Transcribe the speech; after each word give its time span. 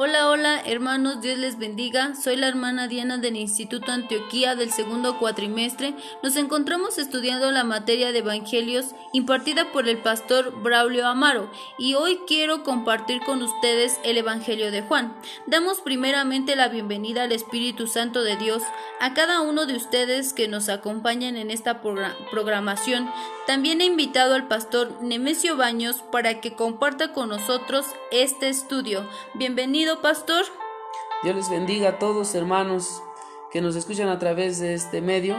Hola, 0.00 0.30
hola, 0.30 0.62
hermanos, 0.64 1.20
Dios 1.20 1.38
les 1.38 1.58
bendiga. 1.58 2.14
Soy 2.14 2.36
la 2.36 2.46
hermana 2.46 2.86
Diana 2.86 3.18
del 3.18 3.34
Instituto 3.34 3.90
Antioquía 3.90 4.54
del 4.54 4.70
segundo 4.70 5.18
cuatrimestre. 5.18 5.92
Nos 6.22 6.36
encontramos 6.36 6.98
estudiando 6.98 7.50
la 7.50 7.64
materia 7.64 8.12
de 8.12 8.20
Evangelios 8.20 8.94
impartida 9.12 9.72
por 9.72 9.88
el 9.88 9.98
pastor 9.98 10.62
Braulio 10.62 11.04
Amaro 11.08 11.50
y 11.80 11.94
hoy 11.94 12.20
quiero 12.28 12.62
compartir 12.62 13.22
con 13.22 13.42
ustedes 13.42 13.98
el 14.04 14.18
Evangelio 14.18 14.70
de 14.70 14.82
Juan. 14.82 15.16
Damos 15.48 15.80
primeramente 15.80 16.54
la 16.54 16.68
bienvenida 16.68 17.24
al 17.24 17.32
Espíritu 17.32 17.88
Santo 17.88 18.22
de 18.22 18.36
Dios 18.36 18.62
a 19.00 19.14
cada 19.14 19.40
uno 19.40 19.66
de 19.66 19.74
ustedes 19.74 20.32
que 20.32 20.46
nos 20.46 20.68
acompañan 20.68 21.36
en 21.36 21.50
esta 21.50 21.82
programación. 21.82 23.10
También 23.48 23.80
he 23.80 23.86
invitado 23.86 24.34
al 24.34 24.46
pastor 24.46 25.02
Nemesio 25.02 25.56
Baños 25.56 26.04
para 26.12 26.40
que 26.40 26.52
comparta 26.52 27.12
con 27.12 27.30
nosotros 27.30 27.86
este 28.12 28.48
estudio. 28.48 29.04
Bienvenido 29.34 29.87
pastor. 29.96 30.44
Dios 31.22 31.34
les 31.34 31.50
bendiga 31.50 31.88
a 31.88 31.98
todos, 31.98 32.34
hermanos, 32.34 33.02
que 33.50 33.60
nos 33.60 33.74
escuchan 33.74 34.08
a 34.08 34.18
través 34.18 34.60
de 34.60 34.74
este 34.74 35.00
medio. 35.00 35.36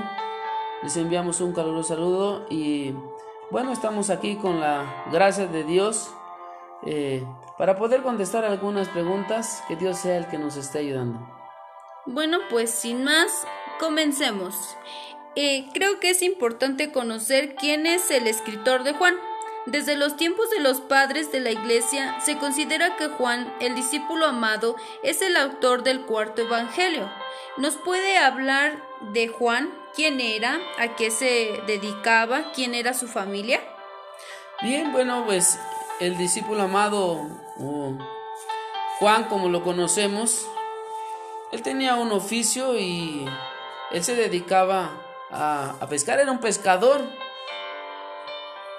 Les 0.83 0.97
enviamos 0.97 1.41
un 1.41 1.53
caluroso 1.53 1.89
saludo 1.89 2.45
y 2.49 2.93
bueno, 3.51 3.71
estamos 3.71 4.09
aquí 4.09 4.35
con 4.35 4.59
la 4.59 5.05
gracia 5.11 5.47
de 5.47 5.63
Dios 5.63 6.13
eh, 6.85 7.25
para 7.57 7.77
poder 7.77 8.01
contestar 8.01 8.45
algunas 8.45 8.89
preguntas. 8.89 9.63
Que 9.67 9.75
Dios 9.75 9.97
sea 9.97 10.17
el 10.17 10.27
que 10.27 10.37
nos 10.37 10.57
esté 10.57 10.79
ayudando. 10.79 11.19
Bueno, 12.05 12.39
pues 12.49 12.71
sin 12.71 13.03
más, 13.03 13.45
comencemos. 13.79 14.55
Eh, 15.35 15.69
creo 15.73 15.99
que 15.99 16.09
es 16.09 16.21
importante 16.21 16.91
conocer 16.91 17.55
quién 17.55 17.85
es 17.85 18.11
el 18.11 18.27
escritor 18.27 18.83
de 18.83 18.93
Juan. 18.93 19.15
Desde 19.69 19.95
los 19.95 20.15
tiempos 20.15 20.49
de 20.49 20.61
los 20.61 20.81
padres 20.81 21.31
de 21.31 21.41
la 21.41 21.51
Iglesia 21.51 22.19
se 22.21 22.39
considera 22.39 22.95
que 22.95 23.07
Juan, 23.07 23.53
el 23.59 23.75
discípulo 23.75 24.25
amado, 24.25 24.75
es 25.03 25.21
el 25.21 25.37
autor 25.37 25.83
del 25.83 26.07
cuarto 26.07 26.41
Evangelio. 26.41 27.07
¿Nos 27.55 27.75
puede 27.75 28.17
hablar 28.17 28.83
de 29.13 29.27
Juan? 29.27 29.71
¿Quién 29.93 30.21
era? 30.21 30.59
¿A 30.79 30.95
qué 30.95 31.11
se 31.11 31.61
dedicaba? 31.67 32.51
¿Quién 32.51 32.73
era 32.73 32.95
su 32.95 33.07
familia? 33.07 33.61
Bien, 34.63 34.91
bueno, 34.91 35.23
pues 35.27 35.59
el 35.99 36.17
discípulo 36.17 36.63
amado 36.63 37.27
Juan, 38.97 39.25
como 39.25 39.49
lo 39.49 39.63
conocemos, 39.63 40.47
él 41.51 41.61
tenía 41.61 41.95
un 41.95 42.11
oficio 42.11 42.75
y 42.75 43.23
él 43.91 44.03
se 44.03 44.15
dedicaba 44.15 44.89
a, 45.29 45.75
a 45.79 45.87
pescar, 45.87 46.19
era 46.19 46.31
un 46.31 46.39
pescador 46.39 47.07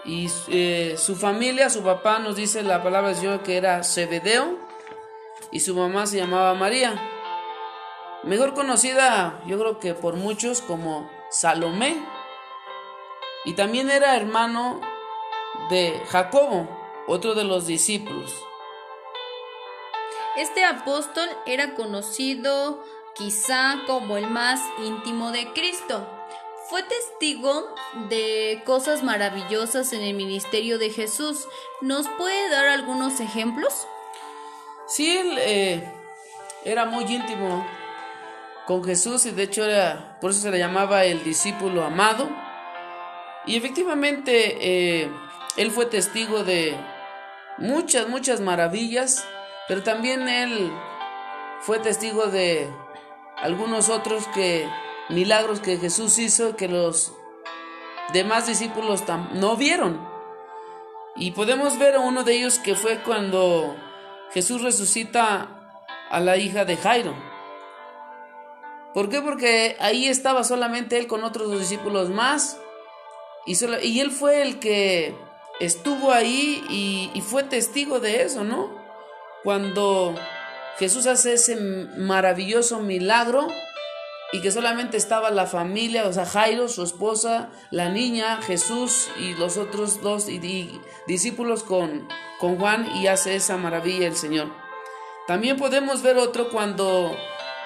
y 0.05 0.29
eh, 0.49 0.97
su 0.97 1.15
familia, 1.15 1.69
su 1.69 1.83
papá 1.83 2.19
nos 2.19 2.37
dice 2.37 2.63
la 2.63 2.83
palabra 2.83 3.09
del 3.09 3.19
Señor 3.19 3.43
que 3.43 3.57
era 3.57 3.85
Zebedeo 3.85 4.59
y 5.51 5.61
su 5.61 5.75
mamá 5.75 6.07
se 6.07 6.17
llamaba 6.17 6.55
María. 6.55 6.95
Mejor 8.23 8.55
conocida, 8.55 9.43
yo 9.47 9.59
creo 9.59 9.79
que 9.79 9.95
por 9.95 10.17
muchos 10.17 10.63
como 10.63 11.11
Salomé. 11.31 11.97
Y 13.45 13.55
también 13.55 13.91
era 13.91 14.17
hermano 14.17 14.81
de 15.71 16.01
Jacobo, 16.09 16.69
otro 17.07 17.35
de 17.35 17.45
los 17.45 17.67
discípulos. 17.67 18.35
Este 20.37 20.65
apóstol 20.65 21.29
era 21.47 21.75
conocido 21.75 22.85
quizá 23.15 23.81
como 23.87 24.17
el 24.17 24.29
más 24.29 24.61
íntimo 24.79 25.33
de 25.33 25.53
Cristo 25.53 26.07
fue 26.71 26.85
testigo 26.85 27.75
de 28.09 28.63
cosas 28.65 29.03
maravillosas 29.03 29.93
en 29.93 30.03
el 30.03 30.15
ministerio 30.15 30.79
de 30.79 30.91
Jesús. 30.91 31.49
¿Nos 31.81 32.07
puede 32.11 32.49
dar 32.49 32.69
algunos 32.69 33.19
ejemplos? 33.19 33.89
Sí, 34.87 35.19
él 35.19 35.37
eh, 35.39 35.93
era 36.65 36.87
muy 36.87 37.05
íntimo 37.05 37.67
con 38.67 38.85
Jesús 38.85 39.27
y 39.27 39.33
de 39.33 39.43
hecho 39.43 39.65
era, 39.65 40.17
por 40.21 40.31
eso 40.31 40.43
se 40.43 40.51
le 40.53 40.59
llamaba 40.59 41.05
el 41.05 41.25
discípulo 41.25 41.85
amado. 41.85 42.31
Y 43.47 43.57
efectivamente 43.57 45.03
eh, 45.03 45.11
él 45.57 45.73
fue 45.73 45.87
testigo 45.87 46.45
de 46.45 46.77
muchas, 47.59 48.09
muchas 48.09 48.41
maravillas, 48.41 49.25
pero 49.67 49.83
también 49.83 50.29
él 50.29 50.71
fue 51.63 51.81
testigo 51.81 52.27
de 52.27 52.71
algunos 53.39 53.89
otros 53.89 54.29
que 54.29 54.69
milagros 55.11 55.61
que 55.61 55.77
Jesús 55.77 56.19
hizo 56.19 56.57
que 56.57 56.69
los 56.69 57.13
demás 58.13 58.47
discípulos 58.47 59.03
no 59.35 59.57
vieron. 59.57 60.09
Y 61.17 61.33
podemos 61.33 61.79
ver 61.79 61.97
a 61.97 62.01
uno 62.01 62.23
de 62.25 62.35
ellos 62.35 62.59
que 62.59 62.75
fue 62.75 63.03
cuando 63.03 63.77
Jesús 64.33 64.63
resucita 64.63 65.77
a 66.11 66.21
la 66.21 66.37
hija 66.37 66.65
de 66.65 66.77
Jairo. 66.77 67.15
¿Por 68.95 69.09
qué? 69.09 69.21
Porque 69.21 69.77
ahí 69.81 70.07
estaba 70.07 70.45
solamente 70.45 70.99
él 70.99 71.07
con 71.07 71.25
otros 71.25 71.51
dos 71.51 71.61
discípulos 71.61 72.11
más. 72.11 72.59
Y, 73.47 73.57
y 73.87 74.01
él 74.01 74.11
fue 74.11 74.43
el 74.43 74.59
que 74.59 75.15
estuvo 75.61 76.13
ahí 76.13 76.65
y, 76.69 77.11
y 77.15 77.21
fue 77.21 77.43
testigo 77.45 78.01
de 78.01 78.23
eso, 78.23 78.45
¿no? 78.45 78.71
Cuando 79.45 80.15
Jesús 80.79 81.07
hace 81.07 81.35
ese 81.35 81.57
maravilloso 81.57 82.81
milagro 82.81 83.47
y 84.33 84.41
que 84.43 84.53
solamente 84.53 84.97
estaba 84.97 85.31
la 85.31 85.47
familia, 85.47 86.07
o 86.07 86.13
sea, 86.13 86.25
Jairo, 86.25 86.69
su 86.69 86.83
esposa, 86.83 87.51
la 87.71 87.89
niña, 87.89 88.41
Jesús 88.43 89.09
y 89.19 89.35
los 89.35 89.57
otros 89.57 90.01
dos 90.03 90.27
discípulos 91.07 91.65
con, 91.65 92.09
con 92.39 92.59
Juan 92.59 92.87
y 92.97 93.09
hace 93.09 93.35
esa 93.35 93.57
maravilla 93.57 94.07
el 94.07 94.17
Señor. 94.17 94.53
También 95.27 95.57
podemos 95.57 96.03
ver 96.03 96.17
otro 96.17 96.51
cuando 96.51 97.17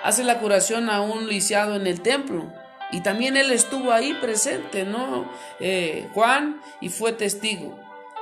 hace 0.02 0.24
la 0.24 0.38
curación 0.38 0.90
a 0.90 1.00
un 1.00 1.28
lisiado 1.28 1.76
en 1.76 1.86
el 1.86 2.00
templo. 2.00 2.52
Y 2.92 3.00
también 3.00 3.36
él 3.36 3.50
estuvo 3.50 3.90
ahí 3.92 4.12
presente, 4.14 4.84
¿no? 4.84 5.28
Eh, 5.60 6.08
Juan, 6.14 6.60
y 6.80 6.90
fue 6.90 7.12
testigo. 7.12 7.78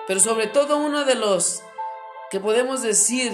Pero 0.06 0.20
sobre 0.20 0.47
todo 0.47 0.78
uno 0.78 1.04
de 1.04 1.14
los 1.14 1.62
que 2.31 2.41
podemos 2.41 2.82
decir 2.82 3.32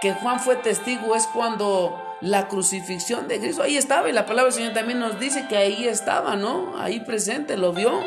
que 0.00 0.12
Juan 0.12 0.40
fue 0.40 0.56
testigo 0.56 1.14
es 1.14 1.26
cuando 1.28 2.07
la 2.20 2.48
crucifixión 2.48 3.28
de 3.28 3.38
Cristo. 3.38 3.62
Ahí 3.62 3.76
estaba 3.76 4.08
y 4.08 4.12
la 4.12 4.26
palabra 4.26 4.44
del 4.44 4.54
Señor 4.54 4.74
también 4.74 4.98
nos 4.98 5.18
dice 5.20 5.46
que 5.48 5.56
ahí 5.56 5.86
estaba, 5.86 6.36
¿no? 6.36 6.78
Ahí 6.78 7.00
presente, 7.00 7.56
lo 7.56 7.72
vio. 7.72 8.02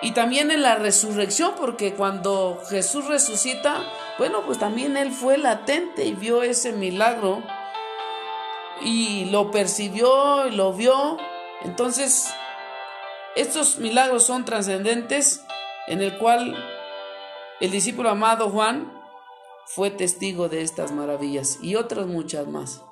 Y 0.00 0.12
también 0.12 0.50
en 0.50 0.62
la 0.62 0.76
resurrección, 0.76 1.52
porque 1.58 1.94
cuando 1.94 2.62
Jesús 2.70 3.06
resucita, 3.06 3.82
bueno, 4.16 4.42
pues 4.46 4.58
también 4.58 4.96
Él 4.96 5.10
fue 5.10 5.38
latente 5.38 6.04
y 6.04 6.14
vio 6.14 6.42
ese 6.42 6.72
milagro 6.72 7.42
y 8.80 9.24
lo 9.26 9.50
percibió 9.50 10.46
y 10.46 10.52
lo 10.52 10.72
vio. 10.72 11.18
Entonces, 11.62 12.32
estos 13.34 13.78
milagros 13.78 14.24
son 14.24 14.44
trascendentes 14.44 15.44
en 15.88 16.00
el 16.00 16.16
cual 16.16 16.56
el 17.60 17.70
discípulo 17.70 18.10
amado 18.10 18.50
Juan 18.50 18.97
fue 19.74 19.90
testigo 19.90 20.48
de 20.48 20.62
estas 20.62 20.92
maravillas 20.92 21.58
y 21.62 21.76
otras 21.76 22.06
muchas 22.06 22.48
más. 22.48 22.82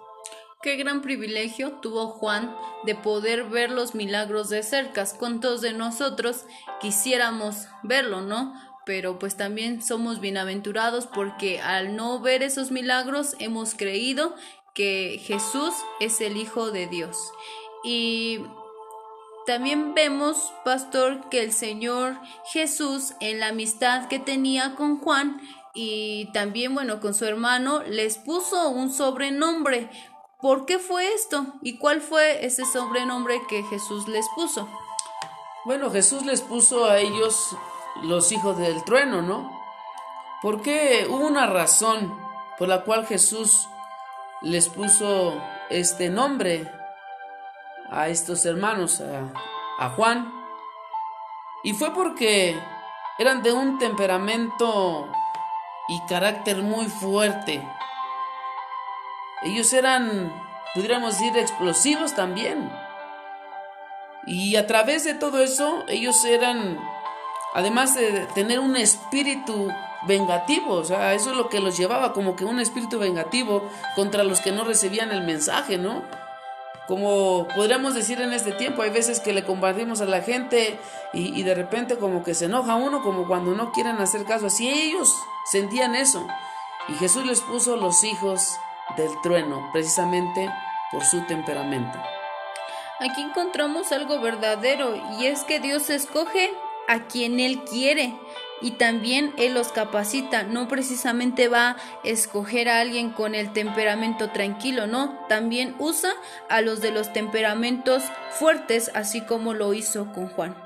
Qué 0.63 0.77
gran 0.77 1.01
privilegio 1.01 1.73
tuvo 1.81 2.09
Juan 2.09 2.55
de 2.85 2.95
poder 2.95 3.45
ver 3.45 3.71
los 3.71 3.95
milagros 3.95 4.49
de 4.49 4.63
cerca. 4.63 5.07
¿Cuántos 5.19 5.61
de 5.61 5.73
nosotros 5.73 6.45
quisiéramos 6.81 7.67
verlo, 7.83 8.21
no? 8.21 8.55
Pero 8.85 9.19
pues 9.19 9.37
también 9.37 9.83
somos 9.83 10.21
bienaventurados 10.21 11.07
porque 11.07 11.61
al 11.61 11.97
no 11.97 12.21
ver 12.21 12.43
esos 12.43 12.71
milagros 12.71 13.37
hemos 13.39 13.75
creído 13.75 14.35
que 14.75 15.21
Jesús 15.25 15.75
es 16.01 16.21
el 16.21 16.37
Hijo 16.37 16.71
de 16.71 16.87
Dios. 16.87 17.17
Y 17.85 18.41
también 19.47 19.95
vemos, 19.95 20.53
pastor, 20.65 21.29
que 21.31 21.43
el 21.45 21.53
Señor 21.53 22.19
Jesús 22.53 23.15
en 23.21 23.39
la 23.39 23.49
amistad 23.49 24.09
que 24.09 24.19
tenía 24.19 24.75
con 24.75 24.99
Juan 24.99 25.41
y 25.77 26.33
también, 26.33 26.75
bueno, 26.75 27.01
con 27.01 27.13
su 27.13 27.27
hermano, 27.27 27.83
les 27.83 28.17
puso 28.17 28.71
un 28.71 28.91
sobrenombre. 28.91 29.91
¿Por 30.41 30.65
qué 30.65 30.79
fue 30.79 31.13
esto? 31.13 31.45
¿Y 31.61 31.77
cuál 31.77 32.01
fue 32.01 32.47
ese 32.47 32.65
sobrenombre 32.65 33.43
que 33.47 33.63
Jesús 33.65 34.09
les 34.09 34.27
puso? 34.35 34.67
Bueno, 35.67 35.91
Jesús 35.91 36.25
les 36.25 36.41
puso 36.41 36.87
a 36.87 36.97
ellos 36.97 37.55
los 38.03 38.33
hijos 38.33 38.57
del 38.57 38.85
trueno, 38.85 39.21
¿no? 39.21 39.51
Porque 40.41 41.07
hubo 41.11 41.27
una 41.27 41.47
razón 41.47 42.19
por 42.59 42.69
la 42.69 42.83
cual 42.83 43.07
Jesús 43.07 43.69
les 44.41 44.71
puso 44.71 45.39
este 45.69 46.09
nombre 46.09 46.73
a 47.91 48.09
estos 48.09 48.47
hermanos, 48.47 49.03
a, 49.03 49.31
a 49.79 49.91
Juan. 49.91 50.33
Y 51.65 51.75
fue 51.75 51.93
porque 51.93 52.59
eran 53.19 53.43
de 53.43 53.53
un 53.53 53.79
temperamento 53.79 55.07
y 55.89 56.01
carácter 56.07 56.63
muy 56.63 56.87
fuerte. 56.87 57.67
Ellos 59.43 59.73
eran, 59.73 60.33
pudiéramos 60.75 61.19
decir, 61.19 61.37
explosivos 61.37 62.15
también. 62.15 62.71
Y 64.27 64.57
a 64.57 64.67
través 64.67 65.05
de 65.05 65.15
todo 65.15 65.41
eso, 65.41 65.85
ellos 65.89 66.25
eran, 66.25 66.79
además 67.55 67.95
de 67.95 68.27
tener 68.35 68.59
un 68.59 68.77
espíritu 68.77 69.69
vengativo, 70.07 70.75
o 70.75 70.85
sea, 70.85 71.15
eso 71.15 71.31
es 71.31 71.37
lo 71.37 71.49
que 71.49 71.61
los 71.61 71.77
llevaba, 71.77 72.13
como 72.13 72.37
que 72.37 72.45
un 72.45 72.61
espíritu 72.61 72.99
vengativo 72.99 73.69
contra 73.95 74.25
los 74.25 74.41
que 74.41 74.53
no 74.53 74.65
recibían 74.65 75.13
el 75.13 75.23
mensaje, 75.23 75.79
¿no? 75.79 76.03
Como 76.87 77.49
podríamos 77.55 77.95
decir 77.95 78.21
en 78.21 78.33
este 78.33 78.53
tiempo, 78.53 78.83
hay 78.83 78.91
veces 78.91 79.19
que 79.21 79.33
le 79.33 79.45
compartimos 79.45 80.01
a 80.01 80.05
la 80.05 80.23
gente 80.23 80.79
y, 81.13 81.43
de 81.43 81.55
repente 81.55 81.97
como 81.97 82.23
que 82.23 82.35
se 82.35 82.45
enoja 82.45 82.77
uno, 82.77 83.03
como 83.03 83.27
cuando 83.27 83.55
no 83.55 83.73
quieren 83.73 83.97
hacer 83.97 84.25
caso. 84.25 84.47
Así 84.47 84.69
ellos 84.69 85.13
sentían 85.51 85.97
eso. 85.97 86.27
Y 86.89 86.95
Jesús 86.95 87.27
les 87.27 87.41
puso 87.41 87.77
los 87.77 88.05
hijos 88.05 88.57
del 88.97 89.11
trueno, 89.23 89.69
precisamente 89.73 90.49
por 90.93 91.05
su 91.05 91.21
temperamento. 91.27 91.99
Aquí 93.01 93.21
encontramos 93.21 93.91
algo 93.91 94.21
verdadero 94.21 94.95
y 95.19 95.27
es 95.27 95.43
que 95.43 95.59
Dios 95.59 95.91
escoge 95.91 96.53
a 96.89 97.01
quien 97.01 97.41
Él 97.41 97.65
quiere 97.65 98.15
y 98.61 98.73
también 98.73 99.33
Él 99.37 99.55
los 99.55 99.69
capacita. 99.69 100.43
No 100.43 100.69
precisamente 100.69 101.49
va 101.49 101.71
a 101.71 101.77
escoger 102.05 102.69
a 102.69 102.81
alguien 102.81 103.11
con 103.11 103.35
el 103.35 103.53
temperamento 103.53 104.31
tranquilo, 104.31 104.87
no. 104.87 105.27
También 105.29 105.75
usa 105.79 106.13
a 106.49 106.61
los 106.61 106.81
de 106.81 106.91
los 106.91 107.13
temperamentos 107.13 108.03
fuertes, 108.31 108.91
así 108.95 109.21
como 109.21 109.55
lo 109.55 109.75
hizo 109.75 110.13
con 110.13 110.29
Juan. 110.29 110.57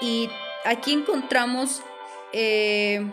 Y 0.00 0.30
aquí 0.64 0.92
encontramos 0.92 1.82
eh, 2.32 3.10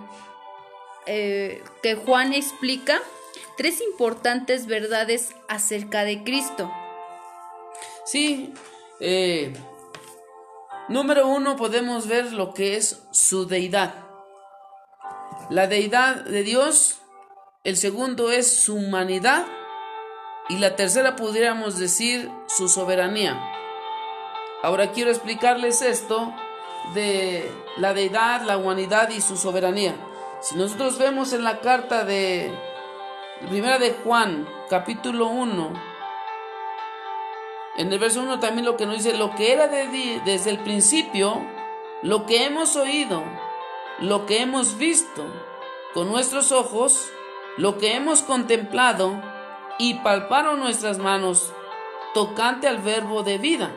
eh, 1.07 1.63
que 1.81 1.95
Juan 1.95 2.33
explica 2.33 3.01
tres 3.57 3.81
importantes 3.81 4.67
verdades 4.67 5.33
acerca 5.47 6.03
de 6.03 6.23
Cristo. 6.23 6.71
Sí, 8.05 8.53
eh, 8.99 9.53
Número 10.87 11.27
uno 11.27 11.55
podemos 11.55 12.07
ver 12.07 12.31
lo 12.31 12.53
que 12.53 12.77
es 12.77 13.01
su 13.11 13.47
deidad. 13.47 13.95
La 15.49 15.65
deidad 15.67 16.17
de 16.25 16.43
Dios. 16.43 16.99
El 17.63 17.75
segundo 17.75 18.29
es 18.29 18.59
su 18.59 18.75
humanidad. 18.75 19.45
Y 20.47 20.59
la 20.59 20.75
tercera 20.75 21.15
pudiéramos 21.15 21.79
decir 21.79 22.29
su 22.47 22.69
soberanía. 22.69 23.51
Ahora 24.61 24.91
quiero 24.91 25.09
explicarles 25.09 25.81
esto 25.81 26.31
de 26.93 27.51
la 27.77 27.95
deidad, 27.95 28.43
la 28.43 28.57
humanidad 28.57 29.09
y 29.09 29.21
su 29.21 29.37
soberanía. 29.37 29.95
Si 30.41 30.55
nosotros 30.55 30.99
vemos 30.99 31.33
en 31.33 31.43
la 31.43 31.61
carta 31.61 32.05
de 32.05 32.53
Primera 33.49 33.79
de 33.79 33.91
Juan, 34.03 34.47
capítulo 34.69 35.27
1, 35.27 35.94
en 37.77 37.91
el 37.91 37.99
verso 37.99 38.21
1 38.21 38.39
también 38.39 38.65
lo 38.65 38.77
que 38.77 38.85
nos 38.85 39.03
dice, 39.03 39.17
lo 39.17 39.35
que 39.35 39.51
era 39.51 39.67
de, 39.67 40.21
desde 40.25 40.49
el 40.49 40.59
principio, 40.59 41.45
lo 42.01 42.25
que 42.25 42.45
hemos 42.45 42.75
oído, 42.75 43.23
lo 43.99 44.25
que 44.25 44.41
hemos 44.41 44.77
visto 44.77 45.25
con 45.93 46.09
nuestros 46.09 46.51
ojos, 46.51 47.09
lo 47.57 47.77
que 47.77 47.95
hemos 47.95 48.21
contemplado 48.21 49.21
y 49.77 49.95
palparon 49.95 50.59
nuestras 50.59 50.97
manos 50.97 51.53
tocante 52.13 52.67
al 52.67 52.79
verbo 52.79 53.23
de 53.23 53.37
vida. 53.37 53.71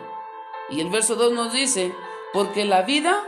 Y 0.70 0.80
el 0.80 0.90
verso 0.90 1.16
2 1.16 1.32
nos 1.32 1.52
dice, 1.52 1.94
porque 2.32 2.64
la 2.64 2.82
vida 2.82 3.24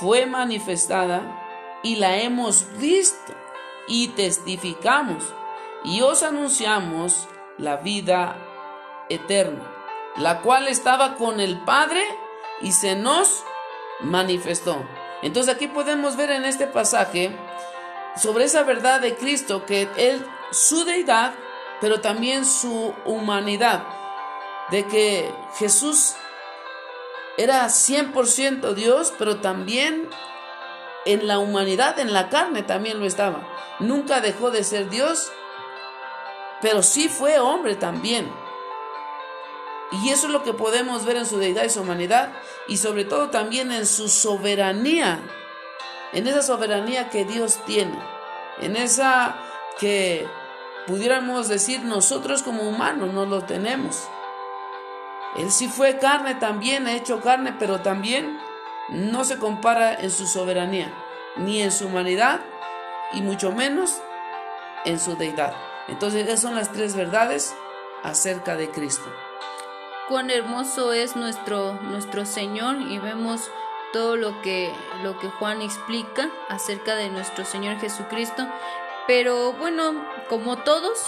fue 0.00 0.26
manifestada 0.26 1.78
y 1.82 1.96
la 1.96 2.18
hemos 2.18 2.66
visto 2.78 3.34
y 3.86 4.08
testificamos 4.08 5.22
y 5.84 6.00
os 6.00 6.22
anunciamos 6.22 7.28
la 7.58 7.76
vida 7.76 8.36
eterna, 9.08 9.70
la 10.16 10.40
cual 10.40 10.68
estaba 10.68 11.14
con 11.14 11.40
el 11.40 11.58
Padre 11.64 12.02
y 12.60 12.72
se 12.72 12.96
nos 12.96 13.44
manifestó. 14.00 14.84
Entonces 15.22 15.54
aquí 15.54 15.68
podemos 15.68 16.16
ver 16.16 16.30
en 16.30 16.44
este 16.44 16.66
pasaje 16.66 17.36
sobre 18.16 18.44
esa 18.44 18.62
verdad 18.62 19.00
de 19.00 19.16
Cristo, 19.16 19.64
que 19.66 19.88
Él, 19.96 20.24
su 20.50 20.84
deidad, 20.84 21.34
pero 21.80 22.00
también 22.00 22.44
su 22.44 22.94
humanidad, 23.04 23.84
de 24.70 24.86
que 24.86 25.32
Jesús 25.58 26.14
era 27.36 27.66
100% 27.66 28.74
Dios, 28.74 29.12
pero 29.18 29.40
también 29.40 30.08
en 31.04 31.26
la 31.26 31.38
humanidad, 31.38 31.98
en 31.98 32.12
la 32.12 32.28
carne 32.28 32.62
también 32.62 33.00
lo 33.00 33.06
estaba. 33.06 33.46
Nunca 33.80 34.20
dejó 34.20 34.50
de 34.50 34.64
ser 34.64 34.88
Dios, 34.88 35.32
pero 36.62 36.82
sí 36.82 37.08
fue 37.08 37.38
hombre 37.38 37.74
también. 37.74 38.30
Y 39.92 40.10
eso 40.10 40.26
es 40.26 40.32
lo 40.32 40.42
que 40.42 40.52
podemos 40.52 41.04
ver 41.04 41.16
en 41.16 41.26
su 41.26 41.38
deidad 41.38 41.64
y 41.64 41.70
su 41.70 41.82
humanidad 41.82 42.32
y 42.66 42.78
sobre 42.78 43.04
todo 43.04 43.30
también 43.30 43.70
en 43.70 43.86
su 43.86 44.08
soberanía, 44.08 45.20
en 46.12 46.26
esa 46.26 46.42
soberanía 46.42 47.10
que 47.10 47.24
Dios 47.24 47.60
tiene, 47.66 47.98
en 48.60 48.76
esa 48.76 49.36
que 49.78 50.26
pudiéramos 50.86 51.48
decir 51.48 51.84
nosotros 51.84 52.42
como 52.42 52.62
humanos 52.62 53.12
no 53.12 53.26
lo 53.26 53.42
tenemos. 53.44 54.08
Él 55.36 55.50
sí 55.50 55.68
fue 55.68 55.98
carne 55.98 56.36
también, 56.36 56.86
ha 56.86 56.94
hecho 56.94 57.20
carne, 57.20 57.54
pero 57.58 57.80
también 57.80 58.38
no 58.88 59.24
se 59.24 59.38
compara 59.38 59.94
en 59.94 60.10
su 60.10 60.26
soberanía, 60.26 60.92
ni 61.36 61.60
en 61.60 61.72
su 61.72 61.86
humanidad, 61.86 62.40
y 63.12 63.20
mucho 63.20 63.52
menos 63.52 64.00
en 64.84 65.00
su 65.00 65.16
deidad. 65.16 65.54
Entonces 65.88 66.26
esas 66.26 66.40
son 66.40 66.54
las 66.54 66.72
tres 66.72 66.94
verdades 66.94 67.54
acerca 68.02 68.56
de 68.56 68.70
Cristo 68.70 69.10
cuán 70.08 70.30
hermoso 70.30 70.92
es 70.92 71.16
nuestro, 71.16 71.74
nuestro 71.82 72.26
Señor 72.26 72.76
y 72.80 72.98
vemos 72.98 73.50
todo 73.92 74.16
lo 74.16 74.42
que, 74.42 74.72
lo 75.02 75.18
que 75.18 75.28
Juan 75.28 75.62
explica 75.62 76.28
acerca 76.48 76.96
de 76.96 77.10
nuestro 77.10 77.44
Señor 77.44 77.78
Jesucristo. 77.78 78.46
Pero 79.06 79.52
bueno, 79.52 80.04
como 80.28 80.58
todos, 80.58 80.98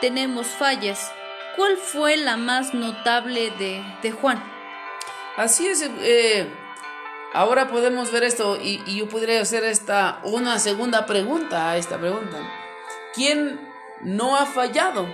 tenemos 0.00 0.46
fallas. 0.46 1.12
¿Cuál 1.56 1.76
fue 1.76 2.16
la 2.16 2.36
más 2.36 2.72
notable 2.72 3.50
de, 3.50 4.12
Juan? 4.12 4.42
Así 5.36 5.66
es, 5.66 5.82
eh, 5.82 6.50
ahora 7.34 7.68
podemos 7.68 8.10
ver 8.10 8.24
esto 8.24 8.56
y, 8.56 8.82
y, 8.86 8.96
yo 8.98 9.08
podría 9.08 9.40
hacer 9.40 9.64
esta 9.64 10.20
una 10.24 10.58
segunda 10.58 11.04
pregunta 11.04 11.70
a 11.70 11.76
esta 11.76 11.98
pregunta. 11.98 12.38
¿Quién 13.14 13.60
no 14.00 14.36
ha 14.36 14.46
fallado? 14.46 15.06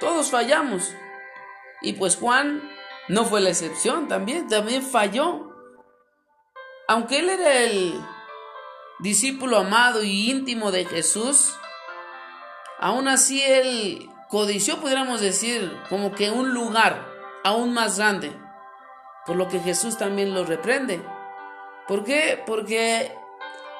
Todos 0.00 0.30
fallamos. 0.30 0.94
Y 1.82 1.94
pues 1.94 2.16
Juan 2.16 2.62
no 3.08 3.24
fue 3.24 3.40
la 3.40 3.50
excepción, 3.50 4.08
también, 4.08 4.48
también 4.48 4.82
falló. 4.82 5.52
Aunque 6.88 7.18
él 7.18 7.28
era 7.30 7.58
el 7.58 8.00
discípulo 9.00 9.58
amado 9.58 10.02
y 10.02 10.30
íntimo 10.30 10.70
de 10.72 10.84
Jesús, 10.84 11.54
aún 12.78 13.08
así 13.08 13.42
él 13.42 14.08
codició, 14.28 14.80
pudiéramos 14.80 15.20
decir, 15.20 15.76
como 15.88 16.12
que 16.12 16.30
un 16.30 16.52
lugar 16.52 17.06
aún 17.44 17.72
más 17.74 17.98
grande, 17.98 18.32
por 19.24 19.36
lo 19.36 19.48
que 19.48 19.60
Jesús 19.60 19.98
también 19.98 20.34
lo 20.34 20.44
reprende. 20.44 21.02
¿Por 21.86 22.04
qué? 22.04 22.42
Porque 22.46 23.12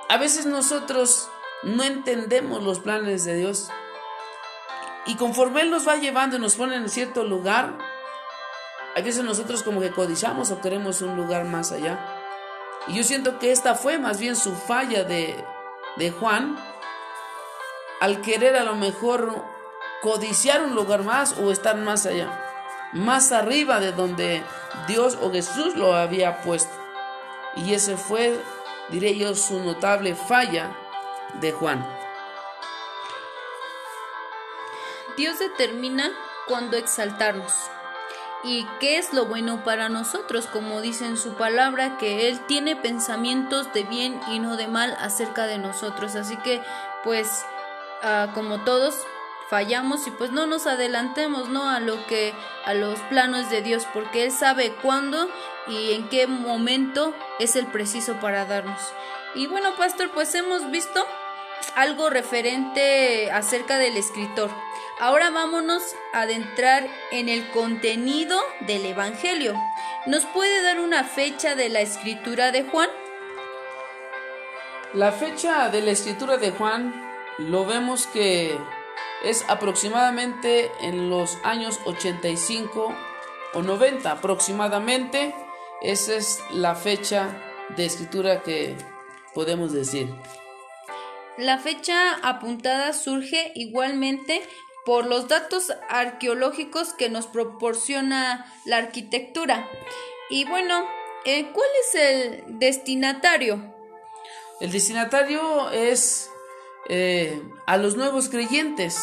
a 0.09 0.17
veces 0.19 0.47
nosotros 0.47 1.29
no 1.65 1.83
entendemos 1.83 2.63
los 2.63 2.79
planes 2.79 3.25
de 3.25 3.37
Dios. 3.37 3.69
Y 5.07 5.15
conforme 5.15 5.63
Él 5.63 5.71
nos 5.71 5.87
va 5.87 5.97
llevando 5.97 6.37
y 6.37 6.41
nos 6.41 6.57
pone 6.57 6.77
en 6.77 6.89
cierto 6.89 7.25
lugar, 7.25 7.79
a 8.97 9.01
veces 9.01 9.23
nosotros 9.25 9.63
como 9.63 9.81
que 9.81 9.91
codiciamos 9.91 10.51
o 10.51 10.61
queremos 10.61 11.03
un 11.03 11.17
lugar 11.17 11.45
más 11.45 11.71
allá. 11.71 11.99
Y 12.89 12.95
yo 12.95 13.05
siento 13.05 13.39
que 13.39 13.53
esta 13.53 13.75
fue 13.75 13.99
más 13.99 14.19
bien 14.19 14.37
su 14.37 14.55
falla 14.55 15.05
de, 15.05 15.45
de 15.97 16.11
Juan 16.11 16.57
al 18.01 18.21
querer 18.21 18.57
a 18.57 18.65
lo 18.65 18.75
mejor 18.75 19.45
codiciar 20.03 20.63
un 20.63 20.75
lugar 20.75 21.03
más 21.03 21.39
o 21.39 21.51
estar 21.51 21.77
más 21.77 22.07
allá, 22.07 22.29
más 22.93 23.33
arriba 23.33 23.81
de 23.81 23.93
donde 23.93 24.43
Dios 24.87 25.19
o 25.21 25.31
Jesús 25.31 25.77
lo 25.77 25.95
había 25.95 26.43
puesto. 26.43 26.73
Y 27.57 27.75
ese 27.75 27.97
fue, 27.97 28.39
diré 28.91 29.17
yo, 29.17 29.35
su 29.35 29.59
notable 29.61 30.15
falla 30.15 30.77
de 31.41 31.53
Juan. 31.53 31.96
Dios 35.17 35.39
determina 35.39 36.13
cuándo 36.47 36.77
exaltarnos 36.77 37.53
y 38.45 38.67
qué 38.81 38.99
es 38.99 39.13
lo 39.13 39.27
bueno 39.27 39.65
para 39.65 39.89
nosotros, 39.89 40.47
como 40.47 40.81
dice 40.81 41.07
en 41.07 41.17
su 41.17 41.35
palabra, 41.35 41.99
que 41.99 42.29
Él 42.29 42.41
tiene 42.47 42.77
pensamientos 42.77 43.73
de 43.73 43.83
bien 43.83 44.21
y 44.29 44.39
no 44.39 44.57
de 44.57 44.69
mal 44.69 44.97
acerca 45.01 45.47
de 45.47 45.59
nosotros. 45.59 46.15
Así 46.15 46.37
que, 46.37 46.63
pues, 47.03 47.45
ah, 48.03 48.29
como 48.35 48.63
todos 48.63 48.95
fallamos 49.49 50.07
y 50.07 50.11
pues 50.11 50.33
no 50.33 50.47
nos 50.47 50.67
adelantemos, 50.67 51.49
¿no? 51.49 51.69
A 51.69 51.81
lo 51.81 52.05
que, 52.07 52.35
a 52.65 52.75
los 52.75 52.99
planos 53.03 53.51
de 53.51 53.63
Dios, 53.63 53.87
porque 53.93 54.25
Él 54.25 54.33
sabe 54.33 54.73
cuándo 54.83 55.29
y 55.67 55.93
en 55.93 56.09
qué 56.09 56.27
momento 56.27 57.15
es 57.39 57.57
el 57.57 57.67
preciso 57.67 58.15
para 58.21 58.45
darnos. 58.45 58.81
Y 59.35 59.47
bueno, 59.47 59.75
pastor, 59.77 60.11
pues 60.13 60.35
hemos 60.35 60.71
visto 60.71 61.05
algo 61.75 62.11
referente 62.11 63.31
acerca 63.31 63.79
del 63.79 63.97
escritor. 63.97 64.51
Ahora 64.99 65.31
vámonos 65.31 65.83
a 66.15 66.23
adentrar 66.23 66.89
en 67.11 67.29
el 67.29 67.51
contenido 67.51 68.41
del 68.61 68.87
Evangelio. 68.87 69.53
¿Nos 70.07 70.25
puede 70.25 70.63
dar 70.63 70.81
una 70.81 71.05
fecha 71.05 71.55
de 71.55 71.69
la 71.69 71.83
escritura 71.83 72.51
de 72.51 72.63
Juan? 72.63 72.89
La 74.95 75.13
fecha 75.13 75.69
de 75.69 75.83
la 75.83 75.91
escritura 75.91 76.39
de 76.39 76.51
Juan 76.51 76.95
lo 77.37 77.67
vemos 77.67 78.07
que 78.07 78.59
es 79.23 79.45
aproximadamente 79.49 80.71
en 80.81 81.11
los 81.11 81.37
años 81.45 81.79
85 81.85 82.95
o 83.53 83.63
90 83.63 84.11
aproximadamente. 84.11 85.35
Esa 85.83 86.15
es 86.15 86.41
la 86.53 86.75
fecha 86.75 87.37
de 87.77 87.85
escritura 87.85 88.43
que 88.43 88.75
podemos 89.35 89.75
decir. 89.75 90.09
La 91.37 91.59
fecha 91.59 92.15
apuntada 92.23 92.95
surge 92.95 93.53
igualmente 93.55 94.43
por 94.87 95.05
los 95.05 95.27
datos 95.27 95.73
arqueológicos 95.91 96.95
que 96.95 97.11
nos 97.11 97.27
proporciona 97.27 98.47
la 98.65 98.79
arquitectura. 98.79 99.69
Y 100.31 100.45
bueno, 100.45 100.87
eh, 101.25 101.49
¿cuál 101.53 101.69
es 101.83 101.95
el 101.97 102.45
destinatario? 102.61 103.75
El 104.61 104.71
destinatario 104.71 105.71
es 105.71 106.31
eh, 106.89 107.43
a 107.67 107.77
los 107.79 107.97
nuevos 107.97 108.29
creyentes. 108.29 108.97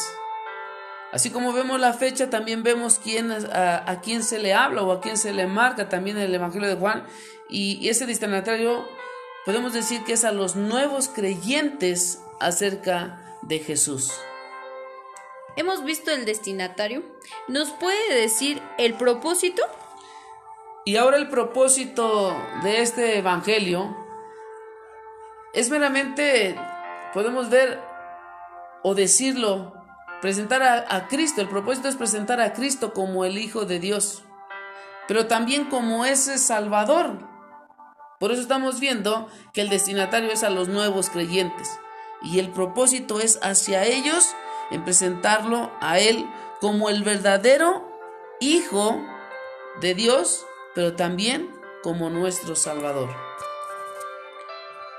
Así 1.12 1.30
como 1.30 1.52
vemos 1.52 1.82
la 1.82 1.94
fecha, 1.94 2.30
también 2.30 2.64
vemos 2.64 2.98
quién, 2.98 3.30
a, 3.32 4.02
quién 4.02 4.24
se 4.24 4.40
le 4.40 4.54
habla 4.54 4.84
o 4.84 4.92
a 4.94 5.02
quién 5.02 5.18
se 5.18 5.34
le 5.34 5.48
marca 5.48 5.90
también 5.90 6.18
el 6.18 6.34
Evangelio 6.34 6.70
de 6.70 6.76
Juan. 6.76 7.06
Y, 7.50 7.90
ese 7.90 8.06
destinatario 8.06 8.88
podemos 9.46 9.74
decir 9.74 10.04
que 10.06 10.14
es 10.14 10.24
a 10.24 10.32
los 10.32 10.56
nuevos 10.56 11.10
creyentes 11.10 12.20
acerca 12.40 13.38
de 13.42 13.60
Jesús. 13.60 14.14
Hemos 15.56 15.84
visto 15.84 16.12
el 16.12 16.26
destinatario. 16.26 17.04
¿Nos 17.48 17.70
puede 17.72 18.16
decir 18.16 18.62
el 18.78 18.96
propósito? 18.96 19.62
Y 20.86 20.98
ahora 20.98 21.18
el 21.18 21.30
propósito 21.30 22.36
de 22.64 22.82
este 22.82 23.20
Evangelio 23.20 23.96
es 25.54 25.70
meramente, 25.70 26.60
podemos 27.14 27.50
ver 27.50 27.80
o 28.82 28.96
decirlo, 28.96 29.74
presentar 30.22 30.64
a, 30.64 31.08
Cristo. 31.08 31.42
El 31.42 31.50
propósito 31.50 31.88
es 31.88 31.96
presentar 31.96 32.42
a 32.42 32.54
Cristo 32.54 32.94
como 32.94 33.24
el 33.24 33.38
Hijo 33.38 33.66
de 33.66 33.80
Dios, 33.80 34.24
pero 35.08 35.28
también 35.28 35.66
como 35.66 36.04
ese 36.04 36.40
Salvador. 36.40 37.30
Por 38.20 38.32
eso 38.32 38.42
estamos 38.42 38.80
viendo 38.80 39.28
que 39.54 39.62
el 39.62 39.70
destinatario 39.70 40.32
es 40.32 40.44
a 40.44 40.50
los 40.50 40.68
nuevos 40.68 41.10
creyentes 41.10 41.80
y 42.24 42.40
el 42.40 42.50
propósito 42.50 43.20
es 43.20 43.38
hacia 43.44 43.84
ellos 43.84 44.34
en 44.74 44.84
presentarlo 44.84 45.72
a 45.80 46.00
Él 46.00 46.30
como 46.60 46.90
el 46.90 47.04
verdadero 47.04 47.88
Hijo 48.40 49.02
de 49.80 49.94
Dios, 49.94 50.46
pero 50.76 50.96
también 50.96 51.50
como 51.82 52.10
nuestro 52.10 52.56
Salvador. 52.56 53.10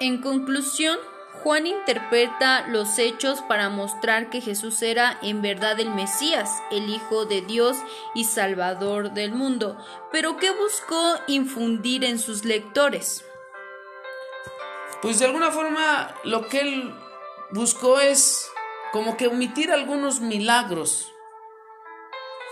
En 0.00 0.23
conclusión, 0.23 0.99
Juan 1.43 1.66
interpreta 1.66 2.66
los 2.69 2.99
hechos 2.99 3.43
para 3.43 3.69
mostrar 3.69 4.31
que 4.31 4.40
Jesús 4.40 4.81
era 4.83 5.19
en 5.21 5.43
verdad 5.43 5.78
el 5.78 5.90
Mesías, 5.90 6.50
el 6.71 6.88
Hijo 6.88 7.26
de 7.26 7.43
Dios 7.43 7.76
y 8.14 8.25
Salvador 8.25 9.12
del 9.12 9.33
mundo, 9.33 9.76
pero 10.11 10.37
¿qué 10.37 10.50
buscó 10.50 11.16
infundir 11.26 12.04
en 12.04 12.19
sus 12.19 12.45
lectores? 12.45 13.25
Pues 15.02 15.19
de 15.19 15.26
alguna 15.26 15.50
forma 15.50 16.14
lo 16.25 16.49
que 16.49 16.61
él 16.61 16.95
buscó 17.50 18.00
es 18.00 18.50
como 18.95 19.17
que 19.17 19.27
omitir 19.27 19.73
algunos 19.73 20.21
milagros 20.21 21.13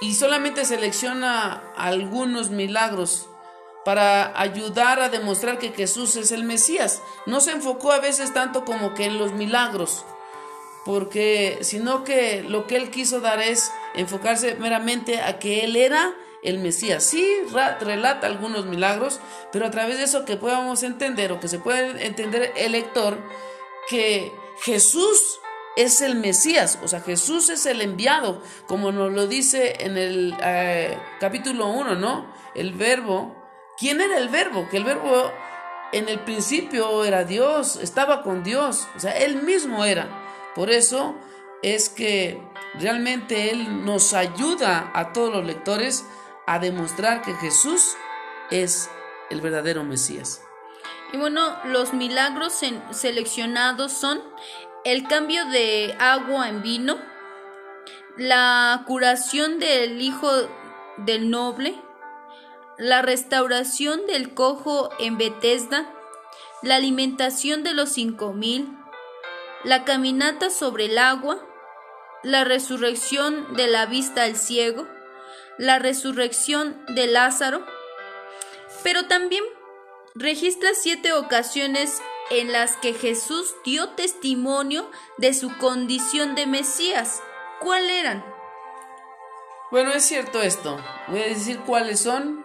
y 0.01 0.15
solamente 0.15 0.65
selecciona 0.65 1.73
algunos 1.77 2.51
milagros 2.51 3.29
para 3.85 4.37
ayudar 4.41 4.99
a 4.99 5.09
demostrar 5.09 5.61
que 5.61 5.71
Jesús 5.71 6.17
es 6.17 6.33
el 6.33 6.43
Mesías. 6.43 7.01
No 7.27 7.41
se 7.41 7.53
enfocó 7.53 7.93
a 7.93 8.01
veces 8.01 8.35
tanto 8.35 8.65
como 8.65 8.93
que 8.93 9.05
en 9.05 9.19
los 9.19 9.31
milagros, 9.31 10.05
porque 10.85 11.59
sino 11.61 12.03
que 12.03 12.43
lo 12.43 12.67
que 12.67 12.75
él 12.75 12.91
quiso 12.91 13.21
dar 13.21 13.39
es 13.39 13.71
enfocarse 13.95 14.57
meramente 14.57 15.21
a 15.21 15.39
que 15.39 15.63
él 15.63 15.77
era 15.77 16.13
el 16.43 16.59
Mesías. 16.59 17.05
Sí, 17.05 17.25
relata 17.81 18.27
algunos 18.27 18.67
milagros, 18.67 19.21
pero 19.53 19.67
a 19.67 19.71
través 19.71 19.97
de 19.99 20.03
eso 20.03 20.25
que 20.25 20.37
podamos 20.37 20.83
entender 20.83 21.31
o 21.31 21.39
que 21.39 21.47
se 21.47 21.61
pueda 21.61 22.03
entender 22.03 22.53
el 22.57 22.73
lector 22.73 23.17
que 23.89 24.33
Jesús 24.65 25.39
es 25.77 26.01
el 26.01 26.17
Mesías, 26.17 26.79
o 26.83 26.89
sea, 26.89 27.01
Jesús 27.01 27.49
es 27.49 27.67
el 27.67 27.81
enviado, 27.81 28.43
como 28.67 28.93
nos 28.93 29.13
lo 29.13 29.27
dice 29.27 29.77
en 29.81 29.97
el 29.97 30.37
eh, 30.43 30.99
capítulo 31.21 31.69
1, 31.69 31.95
¿no? 31.95 32.33
El 32.55 32.73
verbo 32.75 33.43
¿Quién 33.83 34.01
era 34.01 34.17
el 34.19 34.29
verbo? 34.29 34.69
Que 34.69 34.77
el 34.77 34.85
verbo 34.85 35.33
en 35.93 36.09
el 36.09 36.21
principio 36.21 37.05
era 37.05 37.25
Dios, 37.25 37.77
estaba 37.77 38.23
con 38.23 38.45
Dios, 38.45 38.87
o 38.97 39.01
sea, 39.01 39.11
Él 39.11 39.43
mismo 39.43 39.85
era. 39.85 40.09
Por 40.55 40.71
eso 40.71 41.17
es 41.63 41.89
que 41.89 42.41
realmente 42.75 43.51
Él 43.51 43.85
nos 43.85 44.15
ayuda 44.15 44.93
a 44.95 45.13
todos 45.13 45.33
los 45.33 45.45
lectores 45.45 46.05
a 46.47 46.59
demostrar 46.59 47.23
que 47.23 47.35
Jesús 47.35 47.97
es 48.51 48.89
el 49.31 49.41
verdadero 49.41 49.83
Mesías. 49.83 50.43
Y 51.13 51.17
bueno, 51.17 51.59
los 51.65 51.93
milagros 51.93 52.61
seleccionados 52.93 53.93
son 53.93 54.23
el 54.85 55.07
cambio 55.07 55.45
de 55.47 55.95
agua 55.99 56.49
en 56.49 56.63
vino, 56.63 56.99
la 58.17 58.83
curación 58.87 59.59
del 59.59 60.01
hijo 60.01 60.29
del 60.99 61.31
noble, 61.31 61.75
la 62.79 63.01
restauración 63.01 64.07
del 64.07 64.35
cojo 64.35 64.91
en 64.99 65.19
Bethesda, 65.19 65.89
la 66.63 66.77
alimentación 66.77 67.63
de 67.63 67.75
los 67.75 67.91
cinco 67.91 68.33
mil, 68.33 68.69
la 69.65 69.85
caminata 69.85 70.51
sobre 70.51 70.87
el 70.87 70.99
agua, 70.99 71.39
la 72.25 72.45
resurrección 72.45 73.55
de 73.55 73.69
la 73.69 73.87
vista 73.87 74.25
al 74.25 74.37
ciego, 74.37 74.89
la 75.59 75.79
resurrección 75.79 76.85
de 76.89 77.07
Lázaro, 77.07 77.65
pero 78.83 79.07
también 79.07 79.45
registra 80.15 80.71
siete 80.75 81.13
ocasiones 81.13 82.03
en 82.33 82.51
las 82.51 82.77
que 82.79 82.95
Jesús 82.95 83.55
dio 83.63 83.91
testimonio 83.91 84.91
de 85.19 85.35
su 85.35 85.55
condición 85.59 86.35
de 86.35 86.47
Mesías. 86.47 87.23
¿Cuáles 87.61 87.93
eran? 87.93 88.25
Bueno, 89.71 89.93
es 89.93 90.05
cierto 90.05 90.41
esto. 90.41 90.83
Voy 91.09 91.21
a 91.21 91.27
decir 91.27 91.61
cuáles 91.61 92.01
son 92.01 92.45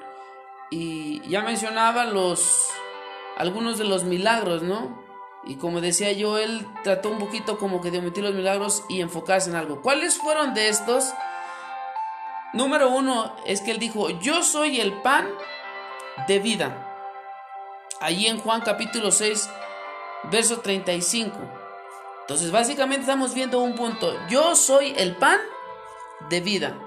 y 0.69 1.21
ya 1.29 1.41
mencionaba 1.41 2.05
los 2.05 2.67
algunos 3.37 3.77
de 3.77 3.85
los 3.85 4.03
milagros, 4.03 4.61
¿no? 4.61 5.01
Y 5.45 5.55
como 5.55 5.79
decía 5.79 6.11
yo, 6.11 6.37
él 6.37 6.67
trató 6.83 7.09
un 7.09 7.19
poquito 7.19 7.57
como 7.57 7.79
que 7.79 7.89
de 7.89 7.99
omitir 7.99 8.23
los 8.23 8.33
milagros 8.33 8.83
y 8.89 8.99
enfocarse 8.99 9.49
en 9.49 9.55
algo. 9.55 9.81
¿Cuáles 9.81 10.17
fueron 10.17 10.53
de 10.53 10.67
estos? 10.67 11.13
Número 12.51 12.89
uno 12.89 13.33
es 13.45 13.61
que 13.61 13.71
él 13.71 13.79
dijo, 13.79 14.09
yo 14.09 14.43
soy 14.43 14.81
el 14.81 14.91
pan 15.01 15.29
de 16.27 16.39
vida. 16.39 16.83
Allí 18.01 18.27
en 18.27 18.39
Juan 18.39 18.61
capítulo 18.61 19.11
6, 19.11 19.49
verso 20.25 20.59
35. 20.59 21.37
Entonces 22.21 22.51
básicamente 22.51 23.01
estamos 23.01 23.33
viendo 23.33 23.59
un 23.59 23.75
punto. 23.75 24.13
Yo 24.29 24.55
soy 24.55 24.93
el 24.97 25.15
pan 25.15 25.39
de 26.29 26.41
vida. 26.41 26.77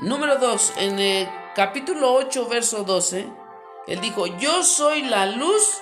Número 0.00 0.36
dos, 0.36 0.72
en 0.78 0.98
el 0.98 1.28
capítulo 1.54 2.14
8, 2.14 2.48
verso 2.48 2.84
12, 2.84 3.32
él 3.86 4.00
dijo, 4.00 4.26
yo 4.26 4.62
soy 4.62 5.02
la 5.02 5.26
luz 5.26 5.78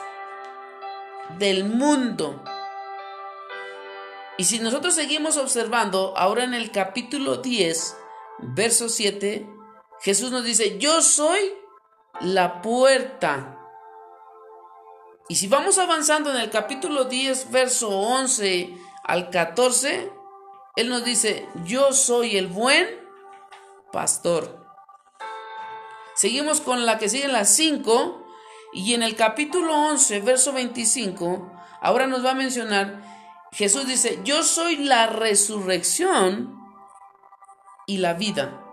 del 1.39 1.65
mundo. 1.65 2.43
Y 4.37 4.45
si 4.45 4.61
nosotros 4.61 4.95
seguimos 4.95 5.37
observando, 5.37 6.15
ahora 6.17 6.45
en 6.45 6.55
el 6.55 6.71
capítulo 6.71 7.37
10, 7.37 7.97
verso 8.39 8.89
7, 8.89 9.49
Jesús 10.01 10.31
nos 10.31 10.45
dice, 10.45 10.79
yo 10.79 11.03
soy 11.03 11.39
la 12.21 12.63
puerta. 12.63 13.58
Y 15.29 15.37
si 15.37 15.47
vamos 15.47 15.77
avanzando 15.79 16.31
en 16.31 16.39
el 16.41 16.49
capítulo 16.49 17.05
10, 17.05 17.51
verso 17.51 17.91
11 17.91 18.75
al 19.05 19.29
14, 19.29 20.11
Él 20.77 20.89
nos 20.89 21.05
dice, 21.05 21.47
yo 21.65 21.93
soy 21.93 22.39
el 22.39 22.47
buen 22.47 22.89
pastor. 23.93 24.67
Seguimos 26.15 26.63
con 26.63 26.87
la 26.87 26.97
que 26.97 27.11
sigue 27.11 27.29
las 27.29 27.55
5 27.55 28.25
y 28.73 28.95
en 28.95 29.03
el 29.03 29.17
capítulo 29.17 29.75
11, 29.75 30.21
verso 30.21 30.55
25, 30.55 31.53
ahora 31.83 32.07
nos 32.07 32.25
va 32.25 32.31
a 32.31 32.35
mencionar, 32.35 33.03
Jesús 33.53 33.87
dice, 33.87 34.21
yo 34.25 34.43
soy 34.43 34.77
la 34.77 35.09
resurrección 35.09 36.59
y 37.87 37.99
la 37.99 38.15
vida. 38.15 38.65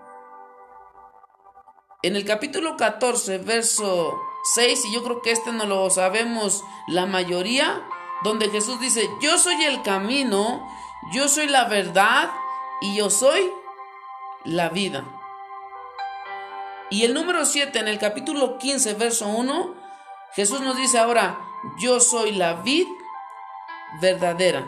En 2.02 2.16
el 2.16 2.24
capítulo 2.24 2.78
14, 2.78 3.40
verso 3.40 4.22
6, 4.54 4.86
y 4.86 4.92
yo 4.92 5.04
creo 5.04 5.22
que 5.22 5.32
este 5.32 5.52
no 5.52 5.66
lo 5.66 5.90
sabemos 5.90 6.64
la 6.88 7.06
mayoría, 7.06 7.84
donde 8.24 8.50
Jesús 8.50 8.80
dice, 8.80 9.10
yo 9.20 9.38
soy 9.38 9.64
el 9.64 9.82
camino, 9.82 10.68
yo 11.12 11.28
soy 11.28 11.48
la 11.48 11.66
verdad 11.66 12.32
y 12.82 12.96
yo 12.96 13.10
soy 13.10 13.52
la 14.44 14.70
vida. 14.70 15.04
Y 16.90 17.04
el 17.04 17.14
número 17.14 17.46
7 17.46 17.80
en 17.80 17.88
el 17.88 17.98
capítulo 17.98 18.58
15, 18.58 18.94
verso 18.94 19.28
1, 19.28 19.76
Jesús 20.36 20.62
nos 20.62 20.78
dice 20.78 21.00
ahora, 21.00 21.40
yo 21.80 22.00
soy 22.00 22.32
la 22.32 22.54
vid 22.54 22.88
verdadera. 24.02 24.68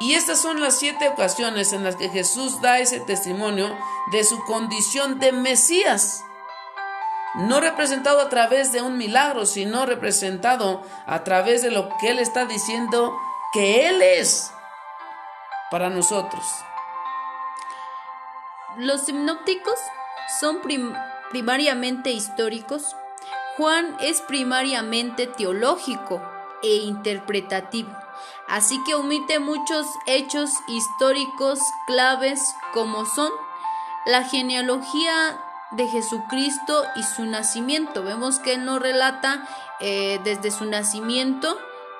Y 0.00 0.14
estas 0.14 0.40
son 0.40 0.60
las 0.60 0.78
siete 0.78 1.08
ocasiones 1.08 1.72
en 1.72 1.84
las 1.84 1.96
que 1.96 2.08
Jesús 2.08 2.60
da 2.60 2.78
ese 2.78 3.00
testimonio 3.00 3.76
de 4.10 4.24
su 4.24 4.42
condición 4.44 5.20
de 5.20 5.32
Mesías. 5.32 6.24
No 7.34 7.60
representado 7.60 8.20
a 8.20 8.28
través 8.28 8.72
de 8.72 8.82
un 8.82 8.98
milagro, 8.98 9.46
sino 9.46 9.86
representado 9.86 10.82
a 11.06 11.24
través 11.24 11.62
de 11.62 11.70
lo 11.70 11.88
que 11.98 12.10
Él 12.10 12.18
está 12.18 12.44
diciendo 12.44 13.16
que 13.52 13.88
Él 13.88 14.02
es 14.02 14.52
para 15.70 15.88
nosotros. 15.88 16.44
Los 18.76 19.02
sinópticos 19.02 19.78
son 20.40 20.60
primariamente 21.30 22.10
históricos. 22.10 22.96
Juan 23.56 23.96
es 24.00 24.20
primariamente 24.22 25.26
teológico 25.26 26.22
e 26.62 26.76
interpretativo. 26.76 27.90
Así 28.48 28.82
que 28.84 28.94
omite 28.94 29.38
muchos 29.38 29.86
hechos 30.06 30.50
históricos 30.68 31.60
claves 31.86 32.54
como 32.72 33.06
son 33.06 33.30
la 34.04 34.24
genealogía 34.24 35.38
de 35.76 35.88
Jesucristo 35.88 36.84
y 36.96 37.02
su 37.02 37.24
nacimiento. 37.24 38.02
Vemos 38.02 38.38
que 38.38 38.54
él 38.54 38.64
no 38.64 38.78
relata 38.78 39.48
eh, 39.80 40.20
desde 40.24 40.50
su 40.50 40.64
nacimiento, 40.64 41.58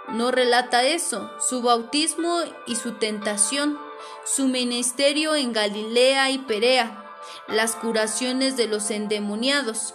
no 0.09 0.31
relata 0.31 0.83
eso, 0.83 1.31
su 1.41 1.63
bautismo 1.63 2.41
y 2.67 2.77
su 2.77 2.93
tentación, 2.95 3.79
su 4.25 4.49
ministerio 4.49 5.35
en 5.35 5.53
Galilea 5.53 6.31
y 6.31 6.39
Perea, 6.39 7.05
las 7.49 7.77
curaciones 7.77 8.57
de 8.57 8.67
los 8.67 8.91
endemoniados, 8.91 9.95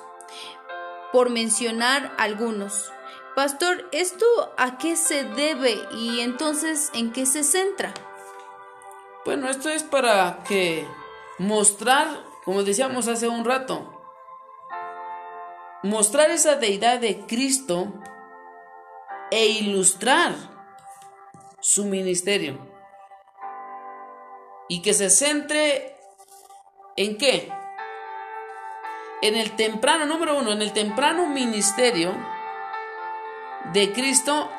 por 1.12 1.30
mencionar 1.30 2.14
algunos. 2.18 2.92
Pastor, 3.36 3.88
¿esto 3.92 4.26
a 4.58 4.78
qué 4.80 4.96
se 4.96 5.24
debe 5.24 5.78
y 5.92 6.22
entonces 6.22 6.90
en 6.94 7.12
qué 7.12 7.26
se 7.26 7.44
centra? 7.44 7.94
Bueno, 9.26 9.50
esto 9.50 9.70
es 9.70 9.84
para 9.84 10.40
que 10.48 10.88
mostrar, 11.38 12.08
como 12.48 12.63
decíamos 12.63 13.10
hace 13.10 13.27
un 13.27 13.44
rato, 13.44 13.92
mostrar 15.84 16.32
esa 16.32 16.56
deidad 16.56 16.98
de 16.98 17.25
Cristo 17.25 17.92
e 19.30 19.48
ilustrar 19.48 20.34
su 21.60 21.84
ministerio. 21.84 22.58
Y 24.70 24.82
que 24.82 24.94
se 24.94 25.10
centre 25.10 25.98
en 26.96 27.18
qué? 27.18 27.51
En 29.22 29.36
el 29.36 29.58
temprano, 29.58 30.06
número 30.06 30.38
uno, 30.38 30.54
en 30.54 30.62
el 30.62 30.72
temprano 30.72 31.27
ministerio 31.27 32.16
de 33.74 33.92
Cristo, 33.92 34.50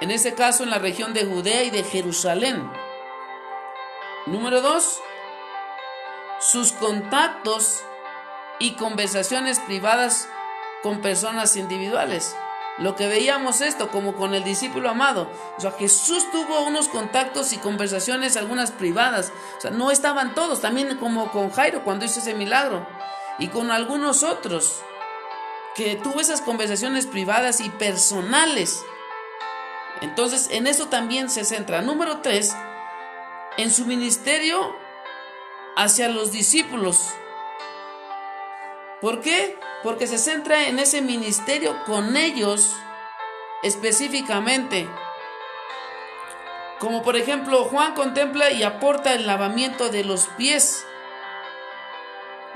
en 0.00 0.10
este 0.10 0.34
caso 0.34 0.64
en 0.64 0.70
la 0.70 0.80
región 0.80 1.14
de 1.14 1.24
Judea 1.24 1.62
y 1.62 1.70
de 1.70 1.84
Jerusalén. 1.84 2.68
Número 4.26 4.60
dos, 4.60 5.00
sus 6.38 6.72
contactos 6.72 7.82
y 8.58 8.72
conversaciones 8.72 9.58
privadas 9.60 10.28
con 10.82 11.00
personas 11.00 11.56
individuales. 11.56 12.36
Lo 12.78 12.94
que 12.94 13.08
veíamos 13.08 13.60
esto 13.60 13.90
como 13.90 14.14
con 14.14 14.34
el 14.34 14.44
discípulo 14.44 14.88
amado. 14.88 15.28
O 15.56 15.60
sea, 15.60 15.72
Jesús 15.72 16.30
tuvo 16.30 16.60
unos 16.62 16.88
contactos 16.88 17.52
y 17.52 17.58
conversaciones, 17.58 18.36
algunas 18.36 18.70
privadas. 18.70 19.32
O 19.56 19.60
sea, 19.60 19.72
no 19.72 19.90
estaban 19.90 20.34
todos, 20.34 20.60
también 20.60 20.96
como 20.98 21.32
con 21.32 21.50
Jairo 21.50 21.82
cuando 21.82 22.04
hizo 22.04 22.20
ese 22.20 22.34
milagro. 22.34 22.86
Y 23.40 23.48
con 23.48 23.72
algunos 23.72 24.22
otros 24.22 24.80
que 25.74 25.96
tuvo 25.96 26.20
esas 26.20 26.40
conversaciones 26.40 27.06
privadas 27.06 27.60
y 27.60 27.68
personales. 27.70 28.80
Entonces, 30.00 30.48
en 30.52 30.68
eso 30.68 30.86
también 30.86 31.30
se 31.30 31.44
centra. 31.44 31.82
Número 31.82 32.20
tres, 32.20 32.54
en 33.56 33.72
su 33.72 33.86
ministerio 33.86 34.76
hacia 35.78 36.08
los 36.08 36.30
discípulos. 36.30 37.14
¿Por 39.00 39.22
qué? 39.22 39.58
Porque 39.82 40.06
se 40.06 40.18
centra 40.18 40.68
en 40.68 40.78
ese 40.78 41.00
ministerio 41.00 41.82
con 41.86 42.16
ellos 42.16 42.76
específicamente. 43.62 44.86
Como 46.78 47.02
por 47.02 47.16
ejemplo, 47.16 47.64
Juan 47.64 47.94
contempla 47.94 48.50
y 48.50 48.62
aporta 48.62 49.14
el 49.14 49.26
lavamiento 49.26 49.88
de 49.88 50.04
los 50.04 50.26
pies. 50.36 50.84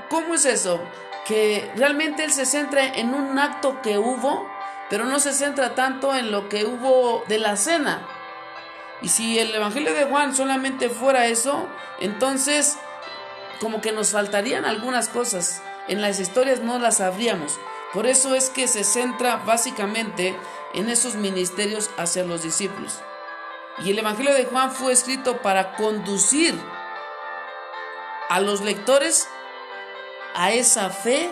¿Cómo 0.09 0.35
es 0.35 0.45
eso? 0.45 0.79
que 1.25 1.71
realmente 1.75 2.23
él 2.23 2.31
se 2.31 2.45
centra 2.45 2.85
en 2.85 3.13
un 3.13 3.39
acto 3.39 3.81
que 3.81 3.97
hubo, 3.97 4.49
pero 4.89 5.05
no 5.05 5.19
se 5.19 5.33
centra 5.33 5.75
tanto 5.75 6.15
en 6.15 6.31
lo 6.31 6.49
que 6.49 6.65
hubo 6.65 7.23
de 7.27 7.39
la 7.39 7.55
cena. 7.55 8.05
Y 9.01 9.09
si 9.09 9.39
el 9.39 9.53
Evangelio 9.53 9.93
de 9.93 10.05
Juan 10.05 10.35
solamente 10.35 10.89
fuera 10.89 11.27
eso, 11.27 11.67
entonces 11.99 12.77
como 13.59 13.81
que 13.81 13.91
nos 13.91 14.11
faltarían 14.11 14.65
algunas 14.65 15.09
cosas. 15.09 15.61
En 15.87 16.01
las 16.01 16.19
historias 16.19 16.59
no 16.61 16.79
las 16.79 16.97
sabríamos. 16.97 17.59
Por 17.93 18.07
eso 18.07 18.35
es 18.35 18.49
que 18.49 18.67
se 18.67 18.83
centra 18.83 19.37
básicamente 19.37 20.35
en 20.73 20.89
esos 20.89 21.15
ministerios 21.15 21.89
hacia 21.97 22.23
los 22.23 22.41
discípulos. 22.41 22.99
Y 23.79 23.91
el 23.91 23.99
Evangelio 23.99 24.33
de 24.33 24.45
Juan 24.45 24.71
fue 24.71 24.93
escrito 24.93 25.41
para 25.41 25.73
conducir 25.75 26.59
a 28.29 28.39
los 28.39 28.61
lectores 28.61 29.27
a 30.35 30.51
esa 30.51 30.89
fe 30.89 31.31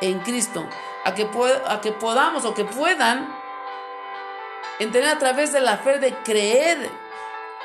en 0.00 0.20
Cristo, 0.20 0.68
a 1.04 1.14
que, 1.14 1.28
a 1.66 1.80
que 1.80 1.92
podamos 1.92 2.44
o 2.44 2.54
que 2.54 2.64
puedan 2.64 3.34
entender 4.78 5.10
a 5.10 5.18
través 5.18 5.52
de 5.52 5.60
la 5.60 5.78
fe 5.78 5.98
de 5.98 6.14
creer 6.22 6.90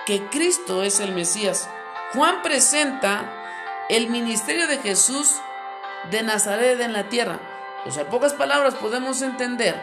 que 0.06 0.26
Cristo 0.28 0.84
es 0.84 1.00
el 1.00 1.14
Mesías. 1.14 1.70
Juan 2.14 2.42
presenta 2.42 3.41
el 3.92 4.10
ministerio 4.10 4.68
de 4.68 4.78
Jesús 4.78 5.36
de 6.10 6.24
Nazaret 6.24 6.80
en 6.80 6.94
la 6.94 7.10
tierra. 7.10 7.40
O 7.86 7.92
sea, 7.92 8.04
en 8.04 8.10
pocas 8.10 8.34
palabras 8.34 8.76
podemos 8.76 9.22
entender 9.22 9.80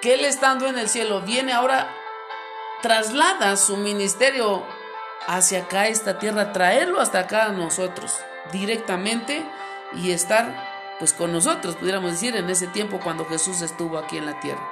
que 0.00 0.14
Él 0.14 0.24
estando 0.24 0.68
en 0.68 0.78
el 0.78 0.88
cielo 0.88 1.22
viene 1.22 1.52
ahora, 1.52 1.92
traslada 2.80 3.56
su 3.56 3.76
ministerio 3.76 4.64
hacia 5.26 5.62
acá, 5.62 5.88
esta 5.88 6.20
tierra, 6.20 6.52
traerlo 6.52 7.00
hasta 7.00 7.18
acá 7.18 7.46
a 7.46 7.52
nosotros 7.52 8.16
directamente 8.52 9.44
y 9.94 10.12
estar 10.12 10.94
pues 11.00 11.12
con 11.12 11.32
nosotros, 11.32 11.74
pudiéramos 11.74 12.12
decir, 12.12 12.36
en 12.36 12.48
ese 12.48 12.68
tiempo 12.68 13.00
cuando 13.02 13.24
Jesús 13.24 13.60
estuvo 13.60 13.98
aquí 13.98 14.18
en 14.18 14.26
la 14.26 14.38
tierra. 14.38 14.62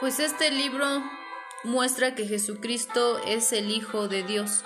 Pues 0.00 0.20
este 0.20 0.50
libro 0.50 1.02
muestra 1.64 2.14
que 2.14 2.26
Jesucristo 2.26 3.18
es 3.26 3.52
el 3.54 3.70
Hijo 3.70 4.08
de 4.08 4.22
Dios 4.22 4.62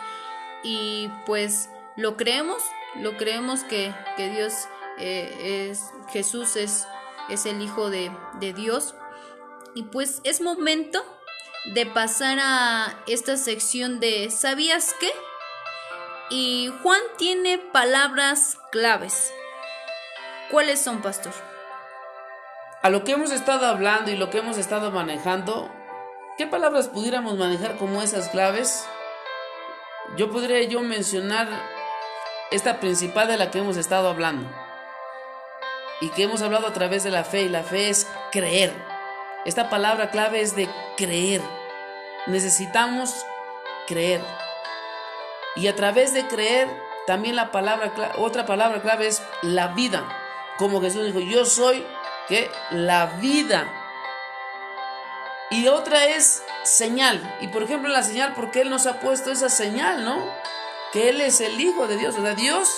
y 0.62 1.08
pues 1.26 1.68
lo 1.96 2.16
creemos, 2.16 2.62
lo 2.96 3.16
creemos 3.16 3.64
que, 3.64 3.94
Dios 4.16 4.52
eh, 4.98 5.68
es, 5.70 5.90
Jesús 6.10 6.56
es, 6.56 6.86
es 7.28 7.46
el 7.46 7.60
Hijo 7.62 7.90
de, 7.90 8.10
de 8.40 8.52
Dios 8.52 8.94
y 9.74 9.84
pues 9.84 10.20
es 10.24 10.40
momento 10.40 11.04
de 11.74 11.86
pasar 11.86 12.38
a 12.40 12.98
esta 13.06 13.36
sección 13.36 14.00
de 14.00 14.30
¿sabías 14.30 14.94
qué? 14.98 15.10
Y 16.30 16.72
Juan 16.82 17.00
tiene 17.18 17.58
palabras 17.58 18.58
claves. 18.70 19.32
¿Cuáles 20.50 20.80
son, 20.80 21.02
pastor? 21.02 21.32
A 22.82 22.90
lo 22.90 23.04
que 23.04 23.12
hemos 23.12 23.30
estado 23.30 23.66
hablando 23.66 24.10
y 24.10 24.16
lo 24.16 24.30
que 24.30 24.38
hemos 24.38 24.58
estado 24.58 24.90
manejando, 24.90 25.70
¿qué 26.36 26.46
palabras 26.46 26.88
pudiéramos 26.88 27.38
manejar 27.38 27.76
como 27.76 28.02
esas 28.02 28.28
claves? 28.28 28.84
Yo 30.16 30.30
podría 30.30 30.62
yo 30.62 30.80
mencionar 30.82 31.48
esta 32.50 32.80
principal 32.80 33.28
de 33.28 33.38
la 33.38 33.50
que 33.50 33.58
hemos 33.58 33.78
estado 33.78 34.08
hablando 34.08 34.46
y 36.02 36.10
que 36.10 36.24
hemos 36.24 36.42
hablado 36.42 36.66
a 36.66 36.72
través 36.74 37.02
de 37.02 37.10
la 37.10 37.24
fe 37.24 37.42
y 37.42 37.48
la 37.48 37.62
fe 37.62 37.88
es 37.88 38.06
creer. 38.30 38.74
Esta 39.46 39.70
palabra 39.70 40.10
clave 40.10 40.42
es 40.42 40.54
de 40.54 40.68
creer. 40.98 41.40
Necesitamos 42.26 43.24
creer. 43.86 44.20
Y 45.56 45.66
a 45.68 45.74
través 45.74 46.12
de 46.12 46.26
creer, 46.26 46.68
también 47.06 47.34
la 47.34 47.50
palabra, 47.50 47.92
otra 48.18 48.44
palabra 48.44 48.82
clave 48.82 49.06
es 49.06 49.22
la 49.40 49.68
vida. 49.68 50.04
Como 50.58 50.82
Jesús 50.82 51.06
dijo, 51.06 51.20
yo 51.20 51.46
soy 51.46 51.86
que 52.28 52.50
la 52.70 53.06
vida. 53.20 53.81
Y 55.52 55.68
otra 55.68 56.06
es 56.06 56.42
señal. 56.64 57.36
Y 57.40 57.48
por 57.48 57.62
ejemplo, 57.62 57.90
la 57.90 58.02
señal, 58.02 58.32
porque 58.34 58.62
Él 58.62 58.70
nos 58.70 58.86
ha 58.86 59.00
puesto 59.00 59.30
esa 59.30 59.50
señal, 59.50 60.04
¿no? 60.04 60.18
Que 60.92 61.10
Él 61.10 61.20
es 61.20 61.40
el 61.40 61.60
Hijo 61.60 61.86
de 61.86 61.98
Dios. 61.98 62.16
O 62.18 62.22
sea, 62.22 62.34
Dios 62.34 62.68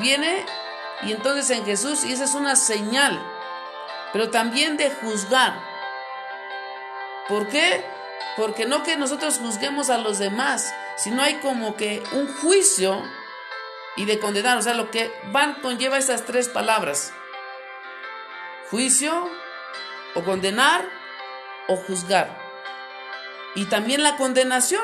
viene 0.00 0.46
y 1.02 1.12
entonces 1.12 1.50
en 1.50 1.64
Jesús, 1.64 2.04
y 2.04 2.12
esa 2.12 2.24
es 2.24 2.34
una 2.34 2.56
señal. 2.56 3.20
Pero 4.12 4.30
también 4.30 4.78
de 4.78 4.90
juzgar. 4.90 5.60
¿Por 7.28 7.48
qué? 7.48 7.84
Porque 8.36 8.64
no 8.64 8.82
que 8.82 8.96
nosotros 8.96 9.38
juzguemos 9.38 9.90
a 9.90 9.98
los 9.98 10.18
demás, 10.18 10.74
sino 10.96 11.22
hay 11.22 11.34
como 11.40 11.76
que 11.76 12.02
un 12.12 12.34
juicio 12.36 13.02
y 13.96 14.06
de 14.06 14.18
condenar. 14.18 14.56
O 14.56 14.62
sea, 14.62 14.72
lo 14.72 14.90
que 14.90 15.12
van 15.32 15.60
conlleva 15.60 15.98
estas 15.98 16.24
tres 16.24 16.48
palabras. 16.48 17.12
Juicio 18.70 19.28
o 20.14 20.24
condenar 20.24 20.97
o 21.68 21.76
juzgar. 21.76 22.28
Y 23.54 23.66
también 23.66 24.02
la 24.02 24.16
condenación. 24.16 24.82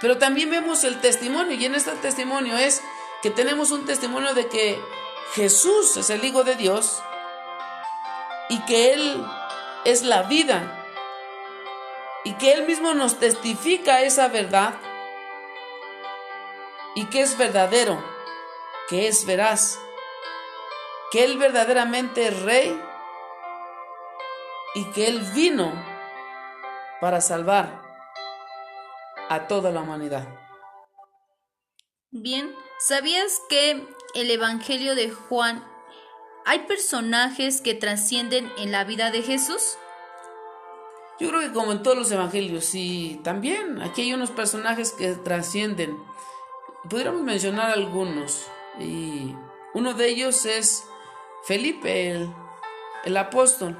Pero 0.00 0.18
también 0.18 0.50
vemos 0.50 0.84
el 0.84 1.00
testimonio 1.00 1.56
y 1.56 1.64
en 1.64 1.74
este 1.74 1.90
testimonio 1.96 2.56
es 2.56 2.80
que 3.20 3.30
tenemos 3.30 3.72
un 3.72 3.84
testimonio 3.84 4.32
de 4.32 4.48
que 4.48 4.80
Jesús 5.34 5.96
es 5.96 6.08
el 6.10 6.24
Hijo 6.24 6.44
de 6.44 6.54
Dios 6.54 7.02
y 8.48 8.60
que 8.60 8.92
Él 8.92 9.26
es 9.84 10.02
la 10.02 10.22
vida 10.22 10.86
y 12.24 12.34
que 12.34 12.52
Él 12.52 12.66
mismo 12.66 12.94
nos 12.94 13.18
testifica 13.18 14.02
esa 14.02 14.28
verdad 14.28 14.74
y 16.94 17.06
que 17.06 17.20
es 17.20 17.36
verdadero, 17.36 18.02
que 18.88 19.08
es 19.08 19.26
veraz, 19.26 19.78
que 21.10 21.24
Él 21.24 21.38
verdaderamente 21.38 22.28
es 22.28 22.42
rey 22.42 22.80
y 24.74 24.84
que 24.92 25.08
Él 25.08 25.20
vino 25.34 25.72
para 27.00 27.20
salvar 27.20 27.82
a 29.28 29.46
toda 29.46 29.70
la 29.70 29.80
humanidad. 29.80 30.26
Bien, 32.10 32.54
¿sabías 32.78 33.40
que 33.48 33.86
el 34.14 34.30
Evangelio 34.30 34.94
de 34.94 35.10
Juan 35.10 35.64
hay 36.44 36.60
personajes 36.60 37.60
que 37.60 37.74
trascienden 37.74 38.50
en 38.56 38.72
la 38.72 38.84
vida 38.84 39.10
de 39.10 39.22
Jesús? 39.22 39.76
Yo 41.20 41.28
creo 41.28 41.40
que 41.40 41.52
como 41.52 41.72
en 41.72 41.82
todos 41.82 41.98
los 41.98 42.10
evangelios, 42.12 42.64
sí, 42.64 43.20
también 43.24 43.82
aquí 43.82 44.02
hay 44.02 44.14
unos 44.14 44.30
personajes 44.30 44.92
que 44.92 45.14
trascienden. 45.14 45.98
Podríamos 46.88 47.22
mencionar 47.22 47.72
algunos. 47.72 48.46
Y 48.78 49.34
uno 49.74 49.94
de 49.94 50.08
ellos 50.08 50.46
es 50.46 50.84
Felipe, 51.44 52.12
el, 52.12 52.30
el 53.04 53.16
apóstol. 53.16 53.76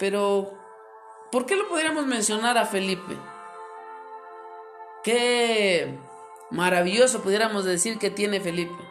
Pero, 0.00 0.50
¿por 1.30 1.44
qué 1.44 1.56
lo 1.56 1.68
podríamos 1.68 2.06
mencionar 2.06 2.56
a 2.56 2.64
Felipe? 2.64 3.18
Qué 5.04 5.98
maravilloso 6.50 7.20
pudiéramos 7.20 7.66
decir 7.66 7.98
que 7.98 8.10
tiene 8.10 8.40
Felipe. 8.40 8.82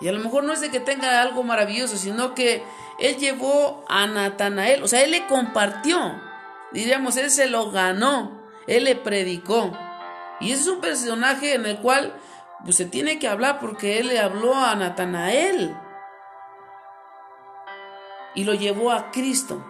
Y 0.00 0.08
a 0.08 0.12
lo 0.12 0.18
mejor 0.18 0.42
no 0.42 0.52
es 0.52 0.60
de 0.60 0.72
que 0.72 0.80
tenga 0.80 1.22
algo 1.22 1.44
maravilloso, 1.44 1.96
sino 1.96 2.34
que 2.34 2.64
él 2.98 3.16
llevó 3.16 3.84
a 3.88 4.08
Natanael, 4.08 4.82
o 4.82 4.88
sea, 4.88 5.04
él 5.04 5.12
le 5.12 5.24
compartió. 5.28 6.20
Diríamos, 6.72 7.16
él 7.16 7.30
se 7.30 7.46
lo 7.46 7.70
ganó, 7.70 8.42
él 8.66 8.84
le 8.84 8.96
predicó. 8.96 9.70
Y 10.40 10.50
ese 10.50 10.62
es 10.62 10.66
un 10.68 10.80
personaje 10.80 11.54
en 11.54 11.64
el 11.64 11.78
cual 11.78 12.12
pues, 12.64 12.74
se 12.74 12.86
tiene 12.86 13.20
que 13.20 13.28
hablar 13.28 13.60
porque 13.60 14.00
él 14.00 14.08
le 14.08 14.18
habló 14.18 14.56
a 14.56 14.74
Natanael 14.74 15.76
y 18.34 18.42
lo 18.42 18.54
llevó 18.54 18.90
a 18.90 19.12
Cristo. 19.12 19.64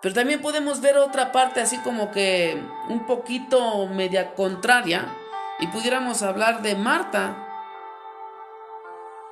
Pero 0.00 0.14
también 0.14 0.40
podemos 0.40 0.80
ver 0.80 0.96
otra 0.98 1.32
parte 1.32 1.60
así 1.60 1.78
como 1.78 2.10
que 2.10 2.62
un 2.88 3.04
poquito 3.06 3.86
media 3.88 4.34
contraria 4.34 5.12
y 5.58 5.66
pudiéramos 5.68 6.22
hablar 6.22 6.62
de 6.62 6.76
Marta, 6.76 7.44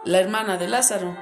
la 0.04 0.18
hermana 0.18 0.56
de 0.56 0.68
Lázaro. 0.68 1.16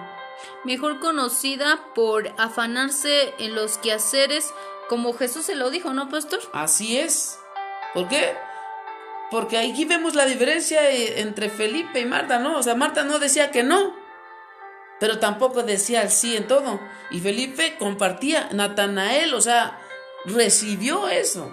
Mejor 0.64 0.98
conocida 0.98 1.80
por 1.94 2.32
afanarse 2.38 3.34
en 3.38 3.54
los 3.54 3.78
quehaceres, 3.78 4.52
como 4.88 5.12
Jesús 5.12 5.46
se 5.46 5.54
lo 5.54 5.70
dijo, 5.70 5.92
¿no, 5.92 6.08
pastor? 6.08 6.40
Así 6.52 6.98
es. 6.98 7.38
¿Por 7.92 8.08
qué? 8.08 8.36
Porque 9.30 9.58
aquí 9.58 9.84
vemos 9.84 10.14
la 10.14 10.26
diferencia 10.26 10.90
entre 10.90 11.50
Felipe 11.50 12.00
y 12.00 12.06
Marta, 12.06 12.38
¿no? 12.38 12.58
O 12.58 12.62
sea, 12.62 12.74
Marta 12.74 13.04
no 13.04 13.18
decía 13.18 13.50
que 13.50 13.62
no, 13.62 13.94
pero 15.04 15.18
tampoco 15.18 15.62
decía 15.62 16.00
el 16.00 16.08
sí 16.08 16.34
en 16.34 16.48
todo. 16.48 16.80
Y 17.10 17.20
Felipe 17.20 17.76
compartía, 17.78 18.48
Natanael, 18.52 19.34
o 19.34 19.40
sea, 19.42 19.78
recibió 20.24 21.10
eso. 21.10 21.52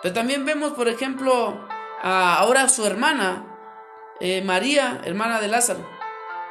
Pero 0.00 0.14
también 0.14 0.46
vemos, 0.46 0.72
por 0.72 0.88
ejemplo, 0.88 1.68
ahora 2.00 2.70
su 2.70 2.86
hermana, 2.86 3.44
eh, 4.18 4.40
María, 4.40 5.02
hermana 5.04 5.42
de 5.42 5.48
Lázaro, 5.48 5.86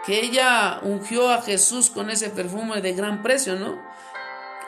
que 0.05 0.19
ella 0.19 0.81
ungió 0.83 1.31
a 1.31 1.41
Jesús 1.41 1.89
con 1.89 2.11
ese 2.11 2.29
perfume 2.29 2.79
de 2.81 2.93
gran 2.93 3.23
precio, 3.23 3.55
¿no? 3.55 3.81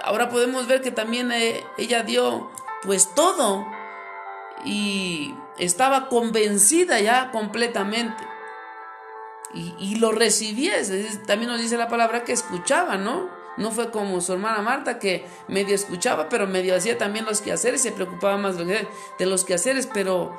Ahora 0.04 0.30
podemos 0.30 0.65
ver 0.65 0.82
que 0.82 0.89
también 0.89 1.32
eh, 1.32 1.63
ella 1.78 2.02
dio 2.02 2.49
pues 2.82 3.13
todo 3.13 3.67
y 4.65 5.36
estaba 5.60 6.10
convencida 6.10 6.99
ya 7.02 7.30
completamente 7.30 8.33
y, 9.54 9.96
lo 9.96 10.12
recibía. 10.12 10.74
También 11.28 11.52
nos 11.52 11.62
dice 11.62 11.78
la 11.78 11.88
palabra 11.88 12.24
que 12.24 12.34
escuchaba, 12.34 12.98
¿no? 12.98 13.30
No 13.58 13.72
fue 13.72 13.92
como 13.92 14.20
su 14.20 14.34
hermana 14.34 14.62
Marta 14.62 14.98
que 14.98 15.28
medio 15.48 15.76
escuchaba, 15.76 16.28
pero 16.28 16.48
medio 16.48 16.76
hacía 16.76 16.98
también 16.98 17.26
los 17.26 17.42
quehaceres, 17.42 17.82
se 17.82 17.92
preocupaba 17.92 18.38
más 18.38 18.58
de 18.58 18.88
los 19.20 19.44
quehaceres, 19.46 19.88
pero 19.94 20.36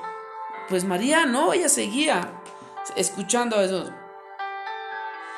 pues 0.69 0.85
María 0.85 1.27
no, 1.27 1.53
ella 1.53 1.69
seguía 1.69 2.43
escuchando 2.97 3.57
a 3.57 3.65
eso. 3.65 3.93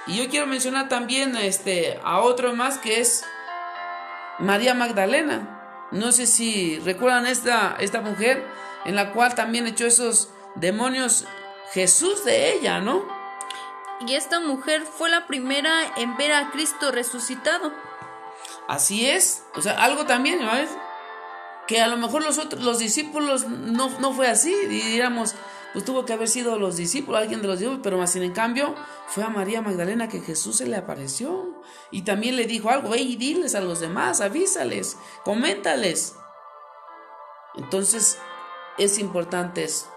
Y 0.06 0.16
yo 0.16 0.28
quiero 0.30 0.46
mencionar 0.46 0.88
también 0.88 1.36
este, 1.36 2.00
a 2.02 2.20
otro 2.20 2.54
más 2.54 2.78
que 2.78 3.00
es 3.00 3.24
María 4.38 4.72
Magdalena. 4.72 5.88
No 5.90 6.12
sé 6.12 6.26
si 6.26 6.78
recuerdan 6.80 7.26
esta, 7.26 7.76
esta 7.78 8.00
mujer 8.00 8.44
en 8.84 8.94
la 8.94 9.12
cual 9.12 9.34
también 9.34 9.66
echó 9.66 9.86
esos 9.86 10.30
demonios 10.54 11.26
Jesús 11.72 12.24
de 12.24 12.54
ella, 12.54 12.80
¿no? 12.80 13.15
Y 14.00 14.14
esta 14.14 14.40
mujer 14.40 14.82
fue 14.82 15.08
la 15.08 15.26
primera 15.26 15.94
en 15.96 16.16
ver 16.16 16.32
a 16.32 16.50
Cristo 16.50 16.90
resucitado. 16.92 17.72
Así 18.68 19.06
es. 19.08 19.44
O 19.54 19.62
sea, 19.62 19.72
algo 19.82 20.04
también, 20.06 20.40
¿no 20.42 20.54
es? 20.54 20.68
Que 21.66 21.80
a 21.80 21.88
lo 21.88 21.96
mejor 21.96 22.22
los 22.22 22.38
otros, 22.38 22.62
los 22.62 22.78
discípulos 22.78 23.48
no, 23.48 23.88
no 23.98 24.12
fue 24.12 24.28
así. 24.28 24.54
Diríamos, 24.66 25.34
pues 25.72 25.84
tuvo 25.84 26.04
que 26.04 26.12
haber 26.12 26.28
sido 26.28 26.58
los 26.58 26.76
discípulos, 26.76 27.20
alguien 27.20 27.42
de 27.42 27.48
los 27.48 27.58
discípulos, 27.58 27.82
pero 27.82 27.98
más 27.98 28.12
sin 28.12 28.22
en 28.22 28.32
cambio 28.32 28.74
fue 29.08 29.24
a 29.24 29.28
María 29.28 29.62
Magdalena 29.62 30.08
que 30.08 30.20
Jesús 30.20 30.56
se 30.56 30.66
le 30.66 30.76
apareció. 30.76 31.62
Y 31.90 32.02
también 32.02 32.36
le 32.36 32.46
dijo 32.46 32.70
algo, 32.70 32.94
y 32.94 33.16
diles 33.16 33.54
a 33.54 33.60
los 33.60 33.80
demás, 33.80 34.20
avísales, 34.20 34.96
coméntales. 35.24 36.14
Entonces, 37.54 38.18
es 38.78 38.98
importante 38.98 39.64
eso. 39.64 39.95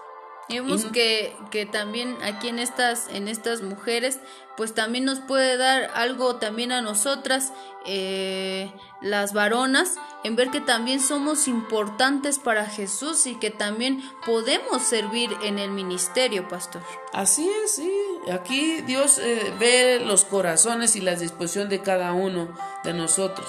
Vemos 0.50 0.84
que, 0.86 1.34
que 1.50 1.64
también 1.64 2.16
aquí 2.22 2.48
en 2.48 2.58
estas, 2.58 3.08
en 3.08 3.28
estas 3.28 3.62
mujeres, 3.62 4.18
pues 4.56 4.74
también 4.74 5.04
nos 5.04 5.20
puede 5.20 5.56
dar 5.56 5.90
algo 5.94 6.36
también 6.36 6.72
a 6.72 6.82
nosotras, 6.82 7.52
eh, 7.86 8.72
las 9.00 9.32
varonas, 9.32 9.94
en 10.24 10.36
ver 10.36 10.50
que 10.50 10.60
también 10.60 11.00
somos 11.00 11.48
importantes 11.48 12.38
para 12.38 12.66
Jesús 12.66 13.26
y 13.26 13.36
que 13.36 13.50
también 13.50 14.02
podemos 14.26 14.82
servir 14.82 15.30
en 15.42 15.58
el 15.58 15.70
ministerio, 15.70 16.48
pastor. 16.48 16.82
Así 17.12 17.48
es, 17.64 17.76
sí. 17.76 17.92
Aquí 18.30 18.82
Dios 18.82 19.18
eh, 19.18 19.52
ve 19.58 20.02
los 20.04 20.24
corazones 20.24 20.96
y 20.96 21.00
la 21.00 21.14
disposición 21.14 21.68
de 21.68 21.80
cada 21.80 22.12
uno 22.12 22.48
de 22.84 22.92
nosotros 22.92 23.48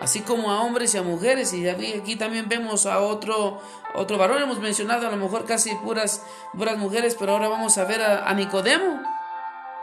así 0.00 0.20
como 0.20 0.50
a 0.50 0.62
hombres 0.62 0.94
y 0.94 0.98
a 0.98 1.02
mujeres. 1.02 1.52
Y 1.52 1.68
aquí 1.68 2.16
también 2.16 2.48
vemos 2.48 2.86
a 2.86 3.00
otro, 3.00 3.60
otro 3.94 4.18
varón. 4.18 4.42
Hemos 4.42 4.58
mencionado 4.58 5.06
a 5.06 5.10
lo 5.10 5.16
mejor 5.16 5.44
casi 5.44 5.74
puras, 5.76 6.24
puras 6.56 6.78
mujeres, 6.78 7.16
pero 7.18 7.32
ahora 7.32 7.48
vamos 7.48 7.78
a 7.78 7.84
ver 7.84 8.02
a, 8.02 8.32
Nicodemo, 8.34 9.02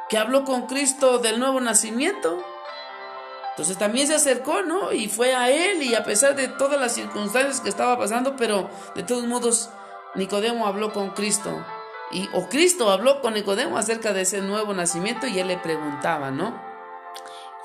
que 0.09 0.17
habló 0.17 0.43
con 0.43 0.65
Cristo 0.65 1.19
del 1.19 1.39
nuevo 1.39 1.61
nacimiento. 1.61 2.43
Entonces 3.51 3.77
también 3.77 4.07
se 4.07 4.15
acercó, 4.15 4.61
¿no? 4.61 4.91
Y 4.91 5.07
fue 5.07 5.33
a 5.33 5.49
él 5.49 5.81
y 5.81 5.95
a 5.95 6.03
pesar 6.03 6.35
de 6.35 6.47
todas 6.47 6.79
las 6.79 6.93
circunstancias 6.93 7.61
que 7.61 7.69
estaba 7.69 7.97
pasando, 7.97 8.35
pero 8.35 8.69
de 8.95 9.03
todos 9.03 9.25
modos 9.25 9.69
Nicodemo 10.15 10.67
habló 10.67 10.93
con 10.93 11.11
Cristo. 11.11 11.65
Y, 12.11 12.29
o 12.33 12.47
Cristo 12.49 12.91
habló 12.91 13.19
con 13.21 13.33
Nicodemo 13.33 13.77
acerca 13.77 14.13
de 14.13 14.21
ese 14.21 14.41
nuevo 14.41 14.73
nacimiento 14.73 15.27
y 15.27 15.39
él 15.39 15.47
le 15.47 15.57
preguntaba, 15.57 16.31
¿no? 16.31 16.66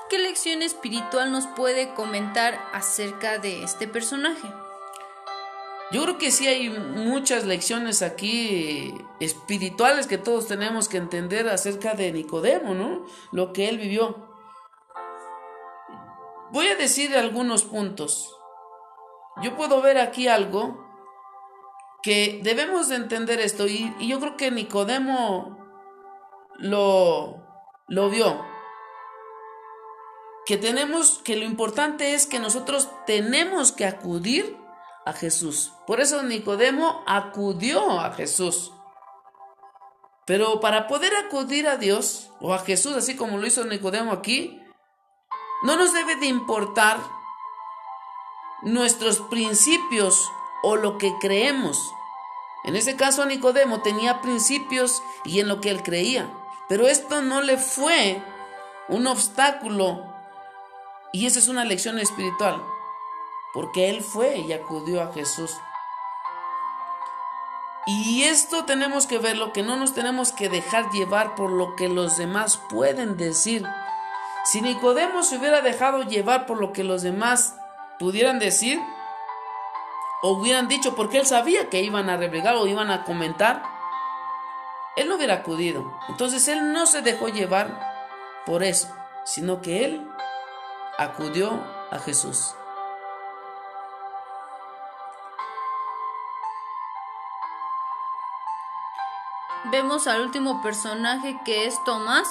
¿Qué 0.09 0.19
lección 0.19 0.61
espiritual 0.61 1.31
nos 1.31 1.47
puede 1.47 1.93
comentar 1.93 2.59
acerca 2.73 3.37
de 3.37 3.63
este 3.63 3.87
personaje? 3.87 4.47
Yo 5.91 6.03
creo 6.03 6.17
que 6.17 6.31
sí 6.31 6.47
hay 6.47 6.69
muchas 6.69 7.45
lecciones 7.45 8.01
aquí 8.01 8.93
espirituales 9.19 10.07
que 10.07 10.17
todos 10.17 10.47
tenemos 10.47 10.89
que 10.89 10.97
entender 10.97 11.47
acerca 11.49 11.93
de 11.93 12.11
Nicodemo, 12.11 12.73
¿no? 12.73 13.05
Lo 13.31 13.53
que 13.53 13.69
él 13.69 13.77
vivió. 13.77 14.29
Voy 16.51 16.67
a 16.67 16.75
decir 16.75 17.15
algunos 17.15 17.63
puntos. 17.63 18.35
Yo 19.41 19.55
puedo 19.55 19.81
ver 19.81 19.97
aquí 19.97 20.27
algo 20.27 20.83
que 22.01 22.41
debemos 22.43 22.89
de 22.89 22.97
entender 22.97 23.39
esto 23.39 23.67
y, 23.67 23.95
yo 24.05 24.19
creo 24.19 24.35
que 24.35 24.51
Nicodemo 24.51 25.57
lo, 26.59 27.37
lo 27.87 28.09
vio 28.09 28.52
que 30.45 30.57
tenemos, 30.57 31.19
que 31.23 31.35
lo 31.35 31.45
importante 31.45 32.13
es 32.13 32.25
que 32.25 32.39
nosotros 32.39 32.89
tenemos 33.05 33.71
que 33.71 33.85
acudir 33.85 34.57
a 35.05 35.13
Jesús. 35.13 35.73
Por 35.87 36.01
eso 36.01 36.23
Nicodemo 36.23 37.03
acudió 37.05 37.99
a 37.99 38.13
Jesús. 38.13 38.71
Pero 40.25 40.59
para 40.59 40.87
poder 40.87 41.13
acudir 41.15 41.67
a 41.67 41.77
Dios 41.77 42.31
o 42.39 42.53
a 42.53 42.59
Jesús, 42.59 42.95
así 42.95 43.15
como 43.15 43.37
lo 43.37 43.47
hizo 43.47 43.65
Nicodemo 43.65 44.11
aquí, 44.11 44.61
no 45.63 45.75
nos 45.75 45.93
debe 45.93 46.15
de 46.15 46.27
importar 46.27 46.97
nuestros 48.63 49.19
principios 49.21 50.29
o 50.61 50.77
lo 50.77 50.97
que 50.97 51.13
creemos. 51.19 51.77
En 52.63 52.77
ese 52.77 52.95
caso 52.95 53.25
Nicodemo 53.25 53.81
tenía 53.81 54.21
principios 54.21 55.03
y 55.25 55.41
en 55.41 55.49
lo 55.49 55.59
que 55.59 55.69
él 55.69 55.83
creía, 55.83 56.33
pero 56.69 56.87
esto 56.87 57.21
no 57.21 57.41
le 57.41 57.57
fue 57.57 58.23
un 58.87 59.07
obstáculo 59.07 60.12
y 61.13 61.27
esa 61.27 61.37
es 61.37 61.47
una 61.47 61.63
lección 61.63 61.99
espiritual, 61.99 62.65
porque 63.53 63.89
él 63.89 64.01
fue 64.01 64.39
y 64.39 64.51
acudió 64.51 65.01
a 65.03 65.13
Jesús. 65.13 65.51
Y 67.85 68.23
esto 68.23 68.65
tenemos 68.65 69.05
que 69.05 69.19
ver, 69.19 69.37
lo 69.37 69.53
que 69.53 69.61
no 69.61 69.77
nos 69.77 69.93
tenemos 69.93 70.31
que 70.31 70.49
dejar 70.49 70.89
llevar 70.89 71.35
por 71.35 71.51
lo 71.51 71.75
que 71.75 71.87
los 71.87 72.17
demás 72.17 72.57
pueden 72.57 73.15
decir. 73.15 73.63
Si 74.45 74.61
Nicodemo 74.61 75.21
se 75.21 75.37
hubiera 75.37 75.61
dejado 75.61 76.01
llevar 76.01 76.47
por 76.47 76.59
lo 76.59 76.73
que 76.73 76.83
los 76.83 77.03
demás 77.03 77.55
pudieran 77.99 78.39
decir, 78.39 78.81
o 80.23 80.31
hubieran 80.31 80.67
dicho, 80.67 80.95
porque 80.95 81.19
él 81.19 81.27
sabía 81.27 81.69
que 81.69 81.83
iban 81.83 82.09
a 82.09 82.17
rebregar 82.17 82.55
o 82.55 82.65
iban 82.65 82.89
a 82.89 83.03
comentar, 83.03 83.61
él 84.95 85.09
no 85.09 85.15
hubiera 85.15 85.35
acudido. 85.35 85.93
Entonces 86.09 86.47
él 86.47 86.73
no 86.73 86.87
se 86.87 87.01
dejó 87.01 87.27
llevar 87.27 87.93
por 88.47 88.63
eso, 88.63 88.87
sino 89.25 89.61
que 89.61 89.85
él 89.85 90.07
acudió 90.97 91.63
a 91.91 91.99
Jesús. 91.99 92.55
Vemos 99.65 100.07
al 100.07 100.21
último 100.21 100.61
personaje 100.61 101.39
que 101.45 101.65
es 101.65 101.81
Tomás 101.83 102.27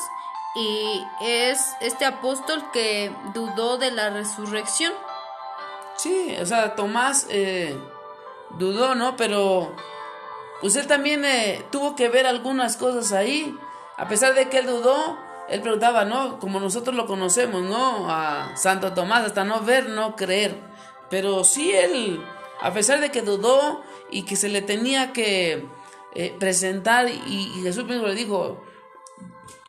y 0.54 1.06
es 1.22 1.74
este 1.80 2.04
apóstol 2.04 2.62
que 2.72 3.14
dudó 3.32 3.78
de 3.78 3.90
la 3.90 4.10
resurrección. 4.10 4.92
Sí, 5.96 6.36
o 6.40 6.46
sea, 6.46 6.74
Tomás 6.74 7.26
eh, 7.30 7.76
dudó, 8.50 8.94
¿no? 8.94 9.16
Pero 9.16 9.74
pues 10.60 10.76
él 10.76 10.86
también 10.86 11.24
eh, 11.24 11.64
tuvo 11.70 11.96
que 11.96 12.08
ver 12.08 12.26
algunas 12.26 12.76
cosas 12.76 13.12
ahí. 13.12 13.58
A 13.96 14.08
pesar 14.08 14.34
de 14.34 14.48
que 14.48 14.58
él 14.58 14.66
dudó, 14.66 15.18
él 15.48 15.60
preguntaba, 15.60 16.04
¿no? 16.04 16.38
Como 16.38 16.60
nosotros 16.60 16.96
lo 16.96 17.06
conocemos, 17.06 17.62
¿no? 17.62 18.10
A 18.10 18.56
Santo 18.56 18.92
Tomás, 18.92 19.24
hasta 19.24 19.44
no 19.44 19.60
ver, 19.60 19.88
no 19.88 20.16
creer. 20.16 20.56
Pero 21.10 21.44
sí 21.44 21.72
él, 21.72 22.22
a 22.60 22.72
pesar 22.72 23.00
de 23.00 23.10
que 23.10 23.22
dudó 23.22 23.82
y 24.10 24.22
que 24.22 24.36
se 24.36 24.48
le 24.48 24.62
tenía 24.62 25.12
que 25.12 25.66
eh, 26.14 26.34
presentar, 26.38 27.08
y, 27.08 27.60
Jesús 27.62 27.84
mismo 27.84 28.06
le 28.06 28.14
dijo, 28.14 28.64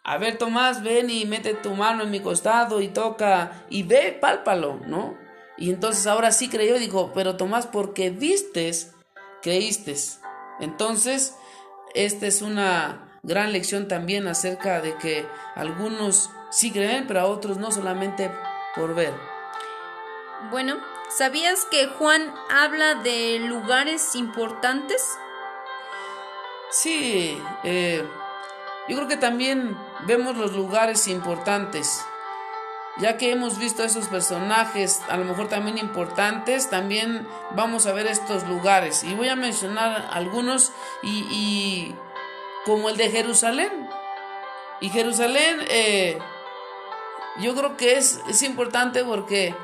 a 0.04 0.18
ver 0.18 0.38
Tomás, 0.38 0.84
ven 0.84 1.10
y 1.10 1.26
mete 1.26 1.54
tu 1.54 1.76
mano 1.76 2.04
en 2.04 2.12
mi 2.12 2.20
costado 2.20 2.82
y 2.82 2.90
toca 2.90 3.66
y 3.70 3.84
ve, 3.84 4.18
pálpalo, 4.20 4.80
¿no? 4.88 5.18
Y 5.58 5.70
entonces 5.70 6.08
ahora 6.08 6.32
sí 6.32 6.50
creyó, 6.50 6.80
dijo, 6.80 7.12
pero 7.14 7.38
Tomás, 7.38 7.68
porque 7.68 8.10
vistes, 8.10 8.94
creíste. 9.42 9.96
Entonces, 10.60 11.36
esta 11.94 12.28
es 12.28 12.42
una 12.42 13.13
gran 13.24 13.54
lección 13.54 13.88
también 13.88 14.28
acerca 14.28 14.82
de 14.82 14.98
que 14.98 15.26
algunos 15.56 16.30
sí 16.52 16.72
creen, 16.72 17.08
pero 17.08 17.22
a 17.22 17.26
otros 17.26 17.58
no 17.58 17.72
solamente 17.72 18.30
por 18.76 18.94
ver. 18.94 19.14
Bueno, 20.52 20.78
¿sabías 21.10 21.66
que 21.72 21.88
Juan 21.88 22.34
habla 22.50 22.96
de 22.96 23.40
lugares 23.40 24.16
importantes? 24.16 25.02
Sí, 26.70 27.42
eh, 27.64 28.04
yo 28.90 28.96
creo 28.98 29.08
que 29.08 29.18
también 29.18 29.78
vemos 30.06 30.36
los 30.36 30.52
lugares 30.52 31.08
importantes. 31.08 32.04
Ya 32.98 33.18
que 33.18 33.32
hemos 33.32 33.58
visto 33.58 33.82
a 33.82 33.86
esos 33.86 34.08
personajes, 34.08 35.02
a 35.10 35.18
lo 35.18 35.26
mejor 35.26 35.48
también 35.48 35.78
importantes, 35.78 36.70
también 36.70 37.26
vamos 37.56 37.88
a 37.88 37.94
ver 37.94 38.06
estos 38.06 38.44
lugares. 38.48 39.04
Y 39.04 39.16
voy 39.16 39.30
a 39.30 39.36
mencionar 39.36 40.10
algunos 40.12 40.74
y, 41.02 41.96
como 42.66 42.90
el 42.90 42.98
de 42.98 43.10
Jerusalén. 43.10 43.90
Y 44.82 44.90
Jerusalén, 44.90 45.60
eh, 45.70 46.18
yo 47.40 47.56
creo 47.56 47.78
que 47.78 47.98
es, 47.98 48.22
es 48.28 48.42
importante 48.44 49.04
porque 49.04 49.56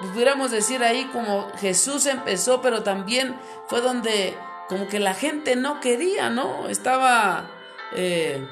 pudiéramos 0.00 0.50
decir 0.50 0.82
ahí 0.82 1.04
como 1.12 1.50
Jesús 1.58 2.06
empezó, 2.06 2.60
pero 2.60 2.82
también 2.82 3.38
fue 3.66 3.80
donde 3.80 4.36
como 4.68 4.88
que 4.88 4.98
la 4.98 5.14
gente 5.14 5.56
no 5.56 5.80
quería, 5.80 6.30
¿no? 6.30 6.68
Estaba, 6.68 7.50
eh, 7.94 8.46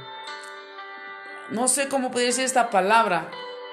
no 1.51 1.69
sé 1.69 1.89
cómo 1.89 2.11
podría 2.11 2.29
decir 2.29 2.45
esta 2.45 2.71
palabra, 2.71 3.31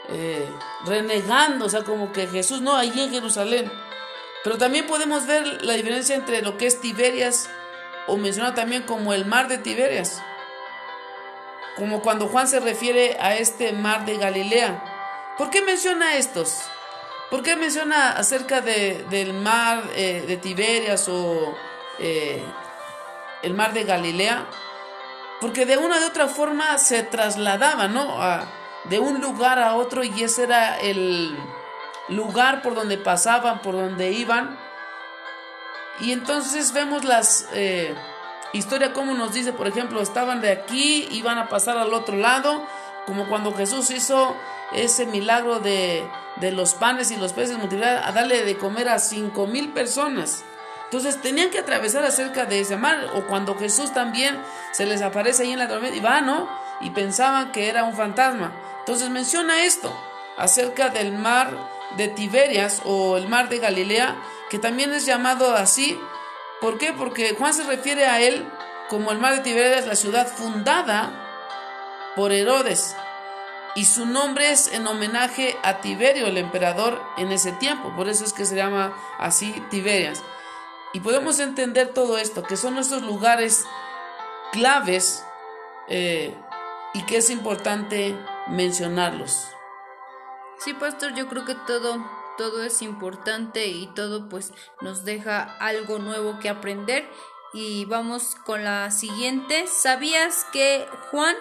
eh, 0.10 0.48
renegando, 0.86 1.66
o 1.66 1.70
sea, 1.70 1.84
como 1.84 2.12
que 2.12 2.28
Jesús 2.28 2.62
no, 2.62 2.76
allí 2.76 3.02
en 3.02 3.12
Jerusalén. 3.12 3.72
Pero 4.44 4.58
también 4.58 4.88
podemos 4.88 5.28
ver 5.28 5.64
la 5.64 5.74
diferencia 5.74 6.16
entre 6.16 6.42
lo 6.42 6.58
que 6.58 6.68
es 6.68 6.80
Tiberias 6.80 7.50
o 8.08 8.18
menciona 8.18 8.56
también 8.56 8.84
como 8.84 9.14
el 9.14 9.26
mar 9.26 9.48
de 9.48 9.58
Tiberias. 9.58 10.22
Como 11.76 12.02
cuando 12.02 12.28
Juan 12.28 12.48
se 12.48 12.60
refiere 12.60 13.18
a 13.20 13.36
este 13.36 13.74
mar 13.74 14.06
de 14.06 14.18
Galilea. 14.18 15.36
¿Por 15.38 15.50
qué 15.50 15.62
menciona 15.62 16.16
estos? 16.16 16.64
¿Por 17.30 17.44
qué 17.44 17.56
menciona 17.56 18.12
acerca 18.12 18.62
de, 18.62 19.06
del 19.10 19.34
mar 19.34 19.84
eh, 19.96 20.24
de 20.26 20.38
Tiberias 20.38 21.08
o 21.10 21.56
eh, 22.00 22.42
el 23.44 23.54
mar 23.54 23.74
de 23.74 23.84
Galilea? 23.84 24.48
Porque 25.42 25.66
de 25.66 25.78
una 25.78 26.00
de 26.00 26.06
otra 26.06 26.28
forma 26.28 26.78
se 26.78 27.04
trasladaba, 27.04 27.88
¿no? 27.88 28.18
De 28.86 29.00
un 29.00 29.22
lugar 29.22 29.60
a 29.60 29.76
otro 29.76 30.04
y 30.04 30.24
ese 30.24 30.44
era 30.44 30.80
el 30.80 31.38
lugar 32.08 32.62
por 32.62 32.74
donde 32.74 32.98
pasaban, 32.98 33.62
por 33.62 33.76
donde 33.76 34.12
iban. 34.12 34.58
Y 36.00 36.12
entonces 36.12 36.74
vemos 36.74 37.04
las 37.04 37.48
eh, 37.54 37.96
historias 38.54 38.92
como 38.92 39.14
nos 39.14 39.34
dice, 39.34 39.54
por 39.54 39.68
ejemplo, 39.68 40.02
estaban 40.02 40.42
de 40.42 40.52
aquí, 40.52 41.08
iban 41.12 41.38
a 41.38 41.50
pasar 41.50 41.78
al 41.78 41.94
otro 41.94 42.16
lado, 42.16 42.64
como 43.06 43.28
cuando 43.28 43.54
Jesús 43.54 43.90
hizo 43.90 44.36
ese 44.74 45.06
milagro 45.06 45.60
de, 45.60 46.08
de 46.38 46.52
los 46.52 46.74
panes 46.74 47.12
y 47.12 47.18
los 47.18 47.34
peces, 47.34 47.58
a 47.58 48.12
darle 48.12 48.44
de 48.44 48.58
comer 48.58 48.90
a 48.90 49.00
cinco 49.00 49.48
mil 49.48 49.74
personas. 49.74 50.44
Entonces 50.86 51.22
tenían 51.22 51.50
que 51.50 51.60
atravesar 51.60 52.06
acerca 52.06 52.46
de 52.46 52.62
ese 52.62 52.78
mar, 52.78 53.12
o 53.16 53.26
cuando 53.28 53.58
Jesús 53.58 53.94
también 53.94 54.38
se 54.72 54.86
les 54.86 55.02
aparece 55.02 55.44
ahí 55.44 55.52
en 55.52 55.60
la 55.60 55.68
tormenta 55.68 55.98
y 55.98 56.00
va, 56.00 56.22
¿no? 56.22 56.50
Y 56.80 56.92
pensaban 56.92 57.52
que 57.52 57.68
era 57.68 57.84
un 57.84 57.94
fantasma. 57.94 58.54
Entonces 58.80 59.10
menciona 59.10 59.64
esto 59.64 59.94
acerca 60.38 60.90
del 60.90 61.12
mar 61.12 61.77
de 61.96 62.08
Tiberias 62.08 62.82
o 62.86 63.18
el 63.18 63.28
mar 63.28 63.50
de 63.50 63.60
Galilea, 63.60 64.16
que 64.50 64.60
también 64.60 64.94
es 64.94 65.06
llamado 65.06 65.56
así. 65.56 66.00
¿Por 66.60 66.78
qué? 66.78 66.94
Porque 66.94 67.36
Juan 67.36 67.54
se 67.54 67.64
refiere 67.64 68.06
a 68.06 68.20
él 68.22 68.46
como 68.90 69.12
el 69.12 69.20
mar 69.20 69.36
de 69.36 69.42
Tiberias, 69.42 69.86
la 69.86 69.96
ciudad 69.96 70.28
fundada 70.28 72.14
por 72.16 72.32
Herodes. 72.32 72.96
Y 73.76 73.86
su 73.86 74.06
nombre 74.06 74.52
es 74.52 74.74
en 74.74 74.88
homenaje 74.88 75.56
a 75.62 75.82
Tiberio, 75.82 76.26
el 76.26 76.38
emperador 76.38 77.02
en 77.18 77.32
ese 77.32 77.52
tiempo. 77.52 77.94
Por 77.96 78.10
eso 78.10 78.26
es 78.26 78.34
que 78.34 78.46
se 78.46 78.56
llama 78.56 78.98
así 79.20 79.64
Tiberias. 79.70 80.24
Y 80.94 81.00
podemos 81.02 81.40
entender 81.40 81.94
todo 81.94 82.18
esto, 82.18 82.42
que 82.44 82.58
son 82.58 82.78
estos 82.80 83.04
lugares 83.04 83.66
claves 84.52 85.24
eh, 85.88 86.34
y 86.94 87.04
que 87.04 87.18
es 87.18 87.30
importante 87.30 88.18
mencionarlos. 88.48 89.57
Sí, 90.60 90.74
pastor, 90.74 91.14
yo 91.14 91.28
creo 91.28 91.46
que 91.46 91.56
todo 91.56 92.04
todo 92.38 92.64
es 92.64 92.82
importante 92.82 93.68
y 93.68 93.88
todo 93.88 94.30
pues 94.30 94.54
nos 94.80 95.04
deja 95.04 95.58
algo 95.60 95.98
nuevo 96.00 96.40
que 96.40 96.50
aprender 96.50 97.10
y 97.52 97.86
vamos 97.86 98.36
con 98.46 98.64
la 98.64 98.92
siguiente. 98.92 99.66
¿Sabías 99.68 100.46
que 100.54 100.88
Juan 101.10 101.36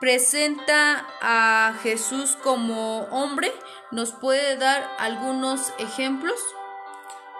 presenta 0.00 1.06
a 1.20 1.74
Jesús 1.82 2.36
como 2.42 3.02
hombre? 3.04 3.52
¿Nos 3.92 4.10
puede 4.12 4.56
dar 4.56 4.90
algunos 4.98 5.72
ejemplos? 5.78 6.40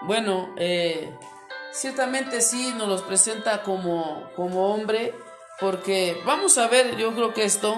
Bueno, 0.01 0.53
eh, 0.57 1.17
ciertamente 1.71 2.41
sí 2.41 2.73
nos 2.77 2.87
los 2.87 3.01
presenta 3.01 3.63
como, 3.63 4.29
como 4.35 4.73
hombre, 4.73 5.13
porque 5.59 6.21
vamos 6.25 6.57
a 6.57 6.67
ver, 6.67 6.95
yo 6.97 7.13
creo 7.13 7.33
que 7.33 7.43
esto 7.43 7.75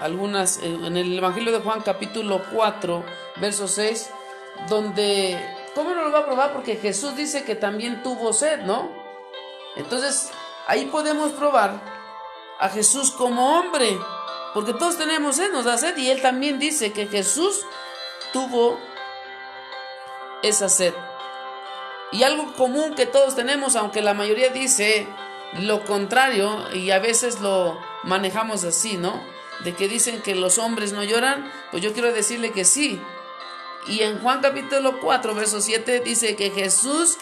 algunas 0.00 0.58
eh, 0.58 0.66
en 0.66 0.96
el 0.96 1.16
Evangelio 1.16 1.52
de 1.52 1.60
Juan 1.60 1.82
capítulo 1.82 2.42
4, 2.52 3.04
verso 3.36 3.68
6, 3.68 4.10
donde, 4.68 5.38
¿cómo 5.74 5.94
no 5.94 6.02
lo 6.02 6.12
va 6.12 6.20
a 6.20 6.26
probar? 6.26 6.52
Porque 6.52 6.76
Jesús 6.76 7.16
dice 7.16 7.44
que 7.44 7.54
también 7.54 8.02
tuvo 8.02 8.32
sed, 8.32 8.62
¿no? 8.62 8.90
Entonces, 9.76 10.30
ahí 10.66 10.86
podemos 10.86 11.32
probar 11.32 11.80
a 12.58 12.68
Jesús 12.68 13.10
como 13.10 13.58
hombre, 13.58 13.98
porque 14.52 14.72
todos 14.72 14.96
tenemos 14.96 15.36
sed, 15.36 15.52
nos 15.52 15.64
da 15.64 15.78
sed, 15.78 15.96
y 15.96 16.10
él 16.10 16.22
también 16.22 16.58
dice 16.58 16.92
que 16.92 17.06
Jesús 17.06 17.64
tuvo 18.32 18.78
esa 20.42 20.68
sed. 20.68 20.94
Y 22.12 22.22
algo 22.22 22.52
común 22.54 22.94
que 22.94 23.06
todos 23.06 23.34
tenemos, 23.34 23.74
aunque 23.74 24.02
la 24.02 24.14
mayoría 24.14 24.50
dice 24.50 25.08
lo 25.60 25.84
contrario, 25.84 26.72
y 26.72 26.90
a 26.90 26.98
veces 26.98 27.40
lo 27.40 27.78
manejamos 28.04 28.64
así, 28.64 28.96
¿no? 28.96 29.33
De 29.60 29.74
que 29.74 29.88
dicen 29.88 30.20
que 30.22 30.34
los 30.34 30.58
hombres 30.58 30.92
no 30.92 31.02
lloran, 31.04 31.50
pues 31.70 31.82
yo 31.82 31.92
quiero 31.92 32.12
decirle 32.12 32.52
que 32.52 32.64
sí. 32.64 33.00
Y 33.86 34.00
en 34.02 34.18
Juan 34.20 34.40
capítulo 34.40 35.00
4, 35.00 35.34
verso 35.34 35.60
7 35.60 36.00
dice 36.00 36.36
que 36.36 36.50
Jesús 36.50 37.18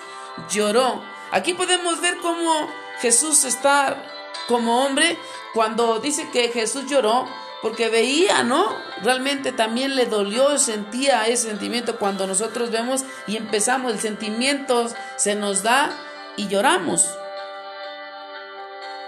lloró. 0.51 1.03
Aquí 1.31 1.55
podemos 1.55 2.01
ver 2.01 2.17
cómo 2.19 2.69
Jesús 3.01 3.45
está 3.45 4.03
como 4.49 4.85
hombre 4.85 5.19
cuando 5.55 5.99
dice 5.99 6.29
que 6.31 6.49
Jesús 6.49 6.87
lloró 6.87 7.27
porque 7.63 7.89
veía, 7.89 8.43
¿no? 8.43 8.77
Realmente 9.03 9.53
también 9.53 9.95
le 9.95 10.07
dolió, 10.07 10.59
sentía 10.59 11.27
ese 11.29 11.49
sentimiento 11.49 11.97
cuando 11.97 12.27
nosotros 12.27 12.71
vemos 12.71 13.05
y 13.29 13.37
empezamos, 13.37 13.93
el 13.93 14.01
sentimiento 14.01 14.89
se 15.17 15.37
nos 15.37 15.63
da 15.63 15.91
y 16.37 16.49
lloramos. 16.49 17.09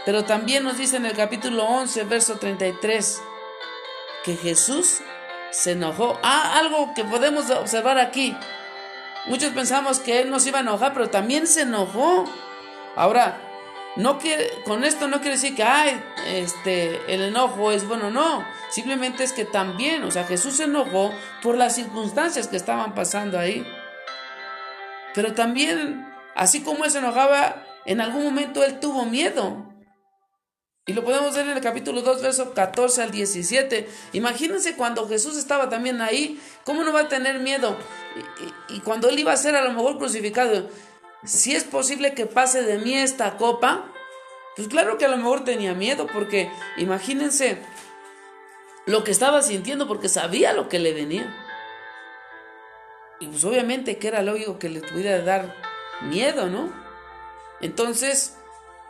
Pero 0.04 0.24
también 0.24 0.64
nos 0.64 0.76
dice 0.76 0.96
en 0.96 1.06
el 1.06 1.16
capítulo 1.16 1.64
11, 1.64 2.04
verso 2.04 2.36
33, 2.36 3.22
que 4.24 4.36
Jesús 4.36 5.00
se 5.50 5.72
enojó. 5.72 6.18
Ah, 6.22 6.58
algo 6.58 6.92
que 6.94 7.04
podemos 7.04 7.48
observar 7.50 7.98
aquí. 7.98 8.36
Muchos 9.26 9.52
pensamos 9.52 10.00
que 10.00 10.20
Él 10.20 10.30
nos 10.30 10.46
iba 10.46 10.58
a 10.58 10.62
enojar, 10.62 10.92
pero 10.92 11.08
también 11.08 11.46
se 11.46 11.62
enojó. 11.62 12.24
Ahora, 12.96 13.40
no 13.96 14.18
quiere, 14.18 14.62
con 14.64 14.84
esto 14.84 15.08
no 15.08 15.18
quiere 15.18 15.36
decir 15.36 15.54
que 15.54 15.62
ay, 15.62 16.02
este, 16.26 17.00
el 17.12 17.22
enojo 17.22 17.72
es 17.72 17.86
bueno, 17.86 18.10
no. 18.10 18.44
Simplemente 18.70 19.24
es 19.24 19.32
que 19.32 19.44
también, 19.44 20.02
o 20.04 20.10
sea, 20.10 20.24
Jesús 20.24 20.56
se 20.56 20.64
enojó 20.64 21.12
por 21.42 21.56
las 21.56 21.76
circunstancias 21.76 22.48
que 22.48 22.56
estaban 22.56 22.94
pasando 22.94 23.38
ahí. 23.38 23.66
Pero 25.14 25.32
también, 25.32 26.12
así 26.34 26.62
como 26.62 26.84
él 26.84 26.90
se 26.90 26.98
enojaba, 26.98 27.62
en 27.86 28.00
algún 28.00 28.24
momento 28.24 28.64
él 28.64 28.80
tuvo 28.80 29.06
miedo. 29.06 29.73
Y 30.86 30.92
lo 30.92 31.02
podemos 31.02 31.34
ver 31.34 31.46
en 31.46 31.56
el 31.56 31.62
capítulo 31.62 32.02
2, 32.02 32.20
verso 32.20 32.52
14 32.52 33.02
al 33.02 33.10
17. 33.10 33.88
Imagínense 34.12 34.76
cuando 34.76 35.08
Jesús 35.08 35.38
estaba 35.38 35.70
también 35.70 36.02
ahí, 36.02 36.38
¿cómo 36.64 36.84
no 36.84 36.92
va 36.92 37.00
a 37.00 37.08
tener 37.08 37.38
miedo? 37.38 37.74
Y, 38.68 38.80
cuando 38.80 39.08
él 39.08 39.18
iba 39.18 39.32
a 39.32 39.36
ser 39.36 39.56
a 39.56 39.64
lo 39.64 39.72
mejor 39.72 39.96
crucificado, 39.96 40.68
si 41.24 41.54
es 41.56 41.64
posible 41.64 42.12
que 42.12 42.26
pase 42.26 42.62
de 42.62 42.76
mí 42.76 42.94
esta 42.94 43.38
copa, 43.38 43.90
pues 44.56 44.68
claro 44.68 44.98
que 44.98 45.06
a 45.06 45.08
lo 45.08 45.16
mejor 45.16 45.42
tenía 45.42 45.72
miedo, 45.72 46.06
porque 46.06 46.50
imagínense 46.76 47.62
lo 48.84 49.04
que 49.04 49.10
estaba 49.10 49.40
sintiendo, 49.40 49.88
porque 49.88 50.10
sabía 50.10 50.52
lo 50.52 50.68
que 50.68 50.80
le 50.80 50.92
venía. 50.92 51.34
Y 53.20 53.28
pues 53.28 53.42
obviamente 53.44 53.96
que 53.96 54.08
era 54.08 54.20
lógico 54.20 54.58
que 54.58 54.68
le 54.68 54.82
tuviera 54.82 55.12
de 55.12 55.22
dar 55.22 55.56
miedo, 56.02 56.50
¿no? 56.50 56.70
Entonces, 57.62 58.36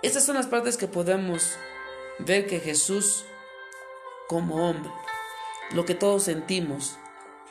estas 0.02 0.24
son 0.24 0.34
las 0.34 0.48
partes 0.48 0.76
que 0.76 0.88
podemos 0.88 1.56
ver 2.18 2.46
que 2.46 2.60
Jesús, 2.60 3.24
como 4.28 4.68
hombre, 4.68 4.90
lo 5.72 5.84
que 5.84 5.94
todos 5.94 6.24
sentimos 6.24 6.96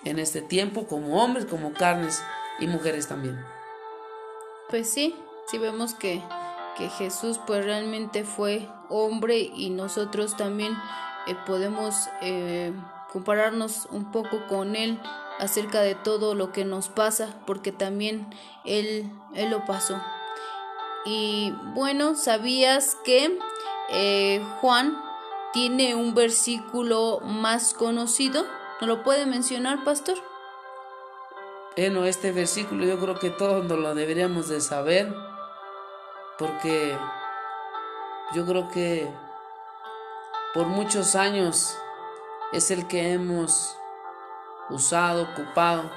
en 0.05 0.19
este 0.19 0.41
tiempo, 0.41 0.87
como 0.87 1.23
hombres, 1.23 1.45
como 1.45 1.73
carnes 1.73 2.21
y 2.59 2.67
mujeres 2.67 3.07
también. 3.07 3.43
Pues 4.69 4.89
sí, 4.89 5.15
sí 5.47 5.57
vemos 5.57 5.93
que, 5.93 6.21
que 6.77 6.89
Jesús 6.89 7.39
pues 7.45 7.65
realmente 7.65 8.23
fue 8.23 8.67
hombre 8.89 9.37
y 9.37 9.69
nosotros 9.69 10.35
también 10.37 10.75
eh, 11.27 11.35
podemos 11.45 11.95
eh, 12.21 12.73
compararnos 13.11 13.87
un 13.91 14.11
poco 14.11 14.47
con 14.47 14.75
él 14.75 14.99
acerca 15.39 15.81
de 15.81 15.95
todo 15.95 16.35
lo 16.35 16.51
que 16.51 16.65
nos 16.65 16.89
pasa 16.89 17.35
porque 17.45 17.71
también 17.71 18.27
él, 18.65 19.11
él 19.35 19.49
lo 19.49 19.65
pasó. 19.65 20.01
Y 21.05 21.53
bueno, 21.73 22.15
¿sabías 22.15 22.97
que 23.03 23.37
eh, 23.89 24.45
Juan 24.61 25.01
tiene 25.53 25.95
un 25.95 26.13
versículo 26.13 27.19
más 27.21 27.73
conocido? 27.73 28.45
¿No 28.81 28.87
lo 28.87 29.03
puede 29.03 29.25
mencionar, 29.25 29.83
pastor? 29.83 30.17
Bueno, 31.75 32.05
este 32.05 32.31
versículo 32.31 32.85
yo 32.85 32.99
creo 32.99 33.17
que 33.19 33.29
todos 33.29 33.65
lo 33.65 33.95
deberíamos 33.95 34.47
de 34.47 34.61
saber, 34.61 35.13
porque 36.37 36.95
yo 38.33 38.45
creo 38.45 38.69
que 38.69 39.11
por 40.53 40.67
muchos 40.67 41.15
años 41.15 41.75
es 42.51 42.69
el 42.69 42.87
que 42.87 43.13
hemos 43.13 43.75
usado, 44.69 45.23
ocupado 45.23 45.89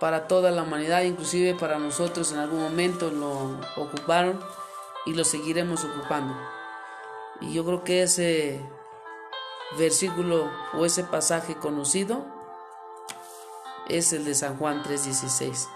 para 0.00 0.26
toda 0.26 0.50
la 0.50 0.62
humanidad, 0.62 1.02
inclusive 1.02 1.54
para 1.54 1.78
nosotros 1.78 2.32
en 2.32 2.38
algún 2.38 2.62
momento 2.62 3.10
lo 3.10 3.58
ocuparon 3.76 4.38
y 5.06 5.14
lo 5.14 5.24
seguiremos 5.24 5.84
ocupando. 5.84 6.36
Y 7.40 7.52
yo 7.52 7.64
creo 7.64 7.84
que 7.84 8.02
ese 8.02 8.60
versículo 9.78 10.50
o 10.74 10.84
ese 10.84 11.04
pasaje 11.04 11.54
conocido 11.56 12.26
es 13.88 14.12
el 14.12 14.24
de 14.24 14.34
San 14.34 14.56
Juan 14.56 14.82
3:16. 14.82 15.68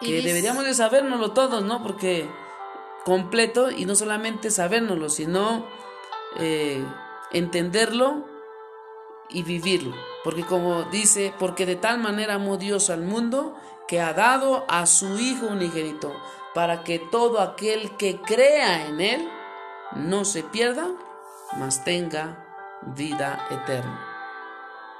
Que 0.00 0.22
deberíamos 0.22 0.64
de 0.64 0.74
sabérnoslo 0.74 1.32
todos, 1.32 1.64
¿no? 1.64 1.82
Porque 1.82 2.30
completo 3.04 3.70
y 3.70 3.84
no 3.84 3.94
solamente 3.94 4.50
sabérnoslo, 4.50 5.08
sino 5.08 5.66
eh, 6.36 6.84
entenderlo 7.32 8.24
y 9.28 9.42
vivirlo. 9.42 9.96
Porque 10.24 10.44
como 10.44 10.84
dice, 10.84 11.34
porque 11.38 11.66
de 11.66 11.76
tal 11.76 11.98
manera 11.98 12.34
amó 12.34 12.56
Dios 12.56 12.90
al 12.90 13.02
mundo 13.02 13.54
que 13.88 14.00
ha 14.00 14.12
dado 14.12 14.66
a 14.68 14.86
su 14.86 15.18
Hijo 15.18 15.46
unigénito, 15.46 16.14
para 16.58 16.82
que 16.82 16.98
todo 16.98 17.40
aquel 17.40 17.92
que 17.92 18.20
crea 18.20 18.88
en 18.88 19.00
Él 19.00 19.28
no 19.94 20.24
se 20.24 20.42
pierda, 20.42 20.88
mas 21.56 21.84
tenga 21.84 22.44
vida 22.82 23.46
eterna. 23.48 24.04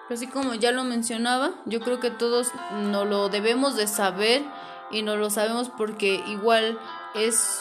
Así 0.09 0.29
como 0.29 0.55
ya 0.55 0.71
lo 0.71 0.85
mencionaba, 0.85 1.51
yo 1.65 1.81
creo 1.81 1.99
que 1.99 2.13
todos 2.13 2.53
no 2.71 3.05
lo 3.05 3.29
debemos 3.29 3.75
de 3.75 3.89
saber 3.89 4.45
y 4.93 5.03
no 5.03 5.17
lo 5.17 5.31
sabemos 5.31 5.69
porque 5.69 6.23
igual 6.29 6.79
es 7.17 7.61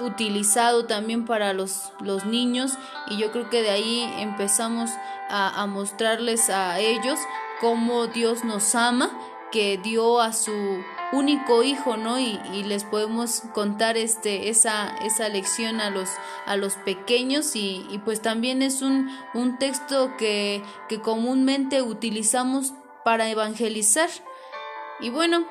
utilizado 0.00 0.84
también 0.84 1.24
para 1.24 1.54
los, 1.54 1.94
los 2.00 2.26
niños 2.26 2.72
y 3.08 3.16
yo 3.16 3.32
creo 3.32 3.48
que 3.48 3.62
de 3.62 3.70
ahí 3.70 4.02
empezamos 4.18 4.90
a, 5.30 5.62
a 5.62 5.66
mostrarles 5.66 6.50
a 6.50 6.78
ellos 6.78 7.18
cómo 7.58 8.06
Dios 8.06 8.44
nos 8.44 8.74
ama, 8.74 9.10
que 9.50 9.78
dio 9.78 10.20
a 10.20 10.34
su 10.34 10.52
único 11.12 11.62
hijo, 11.62 11.96
¿no? 11.96 12.18
Y, 12.18 12.38
les 12.64 12.84
podemos 12.84 13.42
contar 13.52 13.96
este, 13.96 14.48
esa, 14.48 14.96
esa 14.98 15.28
lección 15.28 15.80
a 15.80 15.90
los, 15.90 16.10
a 16.46 16.56
los 16.56 16.74
pequeños 16.74 17.56
y, 17.56 18.00
pues 18.04 18.22
también 18.22 18.62
es 18.62 18.82
un, 18.82 19.10
un 19.34 19.58
texto 19.58 20.16
que, 20.16 20.62
que 20.88 21.00
comúnmente 21.00 21.82
utilizamos 21.82 22.74
para 23.04 23.28
evangelizar. 23.28 24.08
Y 25.00 25.10
bueno, 25.10 25.46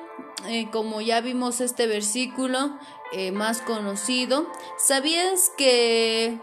eh, 0.48 0.68
como 0.70 1.00
ya 1.00 1.20
vimos 1.20 1.60
este 1.60 1.86
versículo 1.86 2.78
eh, 3.12 3.32
más 3.32 3.60
conocido, 3.60 4.46
¿sabías 4.78 5.50
que 5.58 6.38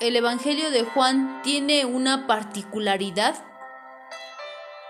el 0.00 0.16
Evangelio 0.16 0.70
de 0.70 0.84
Juan 0.84 1.42
tiene 1.42 1.84
una 1.84 2.26
particularidad? 2.26 3.44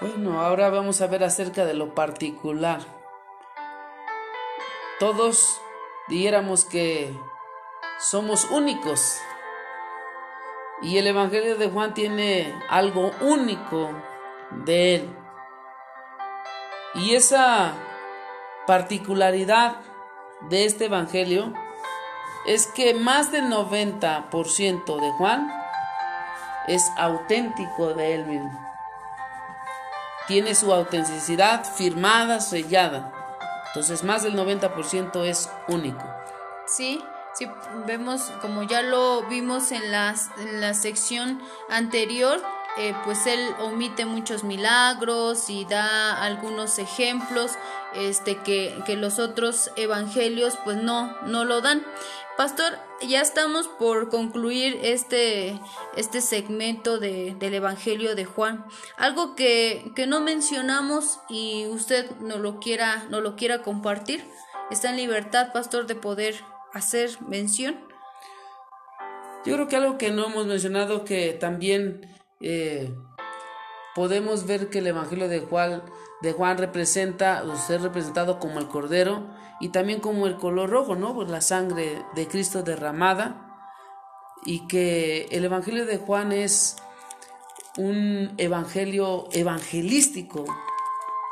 Bueno, 0.01 0.41
ahora 0.43 0.69
vamos 0.69 1.01
a 1.01 1.07
ver 1.07 1.25
acerca 1.25 1.65
de 1.65 1.75
lo 1.75 1.95
particular 1.95 3.02
todos 5.03 5.61
dijéramos 6.07 6.65
que 6.65 7.13
somos 7.99 8.49
únicos. 8.53 9.19
Y 10.81 10.97
el 10.97 11.09
Evangelio 11.09 11.57
de 11.57 11.69
Juan 11.69 11.93
tiene 11.93 12.55
algo 12.69 13.11
único 13.21 13.91
de 14.65 14.95
él. 14.95 15.17
Y 16.95 17.17
esa 17.17 17.75
particularidad 18.69 19.79
de 20.49 20.67
este 20.67 20.85
Evangelio 20.85 21.53
es 22.47 22.69
que 22.69 22.95
más 22.95 23.33
del 23.33 23.47
90% 23.47 25.01
de 25.01 25.11
Juan 25.19 25.53
es 26.69 26.89
auténtico 26.97 27.93
de 27.95 28.15
él 28.15 28.27
mismo. 28.27 28.73
Tiene 30.29 30.55
su 30.55 30.73
autenticidad 30.73 31.65
firmada, 31.65 32.39
sellada. 32.39 33.22
Entonces 33.75 34.05
más 34.05 34.23
del 34.23 34.37
90% 34.37 35.25
es 35.25 35.49
único. 35.67 36.05
Sí, 36.67 37.03
sí, 37.33 37.49
vemos 37.87 38.21
como 38.43 38.65
ya 38.65 38.83
lo 38.83 39.23
vimos 39.29 39.73
en, 39.73 39.91
las, 39.91 40.31
en 40.39 40.61
la 40.61 40.75
sección 40.75 41.41
anterior, 41.71 42.43
eh, 42.79 42.95
pues 43.05 43.27
él 43.27 43.41
omite 43.61 44.07
muchos 44.07 44.45
milagros 44.45 45.51
y 45.51 45.65
da 45.67 46.23
algunos 46.23 46.79
ejemplos 46.79 47.53
este, 47.95 48.37
que, 48.39 48.75
que 48.87 48.97
los 48.97 49.19
otros 49.19 49.71
evangelios 49.77 50.59
pues 50.65 50.79
no, 50.79 51.15
no 51.27 51.45
lo 51.45 51.61
dan. 51.61 51.85
Pastor, 52.37 52.79
ya 53.07 53.21
estamos 53.21 53.69
por 53.69 54.09
concluir 54.09 54.79
este, 54.83 55.61
este 55.97 56.23
segmento 56.23 56.99
de, 56.99 57.37
del 57.39 57.53
Evangelio 57.55 58.15
de 58.15 58.25
Juan. 58.25 58.65
Algo 58.97 59.35
que, 59.37 59.93
que, 59.95 60.07
no 60.07 60.21
mencionamos 60.21 61.21
y 61.29 61.67
usted 61.67 62.11
no 62.21 62.39
lo, 62.39 62.59
quiera, 62.59 63.05
no 63.11 63.21
lo 63.21 63.37
quiera 63.37 63.63
compartir. 63.63 64.25
Está 64.71 64.89
en 64.91 64.97
libertad, 64.97 65.53
Pastor, 65.53 65.87
de 65.87 65.95
poder 65.95 66.37
hacer 66.73 67.11
mención. 67.21 67.79
Yo 69.45 69.55
creo 69.55 69.69
que 69.69 69.77
algo 69.77 69.99
que 69.99 70.11
no 70.11 70.27
hemos 70.27 70.47
mencionado 70.47 71.05
que 71.05 71.35
también 71.35 72.09
eh, 72.43 72.95
podemos 73.95 74.47
ver 74.47 74.69
que 74.69 74.79
el 74.81 74.89
Evangelio 74.89 75.29
de 75.29 75.41
Juan, 75.41 75.83
de 76.21 76.33
Juan 76.33 76.59
representa, 76.59 77.43
o 77.45 77.57
ser 77.57 77.83
representado 77.83 78.39
como 78.39 78.59
el 78.59 78.69
Cordero 78.69 79.29
y 79.61 79.69
también 79.69 80.01
como 80.01 80.27
el 80.27 80.37
color 80.37 80.71
rojo, 80.71 80.97
¿no? 80.97 81.15
Por 81.15 81.31
la 81.31 81.41
sangre 81.41 82.05
de 82.15 82.29
Cristo 82.29 82.63
derramada. 82.63 83.49
Y 84.45 84.67
que 84.67 85.29
el 85.31 85.45
Evangelio 85.45 85.87
de 85.87 85.99
Juan 85.99 86.33
es 86.33 86.77
un 87.79 88.35
evangelio 88.37 89.29
evangelístico, 89.33 90.45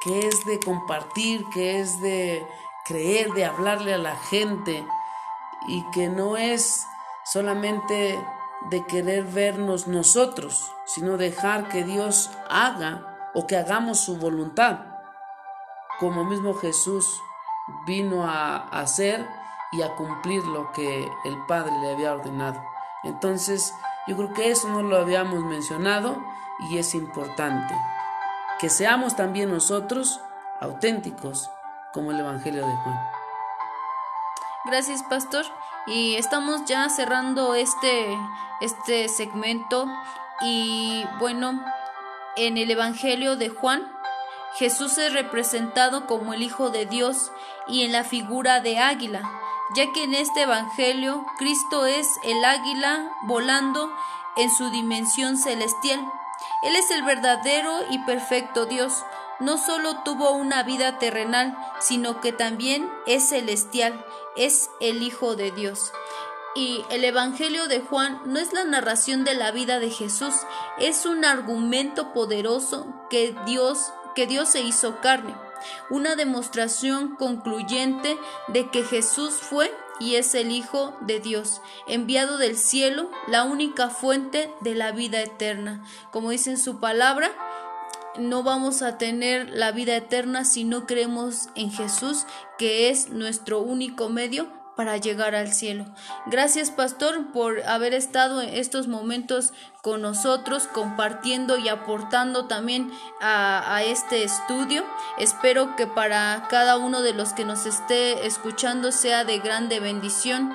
que 0.02 0.20
es 0.20 0.46
de 0.46 0.58
compartir, 0.60 1.42
que 1.52 1.80
es 1.80 2.00
de 2.00 2.42
creer, 2.86 3.30
de 3.32 3.44
hablarle 3.44 3.94
a 3.94 3.98
la 3.98 4.16
gente 4.16 4.84
y 5.68 5.84
que 5.92 6.08
no 6.08 6.36
es 6.36 6.86
solamente 7.24 8.18
de 8.68 8.84
querer 8.86 9.24
vernos 9.24 9.86
nosotros, 9.86 10.70
sino 10.84 11.16
dejar 11.16 11.68
que 11.68 11.84
Dios 11.84 12.30
haga 12.48 13.30
o 13.34 13.46
que 13.46 13.56
hagamos 13.56 14.00
su 14.00 14.18
voluntad, 14.18 14.80
como 15.98 16.24
mismo 16.24 16.54
Jesús 16.54 17.22
vino 17.86 18.26
a 18.26 18.56
hacer 18.68 19.26
y 19.72 19.82
a 19.82 19.94
cumplir 19.94 20.44
lo 20.44 20.72
que 20.72 21.08
el 21.24 21.46
Padre 21.46 21.72
le 21.80 21.92
había 21.92 22.12
ordenado. 22.12 22.60
Entonces, 23.04 23.74
yo 24.06 24.16
creo 24.16 24.32
que 24.32 24.50
eso 24.50 24.68
no 24.68 24.82
lo 24.82 24.96
habíamos 24.96 25.40
mencionado 25.44 26.16
y 26.70 26.78
es 26.78 26.94
importante. 26.94 27.74
Que 28.58 28.68
seamos 28.68 29.16
también 29.16 29.50
nosotros 29.50 30.20
auténticos 30.60 31.50
como 31.92 32.10
el 32.10 32.20
Evangelio 32.20 32.66
de 32.66 32.76
Juan. 32.76 33.00
Gracias, 34.66 35.02
pastor. 35.04 35.46
Y 35.90 36.14
estamos 36.14 36.66
ya 36.66 36.88
cerrando 36.88 37.56
este, 37.56 38.16
este 38.60 39.08
segmento. 39.08 39.88
Y 40.40 41.04
bueno, 41.18 41.60
en 42.36 42.56
el 42.58 42.70
Evangelio 42.70 43.34
de 43.36 43.48
Juan, 43.48 43.90
Jesús 44.54 44.98
es 44.98 45.12
representado 45.12 46.06
como 46.06 46.32
el 46.32 46.42
Hijo 46.42 46.70
de 46.70 46.86
Dios 46.86 47.32
y 47.66 47.82
en 47.82 47.90
la 47.90 48.04
figura 48.04 48.60
de 48.60 48.78
águila, 48.78 49.22
ya 49.74 49.92
que 49.92 50.04
en 50.04 50.14
este 50.14 50.42
Evangelio 50.42 51.26
Cristo 51.38 51.86
es 51.86 52.06
el 52.22 52.44
águila 52.44 53.10
volando 53.22 53.92
en 54.36 54.48
su 54.50 54.70
dimensión 54.70 55.36
celestial. 55.36 56.00
Él 56.62 56.76
es 56.76 56.92
el 56.92 57.02
verdadero 57.02 57.80
y 57.90 57.98
perfecto 58.04 58.64
Dios. 58.66 59.04
No 59.40 59.58
solo 59.58 60.02
tuvo 60.04 60.32
una 60.32 60.62
vida 60.62 60.98
terrenal, 60.98 61.56
sino 61.80 62.20
que 62.20 62.32
también 62.32 62.88
es 63.06 63.28
celestial, 63.28 64.04
es 64.36 64.70
el 64.80 65.02
Hijo 65.02 65.36
de 65.36 65.50
Dios. 65.50 65.92
Y 66.54 66.84
el 66.90 67.04
Evangelio 67.04 67.68
de 67.68 67.80
Juan 67.80 68.22
no 68.26 68.38
es 68.40 68.52
la 68.52 68.64
narración 68.64 69.24
de 69.24 69.34
la 69.34 69.52
vida 69.52 69.78
de 69.78 69.90
Jesús, 69.90 70.34
es 70.78 71.06
un 71.06 71.24
argumento 71.24 72.12
poderoso 72.12 72.92
que 73.08 73.36
Dios, 73.46 73.92
que 74.16 74.26
Dios 74.26 74.48
se 74.48 74.60
hizo 74.60 75.00
carne, 75.00 75.34
una 75.90 76.16
demostración 76.16 77.14
concluyente 77.14 78.18
de 78.48 78.68
que 78.70 78.82
Jesús 78.82 79.34
fue 79.34 79.72
y 80.00 80.16
es 80.16 80.34
el 80.34 80.50
Hijo 80.50 80.96
de 81.02 81.20
Dios, 81.20 81.60
enviado 81.86 82.38
del 82.38 82.56
cielo, 82.56 83.10
la 83.28 83.44
única 83.44 83.90
fuente 83.90 84.52
de 84.60 84.74
la 84.74 84.90
vida 84.90 85.20
eterna. 85.20 85.84
Como 86.10 86.30
dice 86.30 86.50
en 86.50 86.58
su 86.58 86.80
palabra, 86.80 87.30
no 88.18 88.42
vamos 88.42 88.82
a 88.82 88.98
tener 88.98 89.50
la 89.50 89.72
vida 89.72 89.96
eterna 89.96 90.44
si 90.44 90.64
no 90.64 90.86
creemos 90.86 91.48
en 91.54 91.70
Jesús, 91.70 92.26
que 92.58 92.90
es 92.90 93.10
nuestro 93.10 93.60
único 93.60 94.08
medio 94.08 94.48
para 94.80 94.96
llegar 94.96 95.34
al 95.34 95.52
cielo. 95.52 95.84
Gracias, 96.24 96.70
pastor, 96.70 97.32
por 97.32 97.62
haber 97.64 97.92
estado 97.92 98.40
en 98.40 98.48
estos 98.48 98.88
momentos 98.88 99.52
con 99.82 100.00
nosotros, 100.00 100.68
compartiendo 100.68 101.58
y 101.58 101.68
aportando 101.68 102.46
también 102.46 102.90
a, 103.20 103.82
este 103.84 104.24
estudio. 104.24 104.82
Espero 105.18 105.76
que 105.76 105.86
para 105.86 106.46
cada 106.48 106.78
uno 106.78 107.02
de 107.02 107.12
los 107.12 107.34
que 107.34 107.44
nos 107.44 107.66
esté 107.66 108.26
escuchando 108.26 108.90
sea 108.90 109.24
de 109.24 109.38
grande 109.38 109.80
bendición. 109.80 110.50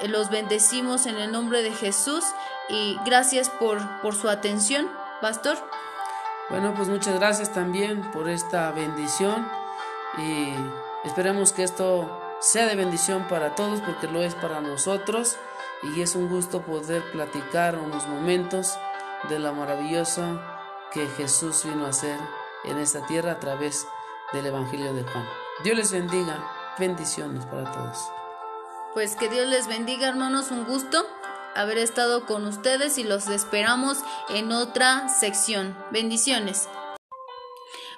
Eh, 0.00 0.08
los 0.08 0.28
bendecimos 0.28 1.06
en 1.06 1.16
el 1.16 1.32
nombre 1.32 1.62
de 1.62 1.72
Jesús 1.72 2.24
y 2.68 2.98
gracias 3.06 3.48
por, 3.48 3.80
por 4.02 4.14
su 4.14 4.28
atención, 4.28 4.86
pastor. 5.22 5.56
Bueno, 6.50 6.74
pues 6.74 6.88
muchas 6.88 7.18
gracias 7.18 7.52
también 7.52 8.02
por 8.10 8.28
esta 8.28 8.70
bendición 8.72 9.48
y 10.18 10.52
esperemos 11.04 11.52
que 11.52 11.62
esto 11.62 12.20
sea 12.40 12.66
de 12.66 12.74
bendición 12.74 13.26
para 13.28 13.54
todos 13.54 13.80
porque 13.80 14.08
lo 14.08 14.22
es 14.22 14.34
para 14.34 14.60
nosotros 14.60 15.36
y 15.82 16.02
es 16.02 16.14
un 16.14 16.28
gusto 16.28 16.62
poder 16.62 17.02
platicar 17.12 17.78
unos 17.78 18.06
momentos 18.06 18.76
de 19.28 19.38
la 19.38 19.52
maravillosa 19.52 20.40
que 20.92 21.06
Jesús 21.06 21.64
vino 21.64 21.86
a 21.86 21.90
hacer 21.90 22.18
en 22.64 22.78
esta 22.78 23.06
tierra 23.06 23.32
a 23.32 23.40
través 23.40 23.86
del 24.32 24.46
Evangelio 24.46 24.92
de 24.92 25.04
Juan. 25.04 25.26
Dios 25.64 25.76
les 25.76 25.92
bendiga, 25.92 26.44
bendiciones 26.78 27.46
para 27.46 27.70
todos. 27.70 27.98
Pues 28.94 29.16
que 29.16 29.28
Dios 29.28 29.46
les 29.46 29.68
bendiga 29.68 30.08
hermanos, 30.08 30.50
un 30.50 30.64
gusto 30.64 31.06
haber 31.54 31.78
estado 31.78 32.26
con 32.26 32.46
ustedes 32.46 32.98
y 32.98 33.04
los 33.04 33.28
esperamos 33.28 33.98
en 34.28 34.52
otra 34.52 35.08
sección. 35.08 35.76
Bendiciones. 35.90 36.68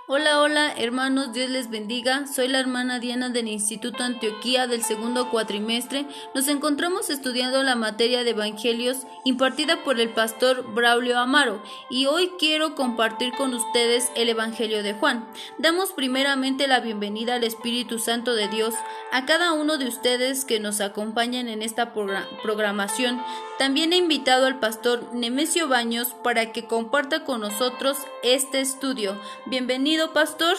Hola, 0.06 0.42
hola, 0.42 0.70
hermanos, 0.76 1.32
Dios 1.32 1.48
les 1.48 1.70
bendiga. 1.70 2.26
Soy 2.26 2.46
la 2.48 2.60
hermana 2.60 2.98
Diana 2.98 3.30
del 3.30 3.48
Instituto 3.48 4.04
Antioquía 4.04 4.66
del 4.66 4.82
segundo 4.82 5.30
cuatrimestre. 5.30 6.04
Nos 6.34 6.46
encontramos 6.48 7.08
estudiando 7.08 7.62
la 7.62 7.74
materia 7.74 8.22
de 8.22 8.32
Evangelios 8.32 8.98
impartida 9.24 9.82
por 9.82 9.98
el 9.98 10.10
pastor 10.10 10.74
Braulio 10.74 11.18
Amaro 11.18 11.62
y 11.88 12.04
hoy 12.04 12.30
quiero 12.38 12.74
compartir 12.74 13.32
con 13.32 13.54
ustedes 13.54 14.12
el 14.14 14.28
Evangelio 14.28 14.82
de 14.82 14.92
Juan. 14.92 15.26
Damos 15.56 15.92
primeramente 15.92 16.66
la 16.66 16.80
bienvenida 16.80 17.36
al 17.36 17.44
Espíritu 17.44 17.98
Santo 17.98 18.34
de 18.34 18.48
Dios 18.48 18.74
a 19.10 19.24
cada 19.24 19.54
uno 19.54 19.78
de 19.78 19.88
ustedes 19.88 20.44
que 20.44 20.60
nos 20.60 20.82
acompañan 20.82 21.48
en 21.48 21.62
esta 21.62 21.94
programación. 21.94 23.22
También 23.58 23.94
he 23.94 23.96
invitado 23.96 24.44
al 24.44 24.58
pastor 24.58 25.14
Nemesio 25.14 25.66
Baños 25.66 26.08
para 26.22 26.52
que 26.52 26.66
comparta 26.66 27.24
con 27.24 27.40
nosotros 27.40 27.96
este 28.22 28.60
estudio. 28.60 29.18
Bienvenido 29.46 29.93
pastor. 30.12 30.56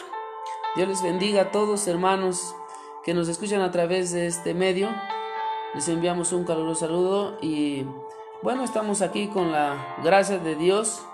Dios 0.75 0.87
les 0.87 1.03
bendiga 1.03 1.41
a 1.41 1.51
todos, 1.51 1.87
hermanos, 1.87 2.55
que 3.03 3.13
nos 3.13 3.27
escuchan 3.27 3.61
a 3.61 3.71
través 3.71 4.11
de 4.11 4.27
este 4.27 4.53
medio. 4.53 4.89
Les 5.73 5.87
enviamos 5.89 6.31
un 6.31 6.45
caluroso 6.45 6.81
saludo 6.81 7.37
y 7.41 7.85
bueno, 8.41 8.63
estamos 8.63 9.01
aquí 9.01 9.27
con 9.27 9.51
la 9.51 9.97
gracia 10.03 10.37
de 10.37 10.55
Dios 10.55 11.05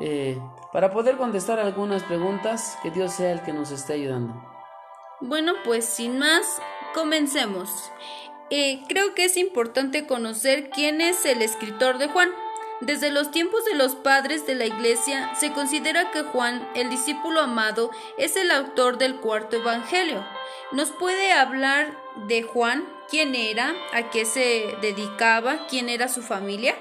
eh, 0.00 0.38
para 0.72 0.92
poder 0.92 1.16
contestar 1.16 1.58
algunas 1.58 2.02
preguntas. 2.04 2.78
Que 2.82 2.90
Dios 2.90 3.12
sea 3.12 3.32
el 3.32 3.42
que 3.42 3.52
nos 3.52 3.70
esté 3.70 3.94
ayudando. 3.94 4.34
Bueno, 5.20 5.54
pues 5.64 5.84
sin 5.84 6.18
más, 6.18 6.60
comencemos. 6.94 7.90
Eh, 8.50 8.82
creo 8.88 9.14
que 9.14 9.24
es 9.24 9.36
importante 9.36 10.06
conocer 10.06 10.70
quién 10.70 11.00
es 11.00 11.26
el 11.26 11.42
escritor 11.42 11.98
de 11.98 12.08
Juan. 12.08 12.30
Desde 12.80 13.10
los 13.10 13.32
tiempos 13.32 13.64
de 13.64 13.74
los 13.74 13.96
padres 13.96 14.46
de 14.46 14.54
la 14.54 14.64
Iglesia 14.64 15.34
se 15.34 15.52
considera 15.52 16.12
que 16.12 16.22
Juan, 16.22 16.68
el 16.74 16.90
discípulo 16.90 17.40
amado, 17.40 17.90
es 18.16 18.36
el 18.36 18.52
autor 18.52 18.98
del 18.98 19.16
cuarto 19.16 19.56
Evangelio. 19.56 20.24
¿Nos 20.70 20.90
puede 20.90 21.32
hablar 21.32 21.98
de 22.26 22.42
Juan? 22.42 22.88
¿Quién 23.10 23.34
era? 23.34 23.74
¿A 23.92 24.10
qué 24.10 24.24
se 24.24 24.76
dedicaba? 24.80 25.66
¿Quién 25.66 25.88
era 25.88 26.08
su 26.08 26.22
familia? 26.22 26.76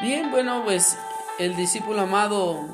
Bien, 0.00 0.30
bueno, 0.30 0.62
pues 0.64 0.96
el 1.38 1.56
discípulo 1.56 2.02
amado 2.02 2.64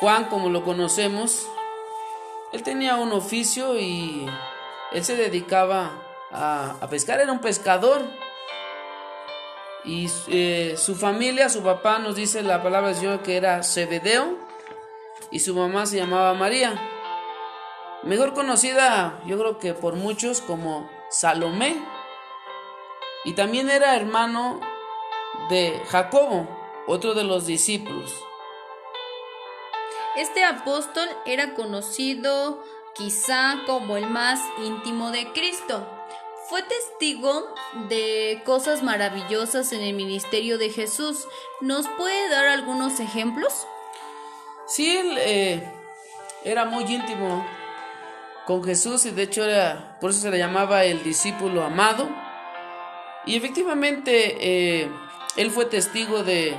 Juan, 0.00 0.24
como 0.26 0.48
lo 0.48 0.64
conocemos, 0.64 1.46
él 2.52 2.62
tenía 2.62 2.96
un 2.96 3.12
oficio 3.12 3.78
y 3.78 4.26
él 4.92 5.04
se 5.04 5.16
dedicaba 5.16 5.92
a, 6.30 6.86
pescar, 6.88 7.20
era 7.20 7.32
un 7.32 7.40
pescador 7.40 8.02
y 9.84 10.08
eh, 10.28 10.76
su 10.78 10.94
familia, 10.94 11.48
su 11.48 11.62
papá 11.62 11.98
nos 11.98 12.16
dice 12.16 12.42
la 12.42 12.62
palabra 12.62 12.88
del 12.88 12.96
Señor 12.96 13.22
que 13.22 13.36
era 13.36 13.62
Zebedeo 13.62 14.38
y 15.30 15.40
su 15.40 15.54
mamá 15.54 15.84
se 15.86 15.98
llamaba 15.98 16.32
María. 16.34 16.74
Mejor 18.02 18.34
conocida, 18.34 19.20
yo 19.26 19.38
creo 19.38 19.58
que 19.58 19.74
por 19.74 19.94
muchos 19.94 20.40
como 20.40 20.90
Salomé. 21.10 21.76
Y 23.24 23.34
también 23.34 23.70
era 23.70 23.96
hermano 23.96 24.60
de 25.48 25.80
Jacobo, 25.88 26.46
otro 26.86 27.14
de 27.14 27.24
los 27.24 27.46
discípulos. 27.46 28.14
Este 30.16 30.44
apóstol 30.44 31.08
era 31.24 31.54
conocido 31.54 32.62
quizá 32.94 33.62
como 33.66 33.96
el 33.96 34.08
más 34.08 34.40
íntimo 34.58 35.10
de 35.10 35.32
Cristo. 35.32 35.86
Fue 36.48 36.62
testigo 36.62 37.54
de 37.88 38.42
cosas 38.44 38.82
maravillosas 38.82 39.72
en 39.72 39.80
el 39.80 39.94
ministerio 39.94 40.58
de 40.58 40.70
Jesús. 40.70 41.26
¿Nos 41.60 41.88
puede 41.88 42.28
dar 42.28 42.46
algunos 42.46 43.00
ejemplos? 43.00 43.66
Sí, 44.66 44.96
él 44.96 45.16
eh, 45.18 45.72
era 46.44 46.66
muy 46.66 46.84
íntimo 46.84 47.46
con 48.46 48.62
Jesús 48.62 49.06
y 49.06 49.10
de 49.10 49.22
hecho 49.22 49.44
era, 49.44 49.98
por 50.00 50.10
eso 50.10 50.20
se 50.20 50.30
le 50.30 50.38
llamaba 50.38 50.84
el 50.84 51.02
discípulo 51.02 51.64
amado. 51.64 52.08
Y 53.26 53.36
efectivamente 53.36 54.36
eh, 54.82 54.90
él 55.36 55.50
fue 55.50 55.64
testigo 55.64 56.24
de, 56.24 56.54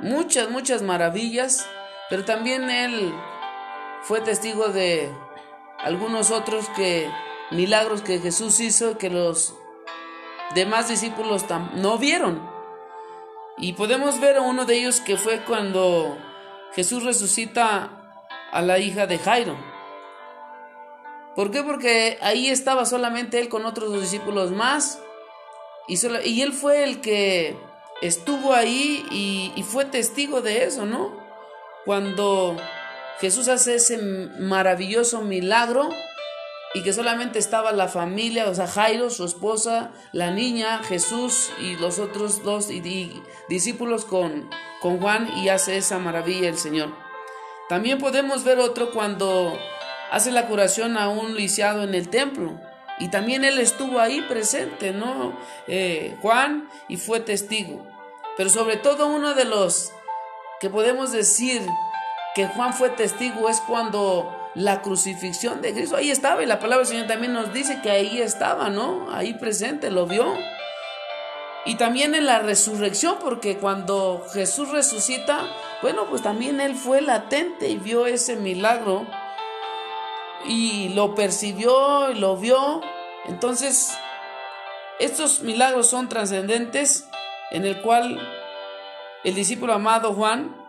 muchas, 0.00 0.50
muchas 0.50 0.82
maravillas, 0.82 1.68
pero 2.10 2.24
también 2.24 2.70
él 2.70 3.14
fue 4.02 4.20
testigo 4.20 4.68
de 4.68 5.10
algunos 5.78 6.30
otros 6.30 6.68
que 6.70 7.08
milagros 7.50 8.02
que 8.02 8.18
Jesús 8.18 8.60
hizo 8.60 8.98
que 8.98 9.10
los 9.10 9.54
demás 10.54 10.88
discípulos 10.88 11.44
no 11.74 11.98
vieron. 11.98 12.40
Y 13.58 13.72
podemos 13.72 14.20
ver 14.20 14.38
uno 14.40 14.64
de 14.64 14.76
ellos 14.76 15.00
que 15.00 15.16
fue 15.16 15.42
cuando 15.44 16.18
Jesús 16.74 17.04
resucita 17.04 17.90
a 18.52 18.62
la 18.62 18.78
hija 18.78 19.06
de 19.06 19.18
Jairo. 19.18 19.56
¿Por 21.34 21.50
qué? 21.50 21.62
Porque 21.62 22.18
ahí 22.22 22.48
estaba 22.48 22.84
solamente 22.84 23.38
él 23.38 23.48
con 23.48 23.66
otros 23.66 23.90
dos 23.92 24.00
discípulos 24.00 24.52
más. 24.52 25.00
Y, 25.88 25.98
y 26.24 26.42
él 26.42 26.52
fue 26.52 26.84
el 26.84 27.00
que 27.00 27.56
estuvo 28.02 28.52
ahí 28.52 29.06
y, 29.10 29.52
y 29.56 29.62
fue 29.62 29.84
testigo 29.84 30.40
de 30.40 30.64
eso, 30.64 30.84
¿no? 30.84 31.16
Cuando 31.84 32.56
Jesús 33.20 33.48
hace 33.48 33.76
ese 33.76 33.98
maravilloso 33.98 35.22
milagro 35.22 35.88
y 36.76 36.82
que 36.82 36.92
solamente 36.92 37.38
estaba 37.38 37.72
la 37.72 37.88
familia, 37.88 38.50
o 38.50 38.54
sea, 38.54 38.66
Jairo, 38.66 39.08
su 39.08 39.24
esposa, 39.24 39.92
la 40.12 40.30
niña, 40.30 40.82
Jesús 40.82 41.48
y 41.58 41.74
los 41.76 41.98
otros 41.98 42.42
dos 42.42 42.68
discípulos 43.48 44.04
con, 44.04 44.50
con 44.82 45.00
Juan 45.00 45.26
y 45.38 45.48
hace 45.48 45.78
esa 45.78 45.98
maravilla 45.98 46.50
el 46.50 46.58
Señor. 46.58 46.94
También 47.70 47.96
podemos 47.96 48.44
ver 48.44 48.58
otro 48.58 48.90
cuando 48.90 49.58
hace 50.10 50.30
la 50.30 50.48
curación 50.48 50.98
a 50.98 51.08
un 51.08 51.34
lisiado 51.34 51.82
en 51.82 51.94
el 51.94 52.10
templo. 52.10 52.60
Y 52.98 53.08
también 53.08 53.44
él 53.44 53.58
estuvo 53.58 53.98
ahí 53.98 54.20
presente, 54.28 54.92
¿no? 54.92 55.34
Eh, 55.68 56.14
Juan, 56.20 56.68
y 56.88 56.98
fue 56.98 57.20
testigo. 57.20 57.86
Pero 58.36 58.50
sobre 58.50 58.76
todo 58.76 59.06
uno 59.06 59.32
de 59.32 59.46
los 59.46 59.92
que 60.60 60.68
podemos 60.68 61.10
decir 61.10 61.62
que 62.34 62.46
Juan 62.48 62.74
fue 62.74 62.90
testigo 62.90 63.48
es 63.48 63.62
cuando 63.62 64.45
la 64.56 64.80
crucifixión 64.80 65.60
de 65.60 65.74
Cristo, 65.74 65.96
ahí 65.96 66.10
estaba, 66.10 66.42
y 66.42 66.46
la 66.46 66.58
palabra 66.58 66.78
del 66.78 66.86
Señor 66.86 67.06
también 67.06 67.34
nos 67.34 67.52
dice 67.52 67.80
que 67.82 67.90
ahí 67.90 68.22
estaba, 68.22 68.70
¿no? 68.70 69.06
Ahí 69.12 69.34
presente, 69.34 69.90
lo 69.90 70.06
vio. 70.06 70.34
Y 71.66 71.74
también 71.74 72.14
en 72.14 72.24
la 72.24 72.38
resurrección, 72.38 73.18
porque 73.20 73.58
cuando 73.58 74.24
Jesús 74.32 74.70
resucita, 74.70 75.46
bueno, 75.82 76.06
pues 76.08 76.22
también 76.22 76.60
Él 76.60 76.74
fue 76.74 77.02
latente 77.02 77.68
y 77.68 77.76
vio 77.76 78.06
ese 78.06 78.36
milagro 78.36 79.06
y 80.46 80.88
lo 80.94 81.14
percibió 81.14 82.10
y 82.10 82.14
lo 82.14 82.38
vio. 82.38 82.80
Entonces, 83.26 83.94
estos 84.98 85.42
milagros 85.42 85.88
son 85.88 86.08
trascendentes 86.08 87.08
en 87.50 87.66
el 87.66 87.82
cual 87.82 88.18
el 89.22 89.34
discípulo 89.34 89.74
amado 89.74 90.14
Juan 90.14 90.65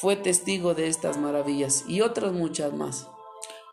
fue 0.00 0.16
testigo 0.16 0.74
de 0.74 0.88
estas 0.88 1.18
maravillas 1.18 1.84
y 1.88 2.00
otras 2.00 2.32
muchas 2.32 2.72
más. 2.72 3.08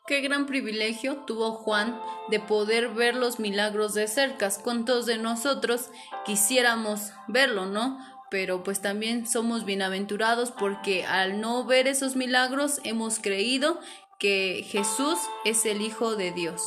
Qué 0.07 0.21
gran 0.21 0.45
privilegio 0.45 1.17
tuvo 1.25 1.53
Juan 1.53 1.99
de 2.29 2.39
poder 2.39 2.89
ver 2.89 3.15
los 3.15 3.39
milagros 3.39 3.93
de 3.95 4.07
cerca. 4.07 4.49
todos 4.85 5.07
de 5.07 5.17
nosotros 5.17 5.89
quisiéramos 6.25 7.11
verlo, 7.27 7.65
¿no? 7.65 7.99
Pero 8.29 8.63
pues 8.63 8.81
también 8.81 9.27
somos 9.27 9.65
bienaventurados 9.65 10.51
porque 10.51 11.05
al 11.05 11.41
no 11.41 11.65
ver 11.65 11.87
esos 11.87 12.15
milagros 12.15 12.81
hemos 12.83 13.19
creído 13.19 13.79
que 14.19 14.65
Jesús 14.67 15.17
es 15.43 15.65
el 15.65 15.81
Hijo 15.81 16.15
de 16.15 16.31
Dios. 16.31 16.61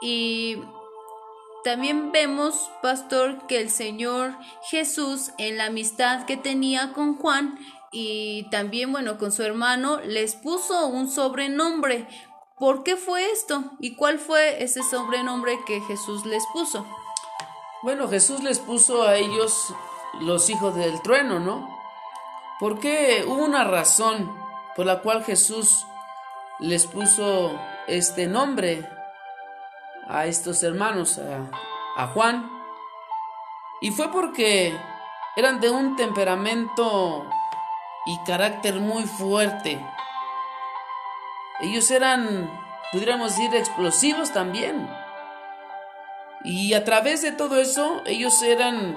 Y 0.00 0.58
también 1.64 2.12
vemos, 2.12 2.70
pastor, 2.80 3.46
que 3.48 3.60
el 3.60 3.70
Señor 3.70 4.36
Jesús 4.70 5.32
en 5.38 5.58
la 5.58 5.66
amistad 5.66 6.26
que 6.26 6.36
tenía 6.36 6.92
con 6.92 7.16
Juan 7.16 7.58
y 7.90 8.48
también, 8.50 8.92
bueno, 8.92 9.18
con 9.18 9.32
su 9.32 9.42
hermano, 9.42 10.00
les 10.00 10.34
puso 10.34 10.86
un 10.88 11.10
sobrenombre. 11.10 12.06
¿Por 12.58 12.82
qué 12.82 12.96
fue 12.96 13.30
esto? 13.30 13.64
¿Y 13.80 13.94
cuál 13.96 14.18
fue 14.18 14.62
ese 14.62 14.82
sobrenombre 14.82 15.58
que 15.66 15.80
Jesús 15.82 16.26
les 16.26 16.44
puso? 16.52 16.86
Bueno, 17.82 18.08
Jesús 18.08 18.42
les 18.42 18.58
puso 18.58 19.04
a 19.04 19.16
ellos 19.16 19.72
los 20.20 20.50
hijos 20.50 20.74
del 20.74 21.00
trueno, 21.02 21.38
¿no? 21.38 21.68
Porque 22.60 23.24
hubo 23.26 23.44
una 23.44 23.64
razón 23.64 24.36
por 24.74 24.84
la 24.84 25.00
cual 25.00 25.24
Jesús 25.24 25.86
les 26.58 26.86
puso 26.86 27.58
este 27.86 28.26
nombre 28.26 28.86
a 30.08 30.26
estos 30.26 30.62
hermanos, 30.62 31.18
a, 31.18 32.02
a 32.02 32.08
Juan. 32.08 32.50
Y 33.80 33.92
fue 33.92 34.10
porque 34.10 34.76
eran 35.36 35.60
de 35.60 35.70
un 35.70 35.94
temperamento 35.94 37.24
y 38.08 38.18
carácter 38.24 38.80
muy 38.80 39.04
fuerte. 39.04 39.84
Ellos 41.60 41.90
eran, 41.90 42.50
pudiéramos 42.90 43.36
decir, 43.36 43.54
explosivos 43.54 44.32
también. 44.32 44.88
Y 46.42 46.72
a 46.72 46.84
través 46.84 47.20
de 47.20 47.32
todo 47.32 47.60
eso, 47.60 48.00
ellos 48.06 48.42
eran, 48.42 48.96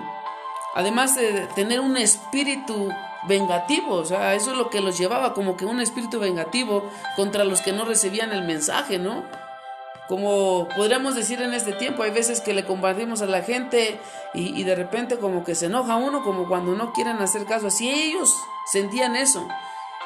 además 0.75 1.15
de 1.15 1.47
tener 1.55 1.81
un 1.81 1.97
espíritu 1.97 2.89
vengativo, 3.27 3.95
o 3.95 4.05
sea, 4.05 4.33
eso 4.33 4.51
es 4.51 4.57
lo 4.57 4.69
que 4.69 4.79
los 4.79 4.97
llevaba, 4.97 5.33
como 5.33 5.57
que 5.57 5.65
un 5.65 5.81
espíritu 5.81 6.19
vengativo 6.19 6.89
contra 7.17 7.43
los 7.43 7.61
que 7.61 7.73
no 7.73 7.83
recibían 7.83 8.31
el 8.31 8.43
mensaje, 8.43 8.97
¿no? 8.97 9.25
Como 10.11 10.67
podríamos 10.75 11.15
decir 11.15 11.41
en 11.41 11.53
este 11.53 11.71
tiempo, 11.71 12.03
hay 12.03 12.11
veces 12.11 12.41
que 12.41 12.53
le 12.53 12.65
compartimos 12.65 13.21
a 13.21 13.27
la 13.27 13.43
gente 13.43 13.97
y, 14.33 14.61
de 14.61 14.75
repente 14.75 15.17
como 15.17 15.45
que 15.45 15.55
se 15.55 15.67
enoja 15.67 15.95
uno, 15.95 16.21
como 16.21 16.49
cuando 16.49 16.75
no 16.75 16.91
quieren 16.91 17.21
hacer 17.21 17.45
caso. 17.45 17.67
Así 17.67 17.89
ellos 17.89 18.35
sentían 18.73 19.15
eso. 19.15 19.47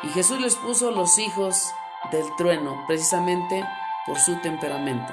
Y 0.03 0.09
Jesús 0.09 0.39
les 0.39 0.57
puso 0.57 0.91
los 0.91 1.17
hijos 1.17 1.73
del 2.11 2.23
trueno, 2.37 2.83
precisamente 2.85 3.65
por 4.05 4.19
su 4.19 4.39
temperamento. 4.41 5.11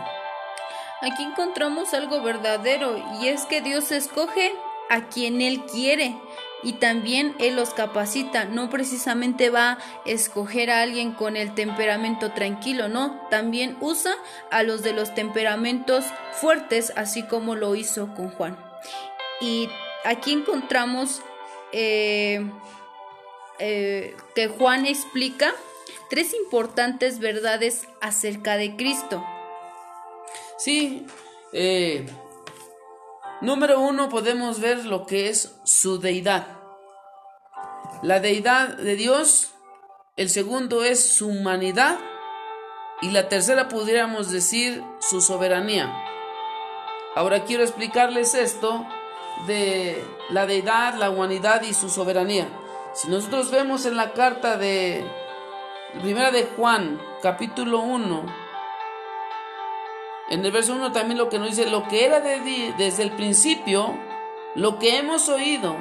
Aquí 1.01 1.23
encontramos 1.23 1.95
algo 1.95 2.21
verdadero 2.21 2.95
y 3.19 3.29
es 3.29 3.47
que 3.47 3.63
Dios 3.63 3.93
escoge 3.93 4.53
a 4.91 5.05
quien 5.05 5.41
Él 5.41 5.65
quiere 5.65 6.21
y 6.63 6.75
también 6.75 7.35
Él 7.39 7.57
los 7.57 7.71
capacita. 7.71 8.45
No 8.45 8.71
precisamente 8.71 9.51
va 9.51 9.73
a 9.73 9.79
escoger 10.05 10.71
a 10.71 10.83
alguien 10.83 11.13
con 11.13 11.37
el 11.37 11.55
temperamento 11.55 12.33
tranquilo, 12.33 12.89
no. 12.89 13.27
También 13.31 13.77
usa 13.81 14.15
a 14.51 14.63
los 14.63 14.83
de 14.83 14.93
los 14.93 15.15
temperamentos 15.15 16.05
fuertes, 16.41 16.93
así 16.97 17.25
como 17.25 17.55
lo 17.55 17.75
hizo 17.75 18.15
con 18.15 18.31
Juan. 18.31 18.59
Y 19.41 19.69
aquí 20.05 20.33
encontramos 20.33 21.23
eh, 21.73 22.49
eh, 23.59 24.17
que 24.35 24.49
Juan 24.49 24.87
explica 24.87 25.53
tres 26.11 26.35
importantes 26.35 27.19
verdades 27.19 27.89
acerca 28.01 28.57
de 28.57 28.77
Cristo. 28.77 29.25
Sí, 30.59 31.07
eh, 31.53 32.07
Número 33.43 33.81
uno 33.81 34.09
podemos 34.09 34.61
ver 34.61 34.85
lo 34.85 35.05
que 35.05 35.29
es 35.29 35.57
su 35.65 35.99
deidad. 35.99 36.47
La 38.01 38.21
deidad 38.21 38.77
de 38.77 38.95
Dios. 38.95 39.51
El 40.17 40.31
segundo 40.31 40.85
es 40.85 41.15
su 41.15 41.27
humanidad. 41.29 41.99
Y 43.01 43.11
la 43.11 43.29
tercera 43.29 43.67
pudiéramos 43.69 44.31
decir 44.31 44.81
su 45.01 45.21
soberanía. 45.21 45.93
Ahora 47.17 47.43
quiero 47.45 47.65
explicarles 47.65 48.35
esto 48.35 48.87
de 49.49 50.01
la 50.31 50.47
deidad, 50.47 50.95
la 50.95 51.11
humanidad 51.11 51.63
y 51.63 51.75
su 51.75 51.91
soberanía. 51.91 52.47
Si 52.95 53.09
nosotros 53.09 53.51
vemos 53.51 53.87
en 53.87 53.97
la 53.97 54.13
carta 54.13 54.57
de 54.57 55.05
Primera 56.01 56.31
de 56.31 56.45
Juan, 56.45 57.03
capítulo 57.23 57.81
1, 57.81 58.42
en 60.33 60.43
el 60.47 60.51
verso 60.51 60.73
1 60.73 60.93
también 60.93 61.19
lo 61.19 61.29
que 61.29 61.39
nos 61.39 61.51
dice, 61.51 61.69
lo 61.69 61.87
que 61.89 62.07
era 62.07 62.21
de, 62.21 62.73
desde 62.79 63.03
el 63.03 63.13
principio, 63.13 63.95
lo 64.55 64.79
que 64.79 64.97
hemos 64.97 65.29
oído, 65.29 65.77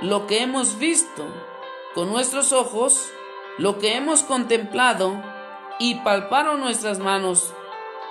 lo 0.00 0.26
que 0.26 0.42
hemos 0.42 0.78
visto 0.78 1.24
con 1.94 2.10
nuestros 2.10 2.52
ojos, 2.52 3.10
lo 3.56 3.78
que 3.78 3.96
hemos 3.96 4.22
contemplado 4.22 5.22
y 5.78 5.94
palparon 5.94 6.60
nuestras 6.60 6.98
manos 6.98 7.54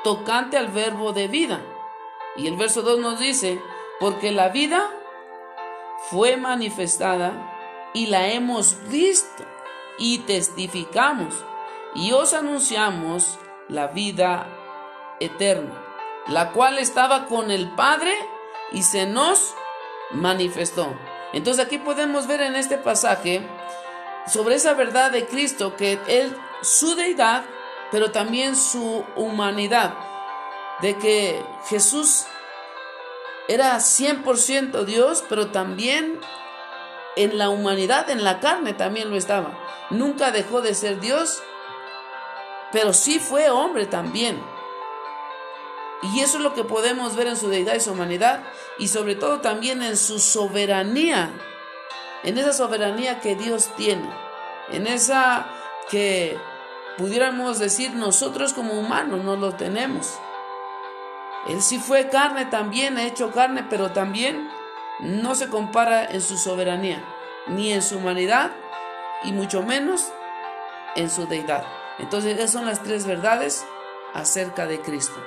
tocante 0.04 0.58
al 0.58 0.70
verbo 0.70 1.14
de 1.14 1.28
vida. 1.28 1.62
Y 2.36 2.48
el 2.48 2.58
verso 2.58 2.82
2 2.82 2.98
nos 2.98 3.20
dice, 3.20 3.62
porque 4.00 4.32
la 4.32 4.50
vida 4.50 4.90
fue 6.10 6.36
manifestada 6.36 7.92
y 7.94 8.08
la 8.08 8.30
hemos 8.30 8.76
visto 8.90 9.44
y 10.00 10.18
testificamos 10.20 11.46
y 11.94 12.12
os 12.12 12.34
anunciamos 12.34 13.38
la 13.68 13.86
vida 13.86 14.48
eterna, 15.20 15.74
la 16.28 16.52
cual 16.52 16.78
estaba 16.78 17.26
con 17.26 17.52
el 17.52 17.70
Padre 17.72 18.14
y 18.72 18.84
se 18.84 19.06
nos 19.06 19.54
manifestó. 20.12 20.96
Entonces 21.34 21.66
aquí 21.66 21.78
podemos 21.78 22.28
ver 22.28 22.42
en 22.42 22.56
este 22.56 22.78
pasaje 22.78 23.48
sobre 24.28 24.56
esa 24.56 24.74
verdad 24.74 25.12
de 25.12 25.26
Cristo 25.26 25.76
que 25.76 26.00
Él, 26.08 26.36
su 26.62 26.96
deidad, 26.96 27.44
pero 27.92 28.12
también 28.12 28.56
su 28.56 29.04
humanidad, 29.16 29.94
de 30.82 30.98
que 30.98 31.44
Jesús 31.68 32.26
era 33.48 33.76
100% 33.78 34.86
Dios, 34.86 35.24
pero 35.28 35.48
también 35.48 36.20
en 37.16 37.38
la 37.38 37.50
humanidad, 37.50 38.10
en 38.10 38.24
la 38.24 38.40
carne 38.40 38.74
también 38.74 39.10
lo 39.10 39.18
estaba. 39.18 39.58
Nunca 39.90 40.32
dejó 40.32 40.62
de 40.62 40.76
ser 40.76 41.00
Dios, 41.00 41.42
pero 42.72 42.94
sí 42.94 43.20
fue 43.20 43.50
hombre 43.50 43.88
también. 43.88 44.40
Y 46.02 46.22
eso 46.22 46.38
es 46.38 46.44
lo 46.44 46.54
que 46.54 46.64
podemos 46.64 47.16
ver 47.16 47.28
en 47.28 47.38
su 47.38 47.50
deidad 47.50 47.76
y 47.76 47.82
su 47.82 47.92
humanidad, 47.92 48.44
y 48.78 48.88
sobre 48.88 49.16
todo 49.16 49.42
también 49.42 49.84
en 49.84 49.98
su 49.98 50.20
soberanía, 50.20 51.32
en 52.24 52.38
esa 52.38 52.54
soberanía 52.54 53.20
que 53.20 53.36
Dios 53.36 53.70
tiene, 53.76 54.10
en 54.72 54.88
esa 54.88 55.48
que 55.90 56.38
pudiéramos 56.98 57.60
decir 57.60 57.94
nosotros 57.94 58.54
como 58.54 58.80
humanos 58.80 59.24
no 59.24 59.36
lo 59.36 59.56
tenemos. 59.56 60.18
Él 61.48 61.62
sí 61.62 61.80
fue 61.80 62.10
carne 62.10 62.46
también, 62.46 62.98
ha 62.98 63.04
hecho 63.04 63.32
carne, 63.32 63.66
pero 63.70 63.92
también 63.92 64.50
no 65.00 65.36
se 65.36 65.50
compara 65.50 66.06
en 66.06 66.22
su 66.22 66.38
soberanía, 66.38 67.04
ni 67.48 67.74
en 67.74 67.82
su 67.82 67.98
humanidad, 67.98 68.52
y 69.24 69.32
mucho 69.32 69.64
menos 69.64 70.12
en 70.96 71.10
su 71.10 71.28
deidad. 71.28 71.66
Entonces 71.98 72.38
esas 72.38 72.52
son 72.52 72.66
las 72.66 72.84
tres 72.84 73.06
verdades 73.06 73.66
acerca 74.14 74.66
de 74.66 74.80
Cristo. 74.82 75.20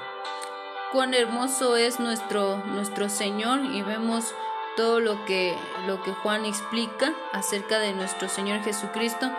Cuán 0.93 1.15
hermoso 1.15 1.77
es 1.77 2.01
nuestro, 2.01 2.59
nuestro 2.67 3.09
Señor 3.09 3.65
y 3.65 3.81
vemos 3.81 4.35
todo 4.77 5.01
lo 5.01 5.25
que, 5.25 5.57
lo 5.87 6.03
que 6.03 6.13
Juan 6.13 6.45
explica 6.45 7.15
acerca 7.33 7.79
de 7.79 7.95
nuestro 7.95 8.29
Señor 8.29 8.63
Jesucristo. 8.63 9.31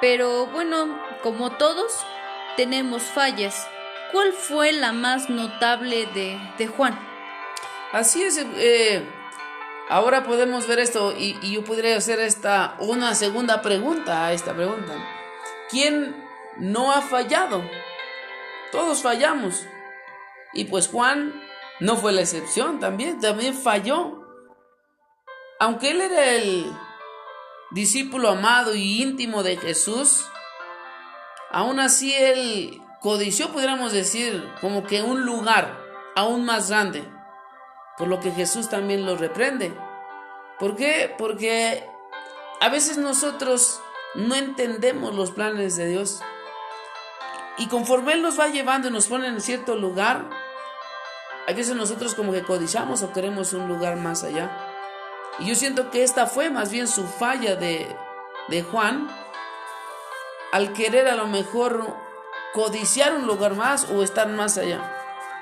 Pero 0.00 0.46
bueno, 0.46 0.96
como 1.22 1.50
todos, 1.50 1.92
tenemos 2.56 3.02
fallas. 3.02 3.66
¿Cuál 4.12 4.32
fue 4.32 4.72
la 4.72 4.92
más 4.92 5.28
notable 5.28 6.06
de, 6.06 6.38
de 6.58 6.66
Juan? 6.68 6.98
Así 7.92 8.22
es, 8.22 8.38
eh, 8.38 9.04
ahora 9.88 10.22
podemos 10.22 10.68
ver 10.68 10.78
esto 10.78 11.12
y, 11.16 11.36
y, 11.42 11.52
yo 11.52 11.64
podría 11.64 11.96
hacer 11.96 12.20
esta 12.20 12.76
una 12.78 13.14
segunda 13.14 13.60
pregunta 13.60 14.26
a 14.26 14.32
esta 14.32 14.54
pregunta. 14.54 14.92
¿Quién 15.68 16.14
no 16.58 16.92
ha 16.92 17.00
fallado? 17.00 17.62
Todos 18.70 19.02
fallamos. 19.02 19.66
Y 20.54 20.64
pues 20.66 20.88
Juan 20.88 21.32
no 21.80 21.96
fue 21.96 22.12
la 22.12 22.20
excepción, 22.20 22.78
también, 22.78 23.20
también 23.20 23.54
falló. 23.54 24.20
Aunque 25.58 25.90
él 25.90 26.00
era 26.00 26.30
el 26.34 26.72
discípulo 27.70 28.30
amado 28.30 28.74
y 28.74 29.02
íntimo 29.02 29.42
de 29.42 29.56
Jesús, 29.56 30.26
aún 31.50 31.80
así 31.80 32.14
él 32.14 32.80
codició, 33.00 33.50
pudiéramos 33.50 33.92
decir, 33.92 34.48
como 34.60 34.84
que 34.84 35.02
un 35.02 35.24
lugar 35.24 35.78
aún 36.14 36.44
más 36.44 36.70
grande, 36.70 37.04
por 37.98 38.08
lo 38.08 38.20
que 38.20 38.30
Jesús 38.30 38.68
también 38.68 39.06
lo 39.06 39.16
reprende. 39.16 39.74
¿Por 40.58 40.76
qué? 40.76 41.12
Porque 41.18 41.84
a 42.60 42.68
veces 42.68 42.98
nosotros 42.98 43.80
no 44.14 44.34
entendemos 44.34 45.14
los 45.14 45.32
planes 45.32 45.76
de 45.76 45.88
Dios. 45.88 46.22
Y 47.58 47.68
conforme 47.68 48.14
Él 48.14 48.22
nos 48.22 48.38
va 48.38 48.48
llevando 48.48 48.88
y 48.88 48.90
nos 48.90 49.06
pone 49.06 49.28
en 49.28 49.40
cierto 49.40 49.76
lugar, 49.76 50.24
a 51.46 51.52
veces 51.52 51.74
nosotros 51.76 52.14
como 52.14 52.32
que 52.32 52.42
codiciamos 52.42 53.02
o 53.02 53.12
queremos 53.12 53.52
un 53.52 53.68
lugar 53.68 53.96
más 53.96 54.24
allá. 54.24 54.50
Y 55.38 55.46
yo 55.46 55.54
siento 55.54 55.90
que 55.90 56.02
esta 56.02 56.26
fue 56.26 56.50
más 56.50 56.70
bien 56.70 56.88
su 56.88 57.06
falla 57.06 57.56
de, 57.56 57.94
de 58.48 58.62
Juan 58.62 59.08
al 60.52 60.72
querer 60.72 61.08
a 61.08 61.16
lo 61.16 61.26
mejor 61.26 61.96
codiciar 62.52 63.14
un 63.14 63.26
lugar 63.26 63.54
más 63.54 63.90
o 63.90 64.02
estar 64.02 64.28
más 64.28 64.58
allá, 64.58 64.80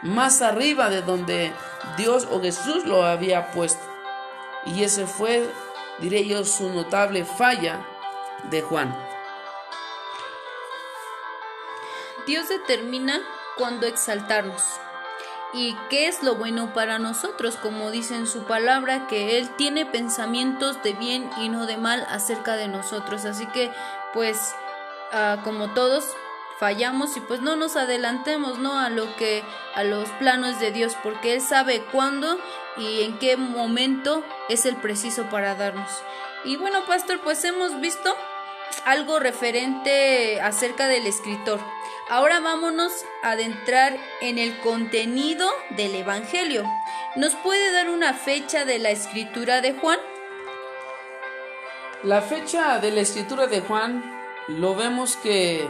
más 0.03 0.41
arriba 0.41 0.89
de 0.89 1.03
donde 1.03 1.53
Dios 1.97 2.29
o 2.31 2.41
Jesús 2.41 2.87
lo 2.87 3.05
había 3.05 3.51
puesto. 3.51 3.83
Y 4.67 4.85
ese 4.85 5.07
fue, 5.07 5.51
diré 5.99 6.27
yo, 6.27 6.45
su 6.45 6.69
notable 6.69 7.25
falla 7.25 7.85
de 8.51 8.63
Juan. 8.63 9.10
Dios 12.27 12.49
determina 12.49 13.21
cuándo 13.57 13.87
exaltarnos 13.87 14.63
y 15.53 15.77
qué 15.89 16.07
es 16.07 16.23
lo 16.23 16.37
bueno 16.37 16.73
para 16.73 16.99
nosotros, 16.99 17.57
como 17.57 17.91
dice 17.91 18.15
en 18.15 18.27
su 18.27 18.45
palabra, 18.45 19.07
que 19.07 19.39
Él 19.39 19.49
tiene 19.57 19.85
pensamientos 19.85 20.83
de 20.83 20.93
bien 20.93 21.29
y 21.39 21.49
no 21.49 21.67
de 21.67 21.77
mal 21.77 22.07
acerca 22.09 22.57
de 22.57 22.69
nosotros. 22.69 23.25
Así 23.25 23.47
que, 23.47 23.73
pues, 24.13 24.55
uh, 25.13 25.43
como 25.43 25.71
todos 25.71 26.05
fallamos 26.59 27.17
y 27.17 27.21
pues 27.21 27.41
no 27.41 27.57
nos 27.57 27.77
adelantemos, 27.77 28.59
¿no? 28.59 28.79
A 28.79 28.91
lo 28.91 29.17
que, 29.17 29.43
a 29.75 29.83
los 29.83 30.09
planos 30.11 30.61
de 30.61 30.71
Dios, 30.71 30.97
porque 31.03 31.35
Él 31.35 31.41
sabe 31.41 31.83
cuándo 31.91 32.39
y 32.77 33.03
en 33.03 33.19
qué 33.19 33.37
momento 33.37 34.23
es 34.49 34.67
el 34.67 34.77
preciso 34.77 35.25
para 35.31 35.55
darnos. 35.55 35.91
Y 36.45 36.57
bueno, 36.57 36.85
pastor, 36.87 37.21
pues 37.21 37.43
hemos 37.45 37.81
visto 37.81 38.15
algo 38.85 39.19
referente 39.19 40.41
acerca 40.41 40.87
del 40.87 41.07
escritor. 41.07 41.61
Ahora 42.11 42.41
vámonos 42.41 42.93
a 43.23 43.31
adentrar 43.31 43.97
en 44.21 44.39
el 44.39 44.59
contenido 44.59 45.49
del 45.77 45.95
Evangelio. 45.95 46.65
¿Nos 47.15 47.37
puede 47.37 47.71
dar 47.71 47.89
una 47.89 48.15
fecha 48.15 48.65
de 48.65 48.81
la 48.81 48.91
escritura 48.91 49.61
de 49.61 49.75
Juan? 49.75 50.01
La 52.03 52.21
fecha 52.21 52.81
de 52.81 52.91
la 52.91 53.03
escritura 53.03 53.47
de 53.47 53.61
Juan 53.61 54.03
lo 54.49 54.75
vemos 54.75 55.15
que 55.19 55.65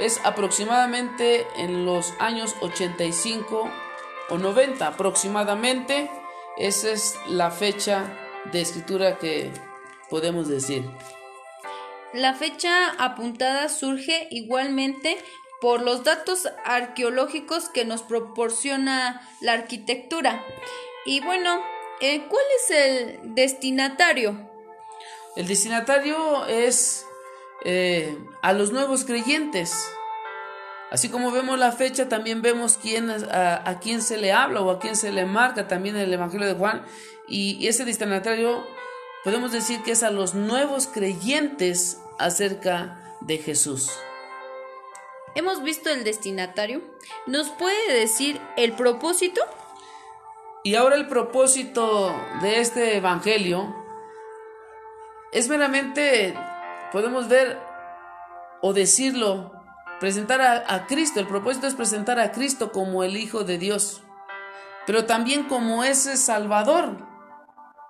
es 0.00 0.18
aproximadamente 0.24 1.46
en 1.58 1.84
los 1.84 2.14
años 2.20 2.56
85 2.62 3.70
o 4.30 4.38
90 4.38 4.86
aproximadamente. 4.86 6.10
Esa 6.56 6.88
es 6.88 7.18
la 7.28 7.50
fecha 7.50 8.16
de 8.50 8.62
escritura 8.62 9.18
que 9.18 9.52
podemos 10.08 10.48
decir. 10.48 10.88
La 12.14 12.32
fecha 12.32 12.92
apuntada 12.98 13.68
surge 13.68 14.26
igualmente 14.30 15.18
por 15.60 15.82
los 15.82 16.04
datos 16.04 16.48
arqueológicos 16.64 17.68
que 17.68 17.84
nos 17.84 18.02
proporciona 18.02 19.28
la 19.40 19.52
arquitectura. 19.52 20.44
Y 21.04 21.20
bueno, 21.20 21.62
eh, 22.00 22.26
¿cuál 22.28 22.44
es 22.58 22.70
el 22.70 23.34
destinatario? 23.34 24.38
El 25.36 25.46
destinatario 25.46 26.46
es 26.46 27.06
eh, 27.64 28.18
a 28.42 28.52
los 28.52 28.72
nuevos 28.72 29.04
creyentes. 29.04 29.88
Así 30.90 31.08
como 31.08 31.30
vemos 31.30 31.58
la 31.58 31.72
fecha, 31.72 32.08
también 32.08 32.42
vemos 32.42 32.78
quién, 32.80 33.10
a, 33.10 33.80
quién 33.80 34.02
se 34.02 34.18
le 34.18 34.32
habla 34.32 34.60
o 34.60 34.70
a 34.70 34.78
quién 34.78 34.94
se 34.94 35.10
le 35.10 35.26
marca 35.26 35.66
también 35.66 35.96
el 35.96 36.12
Evangelio 36.12 36.46
de 36.46 36.54
Juan. 36.54 36.84
Y 37.28 37.66
ese 37.66 37.84
destinatario 37.84 38.64
podemos 39.24 39.50
decir 39.50 39.82
que 39.82 39.90
es 39.90 40.04
a 40.04 40.10
los 40.10 40.34
nuevos 40.34 40.86
creyentes 40.86 42.00
acerca 42.18 43.16
de 43.20 43.38
Jesús. 43.38 43.90
Hemos 45.36 45.62
visto 45.62 45.90
el 45.90 46.02
destinatario. 46.02 46.80
¿Nos 47.26 47.50
puede 47.50 47.92
decir 47.92 48.40
el 48.56 48.72
propósito? 48.72 49.42
Y 50.64 50.76
ahora 50.76 50.96
el 50.96 51.08
propósito 51.08 52.10
de 52.40 52.60
este 52.60 52.96
Evangelio 52.96 53.76
es 55.32 55.50
meramente, 55.50 56.34
podemos 56.90 57.28
ver 57.28 57.58
o 58.62 58.72
decirlo, 58.72 59.52
presentar 60.00 60.40
a, 60.40 60.74
a, 60.74 60.86
Cristo. 60.86 61.20
El 61.20 61.26
propósito 61.26 61.66
es 61.66 61.74
presentar 61.74 62.18
a 62.18 62.32
Cristo 62.32 62.72
como 62.72 63.04
el 63.04 63.14
Hijo 63.18 63.44
de 63.44 63.58
Dios, 63.58 64.02
pero 64.86 65.04
también 65.04 65.44
como 65.44 65.84
ese 65.84 66.16
Salvador. 66.16 66.96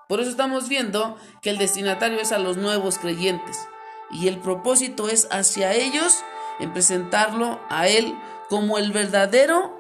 Por 0.08 0.18
eso 0.18 0.30
estamos 0.30 0.68
viendo 0.68 1.16
que 1.42 1.50
el 1.50 1.58
destinatario 1.58 2.18
es 2.20 2.32
a 2.32 2.38
los 2.38 2.56
nuevos 2.56 2.98
creyentes 2.98 3.68
y 4.10 4.26
el 4.26 4.40
propósito 4.40 5.08
es 5.08 5.28
hacia 5.30 5.72
ellos 5.74 6.24
en 6.58 6.72
presentarlo 6.72 7.60
a 7.68 7.88
Él 7.88 8.16
como 8.48 8.78
el 8.78 8.92
verdadero 8.92 9.74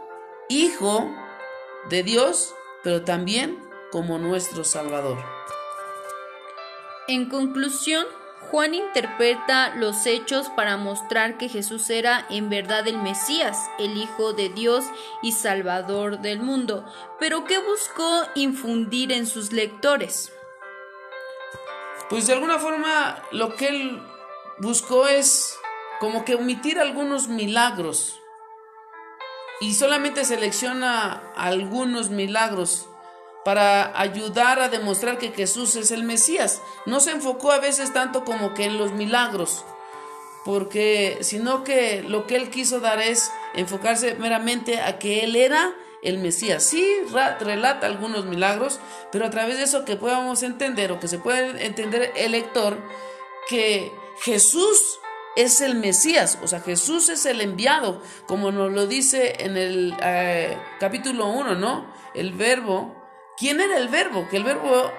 Hijo 0.48 1.10
de 1.88 2.02
Dios, 2.02 2.54
pero 2.84 3.02
también 3.02 3.58
como 3.90 4.18
nuestro 4.18 4.62
Salvador. 4.64 5.18
En 7.08 7.28
conclusión, 7.28 8.06
Juan 8.50 8.74
interpreta 8.74 9.74
los 9.74 10.06
hechos 10.06 10.48
para 10.50 10.76
mostrar 10.76 11.36
que 11.36 11.48
Jesús 11.48 11.90
era 11.90 12.26
en 12.30 12.48
verdad 12.48 12.86
el 12.86 12.98
Mesías, 12.98 13.58
el 13.78 13.96
Hijo 13.96 14.32
de 14.34 14.48
Dios 14.48 14.84
y 15.22 15.32
Salvador 15.32 16.20
del 16.20 16.40
mundo. 16.40 16.84
Pero 17.18 17.44
¿qué 17.44 17.58
buscó 17.58 18.22
infundir 18.36 19.10
en 19.10 19.26
sus 19.26 19.52
lectores? 19.52 20.32
Pues 22.08 22.28
de 22.28 22.34
alguna 22.34 22.58
forma 22.58 23.20
lo 23.32 23.56
que 23.56 23.68
él 23.68 24.02
buscó 24.58 25.08
es 25.08 25.58
como 26.00 26.24
que 26.24 26.34
omitir 26.34 26.78
algunos 26.78 27.28
milagros 27.28 28.20
y 29.60 29.74
solamente 29.74 30.24
selecciona 30.24 31.32
algunos 31.34 32.10
milagros 32.10 32.88
para 33.44 33.98
ayudar 33.98 34.58
a 34.58 34.68
demostrar 34.68 35.18
que 35.18 35.30
Jesús 35.30 35.76
es 35.76 35.90
el 35.92 36.02
Mesías. 36.02 36.60
No 36.84 37.00
se 37.00 37.12
enfocó 37.12 37.52
a 37.52 37.60
veces 37.60 37.92
tanto 37.92 38.24
como 38.24 38.54
que 38.54 38.64
en 38.64 38.76
los 38.76 38.92
milagros, 38.92 39.64
porque 40.44 41.18
sino 41.20 41.64
que 41.64 42.02
lo 42.02 42.26
que 42.26 42.36
él 42.36 42.50
quiso 42.50 42.80
dar 42.80 43.00
es 43.00 43.30
enfocarse 43.54 44.14
meramente 44.16 44.80
a 44.80 44.98
que 44.98 45.22
él 45.24 45.36
era 45.36 45.74
el 46.02 46.18
Mesías. 46.18 46.64
Sí 46.64 46.84
relata 47.40 47.86
algunos 47.86 48.26
milagros, 48.26 48.80
pero 49.12 49.26
a 49.26 49.30
través 49.30 49.56
de 49.56 49.64
eso 49.64 49.84
que 49.84 49.96
podamos 49.96 50.42
entender 50.42 50.92
o 50.92 51.00
que 51.00 51.08
se 51.08 51.18
puede 51.18 51.64
entender 51.66 52.12
el 52.16 52.32
lector 52.32 52.76
que 53.48 53.92
Jesús 54.22 54.98
es 55.36 55.60
el 55.60 55.74
Mesías, 55.74 56.38
o 56.42 56.48
sea, 56.48 56.60
Jesús 56.60 57.10
es 57.10 57.26
el 57.26 57.42
enviado, 57.42 58.02
como 58.26 58.50
nos 58.50 58.72
lo 58.72 58.86
dice 58.86 59.36
en 59.40 59.56
el 59.56 59.94
eh, 60.02 60.58
capítulo 60.80 61.28
1, 61.28 61.54
¿no? 61.54 61.92
El 62.14 62.32
verbo. 62.32 62.94
¿Quién 63.36 63.60
era 63.60 63.76
el 63.76 63.88
verbo? 63.88 64.26
Que 64.30 64.38
el 64.38 64.44
verbo 64.44 64.90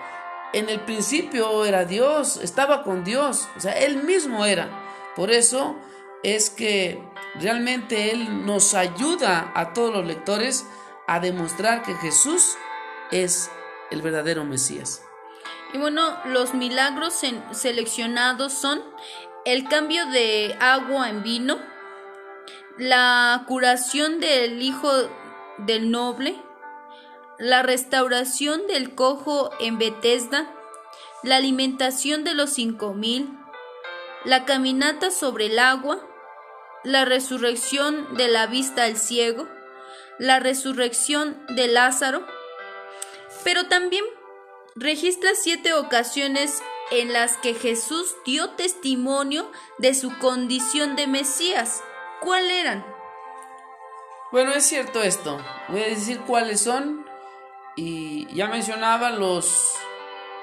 en 0.54 0.70
el 0.70 0.80
principio 0.82 1.66
era 1.66 1.86
Dios, 1.86 2.38
estaba 2.38 2.84
con 2.84 3.04
Dios, 3.04 3.50
o 3.58 3.60
sea, 3.60 3.74
Él 3.74 4.04
mismo 4.04 4.46
era. 4.46 4.70
Por 5.16 5.32
eso 5.32 5.76
es 6.24 6.52
que 6.52 7.04
realmente 7.36 8.12
Él 8.12 8.46
nos 8.46 8.76
ayuda 8.76 9.52
a 9.56 9.74
todos 9.74 9.92
los 9.92 10.06
lectores 10.06 10.68
a 11.08 11.20
demostrar 11.20 11.82
que 11.82 11.96
Jesús 11.96 12.56
es 13.12 13.50
el 13.90 14.04
verdadero 14.04 14.46
Mesías. 14.46 15.02
Y 15.74 15.80
bueno, 15.80 16.18
los 16.26 16.54
milagros 16.54 17.22
seleccionados 17.52 18.54
son 18.54 18.82
el 19.48 19.70
cambio 19.70 20.06
de 20.08 20.58
agua 20.60 21.10
en 21.10 21.24
vino, 21.24 21.58
la 22.78 23.46
curación 23.48 24.20
del 24.20 24.62
hijo 24.62 24.92
del 25.60 25.90
noble, 25.90 26.36
la 27.40 27.64
restauración 27.64 28.68
del 28.68 28.94
cojo 28.94 29.52
en 29.62 29.78
Bethesda, 29.78 30.54
la 31.24 31.38
alimentación 31.38 32.26
de 32.26 32.34
los 32.34 32.50
cinco 32.50 32.94
mil, 32.94 33.30
la 34.26 34.44
caminata 34.44 35.12
sobre 35.12 35.46
el 35.46 35.60
agua, 35.60 36.06
la 36.84 37.06
resurrección 37.06 38.18
de 38.18 38.28
la 38.28 38.48
vista 38.48 38.84
al 38.84 38.98
ciego, 38.98 39.48
la 40.20 40.42
resurrección 40.42 41.42
de 41.56 41.70
Lázaro, 41.70 42.28
pero 43.46 43.68
también 43.68 44.04
registra 44.76 45.30
siete 45.36 45.74
ocasiones 45.74 46.62
en 46.92 47.14
las 47.14 47.38
que 47.38 47.54
Jesús 47.54 48.16
dio 48.26 48.52
testimonio 48.52 49.52
de 49.78 49.94
su 49.94 50.18
condición 50.20 50.96
de 50.96 51.08
Mesías. 51.08 51.84
¿Cuáles 52.22 52.52
eran? 52.52 52.86
Bueno, 54.32 54.52
es 54.54 54.66
cierto 54.66 55.02
esto. 55.02 55.38
Voy 55.70 55.82
a 55.82 55.88
decir 55.88 56.20
cuáles 56.22 56.62
son 56.62 57.06
y 57.76 58.34
ya 58.34 58.48
mencionaba 58.48 59.12
los 59.12 59.74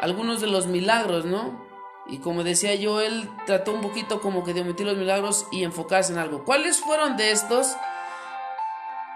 algunos 0.01 0.41
de 0.41 0.47
los 0.47 0.67
milagros, 0.67 1.25
¿no? 1.25 1.65
Y 2.07 2.19
como 2.19 2.45
decía 2.45 2.75
yo, 2.75 3.01
él 3.01 3.31
trató 3.47 3.73
un 3.73 3.81
poquito 3.81 4.21
como 4.21 4.45
que 4.45 4.53
de 4.53 4.61
omitir 4.61 4.87
los 4.87 4.97
milagros 4.97 5.47
y 5.51 5.65
enfocarse 5.65 6.13
en 6.13 6.19
algo. 6.19 6.45
¿Cuáles 6.45 6.81
fueron 6.81 7.17
de 7.17 7.31
estos? 7.31 7.75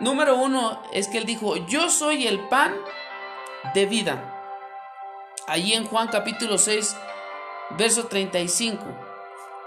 Número 0.00 0.36
uno 0.36 0.82
es 0.92 1.08
que 1.08 1.18
él 1.18 1.26
dijo, 1.26 1.56
yo 1.56 1.90
soy 1.90 2.26
el 2.26 2.48
pan 2.48 2.74
de 3.74 3.86
vida. 3.86 4.34
Allí 5.46 5.74
en 5.74 5.84
Juan 5.86 6.08
capítulo 6.08 6.56
6, 6.56 6.96
verso 7.70 8.06
35. 8.06 8.84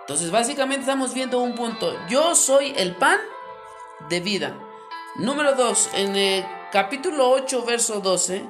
Entonces 0.02 0.32
básicamente 0.32 0.82
estamos 0.82 1.14
viendo 1.14 1.40
un 1.40 1.56
punto. 1.56 1.94
Yo 2.10 2.36
soy 2.36 2.74
el 2.76 2.96
pan 2.96 3.20
de 4.10 4.20
vida. 4.20 4.58
Número 5.16 5.56
dos, 5.56 5.90
en 5.94 6.16
el 6.16 6.46
capítulo 6.72 7.30
8, 7.32 7.64
verso 7.66 8.00
12, 8.00 8.44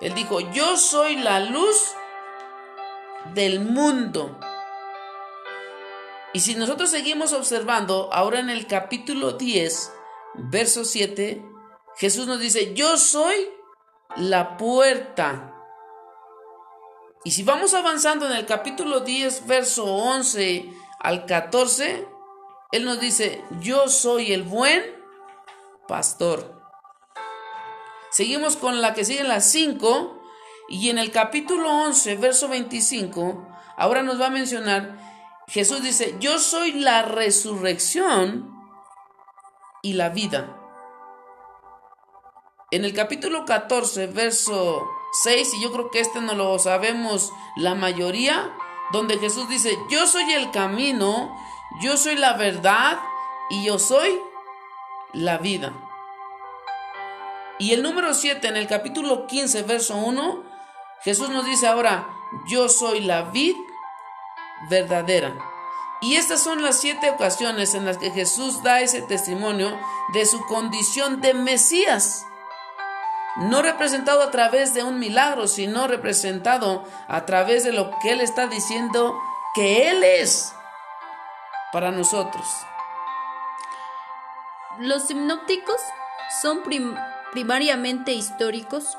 él 0.00 0.14
dijo, 0.14 0.40
yo 0.40 0.76
soy 0.76 1.16
la 1.16 1.40
luz 1.40 1.92
del 3.34 3.60
mundo. 3.60 4.38
Y 6.32 6.40
si 6.40 6.54
nosotros 6.54 6.90
seguimos 6.90 7.32
observando, 7.32 8.10
ahora 8.12 8.40
en 8.40 8.50
el 8.50 8.66
capítulo 8.66 9.32
10, 9.32 9.92
verso 10.34 10.84
7, 10.84 11.44
Jesús 11.96 12.26
nos 12.26 12.40
dice, 12.40 12.74
yo 12.74 12.96
soy 12.96 13.50
la 14.16 14.56
puerta. 14.56 15.57
Y 17.24 17.32
si 17.32 17.42
vamos 17.42 17.74
avanzando 17.74 18.26
en 18.26 18.32
el 18.32 18.46
capítulo 18.46 19.00
10, 19.00 19.46
verso 19.46 19.84
11 19.84 20.72
al 21.00 21.26
14, 21.26 22.06
Él 22.72 22.84
nos 22.84 23.00
dice, 23.00 23.44
yo 23.60 23.88
soy 23.88 24.32
el 24.32 24.44
buen 24.44 24.82
pastor. 25.86 26.62
Seguimos 28.10 28.56
con 28.56 28.80
la 28.80 28.94
que 28.94 29.04
sigue 29.04 29.20
en 29.20 29.28
las 29.28 29.50
5 29.50 30.22
y 30.68 30.90
en 30.90 30.98
el 30.98 31.10
capítulo 31.10 31.70
11, 31.70 32.16
verso 32.16 32.48
25, 32.48 33.48
ahora 33.76 34.02
nos 34.02 34.20
va 34.20 34.26
a 34.26 34.30
mencionar, 34.30 34.98
Jesús 35.48 35.82
dice, 35.82 36.16
yo 36.20 36.38
soy 36.38 36.72
la 36.72 37.02
resurrección 37.02 38.54
y 39.82 39.94
la 39.94 40.10
vida. 40.10 40.54
En 42.70 42.84
el 42.84 42.92
capítulo 42.92 43.46
14, 43.46 44.08
verso 44.08 44.86
6, 45.12 45.54
y 45.54 45.60
yo 45.60 45.72
creo 45.72 45.90
que 45.90 46.00
este 46.00 46.20
no 46.20 46.34
lo 46.34 46.58
sabemos 46.58 47.32
la 47.56 47.74
mayoría, 47.74 48.52
donde 48.92 49.18
Jesús 49.18 49.48
dice, 49.48 49.78
yo 49.88 50.06
soy 50.06 50.32
el 50.32 50.50
camino, 50.50 51.36
yo 51.80 51.96
soy 51.96 52.16
la 52.16 52.34
verdad 52.34 52.98
y 53.50 53.64
yo 53.64 53.78
soy 53.78 54.20
la 55.12 55.38
vida. 55.38 55.72
Y 57.58 57.72
el 57.72 57.82
número 57.82 58.14
7 58.14 58.46
en 58.46 58.56
el 58.56 58.68
capítulo 58.68 59.26
15, 59.26 59.62
verso 59.62 59.96
1, 59.96 60.44
Jesús 61.02 61.28
nos 61.30 61.44
dice 61.44 61.66
ahora, 61.66 62.08
yo 62.46 62.68
soy 62.68 63.00
la 63.00 63.22
vid 63.22 63.56
verdadera. 64.70 65.36
Y 66.00 66.14
estas 66.14 66.42
son 66.42 66.62
las 66.62 66.80
siete 66.80 67.10
ocasiones 67.10 67.74
en 67.74 67.84
las 67.84 67.98
que 67.98 68.10
Jesús 68.12 68.62
da 68.62 68.80
ese 68.80 69.02
testimonio 69.02 69.76
de 70.12 70.26
su 70.26 70.40
condición 70.46 71.20
de 71.20 71.34
Mesías. 71.34 72.24
No 73.38 73.62
representado 73.62 74.22
a 74.22 74.30
través 74.30 74.74
de 74.74 74.82
un 74.82 74.98
milagro, 74.98 75.46
sino 75.46 75.86
representado 75.86 76.84
a 77.06 77.24
través 77.24 77.62
de 77.62 77.72
lo 77.72 77.90
que 78.00 78.10
Él 78.10 78.20
está 78.20 78.48
diciendo 78.48 79.14
que 79.54 79.90
Él 79.90 80.02
es 80.02 80.52
para 81.72 81.90
nosotros. 81.92 82.44
Los 84.78 85.04
sinópticos 85.04 85.80
son 86.42 86.62
primariamente 87.32 88.12
históricos, 88.12 88.96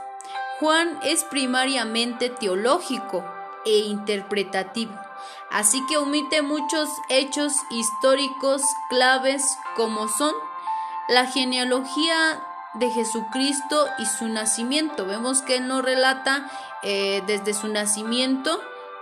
Juan 0.60 1.00
es 1.04 1.24
primariamente 1.24 2.30
teológico 2.30 3.24
e 3.66 3.80
interpretativo, 3.80 4.94
así 5.52 5.86
que 5.88 5.98
omite 5.98 6.42
muchos 6.42 6.90
hechos 7.08 7.54
históricos 7.70 8.62
claves 8.90 9.58
como 9.76 10.10
son 10.10 10.34
la 11.08 11.28
genealogía 11.28 12.44
de 12.76 12.90
Jesucristo 12.90 13.88
y 13.98 14.06
su 14.06 14.28
nacimiento. 14.28 15.06
Vemos 15.06 15.42
que 15.42 15.60
no 15.60 15.82
relata 15.82 16.50
eh, 16.84 17.24
desde 17.28 17.54
su 17.54 17.68
nacimiento, 17.68 18.62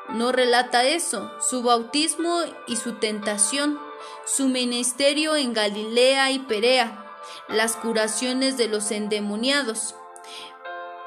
no 0.09 0.32
relata 0.32 0.84
eso, 0.84 1.32
su 1.41 1.63
bautismo 1.63 2.41
y 2.65 2.78
su 2.78 2.93
tentación, 2.93 3.80
su 4.26 4.47
ministerio 4.47 5.36
en 5.36 5.53
Galilea 5.53 6.32
y 6.32 6.39
Perea, 6.39 7.05
las 7.49 7.76
curaciones 7.76 8.57
de 8.57 8.68
los 8.68 8.91
endemoniados, 8.91 9.95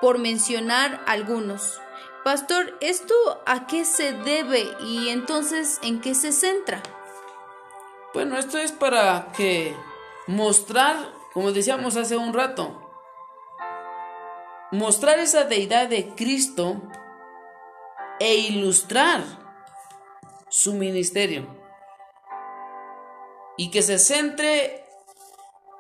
por 0.00 0.18
mencionar 0.18 1.02
algunos. 1.06 1.80
Pastor, 2.24 2.76
¿esto 2.80 3.14
a 3.46 3.66
qué 3.66 3.86
se 3.86 4.12
debe 4.12 4.68
y 4.84 5.08
entonces 5.08 5.78
en 5.82 6.00
qué 6.00 6.14
se 6.14 6.32
centra? 6.32 6.82
Bueno, 8.12 8.36
esto 8.36 8.58
es 8.58 8.72
para 8.72 9.28
que 9.36 9.74
mostrar, 10.26 10.96
como 11.32 11.52
decíamos 11.52 11.96
hace 11.96 12.16
un 12.16 12.32
rato, 12.34 12.90
mostrar 14.72 15.18
esa 15.18 15.44
deidad 15.44 15.88
de 15.88 16.14
Cristo 16.14 16.82
e 18.18 18.34
ilustrar 18.36 19.22
su 20.48 20.74
ministerio. 20.74 21.58
Y 23.56 23.70
que 23.70 23.82
se 23.82 23.98
centre 23.98 24.80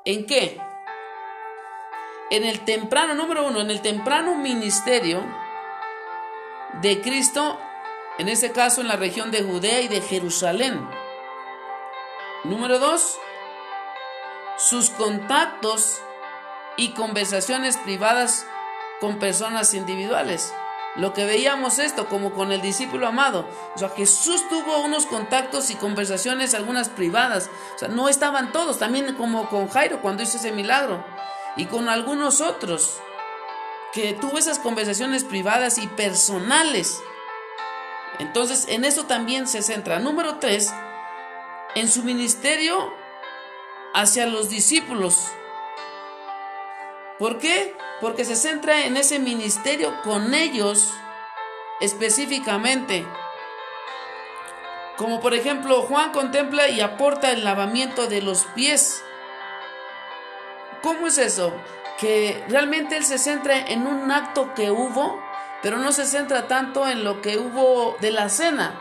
¿En 0.04 0.26
qué? 0.26 0.58
En 2.30 2.44
el 2.44 2.64
temprano, 2.64 3.14
número 3.14 3.46
uno, 3.46 3.60
en 3.60 3.70
el 3.70 3.82
temprano 3.82 4.34
ministerio 4.34 5.22
de 6.80 7.00
Cristo, 7.02 7.58
en 8.18 8.28
este 8.28 8.52
caso 8.52 8.80
en 8.80 8.88
la 8.88 8.96
región 8.96 9.30
de 9.30 9.42
Judea 9.42 9.82
y 9.82 9.88
de 9.88 10.00
Jerusalén. 10.00 10.80
Número 12.44 12.78
dos, 12.78 13.18
sus 14.60 14.90
contactos 14.90 16.00
y 16.76 16.90
conversaciones 16.90 17.78
privadas 17.78 18.46
con 19.00 19.18
personas 19.18 19.72
individuales. 19.72 20.52
Lo 20.96 21.14
que 21.14 21.24
veíamos 21.24 21.78
esto, 21.78 22.08
como 22.08 22.32
con 22.32 22.52
el 22.52 22.60
discípulo 22.60 23.06
amado. 23.06 23.48
O 23.74 23.78
sea, 23.78 23.88
Jesús 23.90 24.46
tuvo 24.48 24.80
unos 24.80 25.06
contactos 25.06 25.70
y 25.70 25.76
conversaciones, 25.76 26.52
algunas 26.52 26.88
privadas. 26.88 27.48
O 27.76 27.78
sea, 27.78 27.88
no 27.88 28.08
estaban 28.08 28.52
todos, 28.52 28.78
también 28.78 29.14
como 29.14 29.48
con 29.48 29.68
Jairo 29.68 30.02
cuando 30.02 30.24
hizo 30.24 30.36
ese 30.36 30.52
milagro. 30.52 31.04
Y 31.56 31.66
con 31.66 31.88
algunos 31.88 32.40
otros, 32.40 32.98
que 33.92 34.12
tuvo 34.14 34.36
esas 34.36 34.58
conversaciones 34.58 35.24
privadas 35.24 35.78
y 35.78 35.86
personales. 35.86 37.00
Entonces, 38.18 38.66
en 38.68 38.84
eso 38.84 39.04
también 39.04 39.46
se 39.46 39.62
centra. 39.62 40.00
Número 40.00 40.38
tres, 40.38 40.72
en 41.76 41.88
su 41.88 42.02
ministerio 42.02 42.99
hacia 43.94 44.26
los 44.26 44.48
discípulos. 44.48 45.28
¿Por 47.18 47.38
qué? 47.38 47.76
Porque 48.00 48.24
se 48.24 48.36
centra 48.36 48.86
en 48.86 48.96
ese 48.96 49.18
ministerio 49.18 50.00
con 50.02 50.34
ellos 50.34 50.92
específicamente. 51.80 53.06
Como 54.96 55.20
por 55.20 55.34
ejemplo, 55.34 55.82
Juan 55.82 56.12
contempla 56.12 56.68
y 56.68 56.80
aporta 56.80 57.30
el 57.30 57.44
lavamiento 57.44 58.06
de 58.06 58.22
los 58.22 58.44
pies. 58.54 59.02
¿Cómo 60.82 61.06
es 61.06 61.18
eso? 61.18 61.54
Que 61.98 62.42
realmente 62.48 62.96
él 62.96 63.04
se 63.04 63.18
centra 63.18 63.58
en 63.58 63.86
un 63.86 64.10
acto 64.10 64.54
que 64.54 64.70
hubo, 64.70 65.22
pero 65.62 65.78
no 65.78 65.92
se 65.92 66.06
centra 66.06 66.48
tanto 66.48 66.88
en 66.88 67.04
lo 67.04 67.20
que 67.20 67.38
hubo 67.38 67.96
de 68.00 68.10
la 68.10 68.28
cena. 68.28 68.78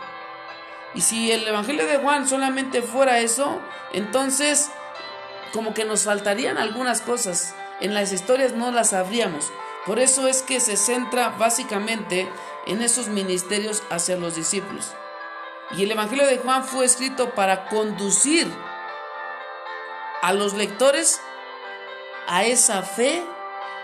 Y 0.94 1.02
si 1.02 1.30
el 1.30 1.46
Evangelio 1.46 1.86
de 1.86 1.98
Juan 1.98 2.26
solamente 2.26 2.82
fuera 2.82 3.18
eso, 3.18 3.60
entonces 3.92 4.70
como 5.52 5.74
que 5.74 5.84
nos 5.84 6.04
faltarían 6.04 6.58
algunas 6.58 7.00
cosas. 7.00 7.54
En 7.80 7.94
las 7.94 8.12
historias 8.12 8.52
no 8.52 8.70
las 8.70 8.90
sabríamos. 8.90 9.50
Por 9.86 9.98
eso 9.98 10.28
es 10.28 10.42
que 10.42 10.60
se 10.60 10.76
centra 10.76 11.30
básicamente 11.30 12.28
en 12.66 12.82
esos 12.82 13.08
ministerios 13.08 13.82
hacia 13.90 14.16
los 14.16 14.34
discípulos. 14.34 14.92
Y 15.72 15.84
el 15.84 15.92
Evangelio 15.92 16.26
de 16.26 16.38
Juan 16.38 16.64
fue 16.64 16.84
escrito 16.84 17.30
para 17.34 17.68
conducir 17.68 18.52
a 20.22 20.32
los 20.32 20.54
lectores 20.54 21.20
a 22.26 22.44
esa 22.44 22.82
fe 22.82 23.24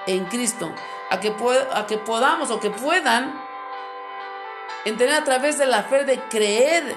en 0.07 0.27
Cristo, 0.27 0.73
a 1.11 1.21
que, 1.21 1.35
a 1.73 1.87
que 1.87 1.99
podamos 1.99 2.51
o 2.51 2.61
que 2.61 2.71
puedan 2.71 3.41
entender 4.85 5.17
a 5.17 5.25
través 5.25 5.59
de 5.59 5.67
la 5.67 5.85
fe 5.85 6.05
de 6.05 6.21
creer 6.29 6.97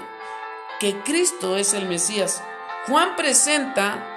que 0.79 0.99
Cristo 1.01 1.57
es 1.57 1.73
el 1.73 1.87
Mesías. 1.87 2.43
Juan 2.87 3.15
presenta 3.15 4.08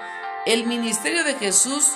el 0.46 0.66
ministerio 0.66 1.24
de 1.24 1.34
Jesús 1.34 1.92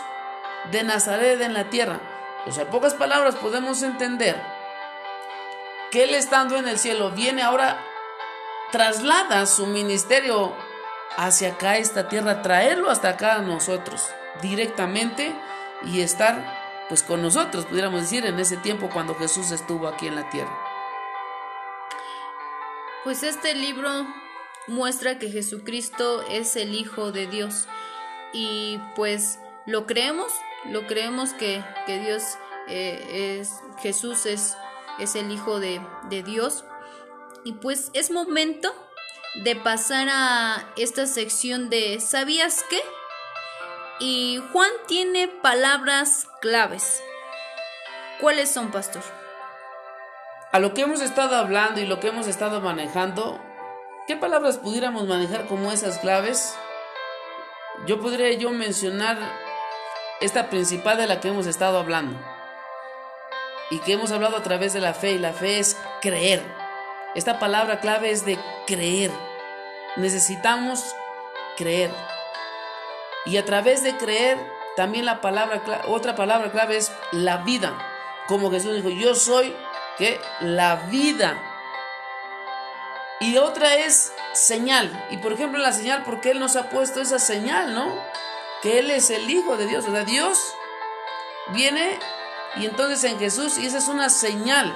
de 0.70 0.82
Nazaret 0.82 1.40
en 1.40 1.54
la 1.54 1.70
tierra. 1.70 2.00
O 2.46 2.52
sea, 2.52 2.64
en 2.64 2.70
pocas 2.70 2.94
palabras 2.94 3.36
podemos 3.36 3.82
entender 3.82 4.40
que 5.90 6.04
Él 6.04 6.14
estando 6.14 6.56
en 6.56 6.68
el 6.68 6.78
cielo 6.78 7.10
viene 7.10 7.42
ahora, 7.42 7.84
traslada 8.70 9.46
su 9.46 9.66
ministerio 9.66 10.54
hacia 11.16 11.52
acá, 11.52 11.76
esta 11.76 12.08
tierra, 12.08 12.42
traerlo 12.42 12.90
hasta 12.90 13.10
acá 13.10 13.36
a 13.36 13.42
nosotros 13.42 14.08
directamente 14.42 15.34
y 15.84 16.00
estar 16.00 16.86
pues 16.88 17.02
con 17.02 17.20
nosotros, 17.20 17.66
pudiéramos 17.66 18.02
decir, 18.02 18.24
en 18.26 18.38
ese 18.38 18.56
tiempo 18.58 18.88
cuando 18.92 19.14
Jesús 19.16 19.50
estuvo 19.50 19.88
aquí 19.88 20.06
en 20.06 20.14
la 20.14 20.28
tierra. 20.30 20.56
Pues 23.02 23.22
este 23.22 23.54
libro 23.54 24.06
muestra 24.68 25.18
que 25.18 25.30
Jesucristo 25.30 26.22
es 26.28 26.54
el 26.56 26.74
Hijo 26.74 27.12
de 27.12 27.26
Dios 27.26 27.66
y 28.36 28.78
pues 28.94 29.38
lo 29.64 29.86
creemos, 29.86 30.30
lo 30.66 30.86
creemos 30.86 31.32
que, 31.32 31.64
Dios 31.86 32.22
eh, 32.68 33.38
es, 33.40 33.60
Jesús 33.78 34.26
es, 34.26 34.56
es 34.98 35.14
el 35.16 35.30
Hijo 35.32 35.58
de, 35.58 35.80
de 36.10 36.22
Dios 36.22 36.64
y 37.44 37.54
pues 37.54 37.90
es 37.94 38.10
momento 38.10 38.72
de 39.44 39.56
pasar 39.56 40.08
a 40.10 40.68
esta 40.76 41.06
sección 41.06 41.70
de 41.70 42.00
¿sabías 42.00 42.64
qué? 42.68 42.80
Y 43.98 44.42
Juan 44.52 44.70
tiene 44.86 45.28
palabras 45.28 46.28
claves. 46.42 47.02
¿Cuáles 48.20 48.50
son, 48.50 48.70
pastor? 48.70 49.02
a 50.56 50.58
lo 50.58 50.72
que 50.72 50.80
hemos 50.80 51.02
estado 51.02 51.36
hablando 51.36 51.82
y 51.82 51.86
lo 51.86 52.00
que 52.00 52.08
hemos 52.08 52.26
estado 52.26 52.62
manejando, 52.62 53.38
¿qué 54.06 54.16
palabras 54.16 54.56
pudiéramos 54.56 55.06
manejar 55.06 55.46
como 55.48 55.70
esas 55.70 55.98
claves? 55.98 56.56
Yo 57.84 58.00
podría 58.00 58.32
yo 58.32 58.50
mencionar 58.50 59.18
esta 60.20 60.48
principal 60.48 60.96
de 60.96 61.06
la 61.06 61.20
que 61.20 61.28
hemos 61.28 61.46
estado 61.46 61.78
hablando 61.78 62.18
y 63.70 63.80
que 63.80 63.92
hemos 63.92 64.12
hablado 64.12 64.36
a 64.36 64.42
través 64.42 64.72
de 64.72 64.80
la 64.80 64.94
fe 64.94 65.12
y 65.12 65.18
la 65.18 65.32
fe 65.32 65.58
es 65.58 65.76
creer. 66.00 66.42
Esta 67.14 67.38
palabra 67.38 67.80
clave 67.80 68.10
es 68.10 68.24
de 68.24 68.38
creer. 68.66 69.10
Necesitamos 69.96 70.84
creer. 71.56 71.90
Y 73.24 73.36
a 73.36 73.44
través 73.44 73.82
de 73.82 73.96
creer, 73.96 74.38
también 74.76 75.04
la 75.04 75.20
palabra 75.20 75.62
otra 75.88 76.14
palabra 76.14 76.50
clave 76.52 76.76
es 76.76 76.92
la 77.12 77.38
vida. 77.38 77.76
Como 78.26 78.50
Jesús 78.50 78.74
dijo, 78.74 78.90
yo 78.90 79.14
soy 79.14 79.54
que 79.98 80.20
la 80.40 80.76
vida. 80.90 81.55
Y 83.20 83.38
otra 83.38 83.76
es 83.76 84.12
señal. 84.34 85.06
Y 85.10 85.18
por 85.18 85.32
ejemplo 85.32 85.58
la 85.58 85.72
señal, 85.72 86.02
porque 86.04 86.30
Él 86.30 86.40
nos 86.40 86.56
ha 86.56 86.68
puesto 86.68 87.00
esa 87.00 87.18
señal, 87.18 87.74
¿no? 87.74 87.94
Que 88.62 88.78
Él 88.78 88.90
es 88.90 89.10
el 89.10 89.28
Hijo 89.30 89.56
de 89.56 89.66
Dios. 89.66 89.86
O 89.86 89.92
sea, 89.92 90.04
Dios 90.04 90.38
viene 91.48 91.98
y 92.56 92.66
entonces 92.66 93.04
en 93.04 93.18
Jesús, 93.18 93.58
y 93.58 93.66
esa 93.66 93.78
es 93.78 93.88
una 93.88 94.08
señal. 94.08 94.74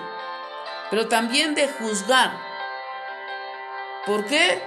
Pero 0.90 1.08
también 1.08 1.54
de 1.54 1.68
juzgar. 1.68 2.38
¿Por 4.06 4.26
qué? 4.26 4.62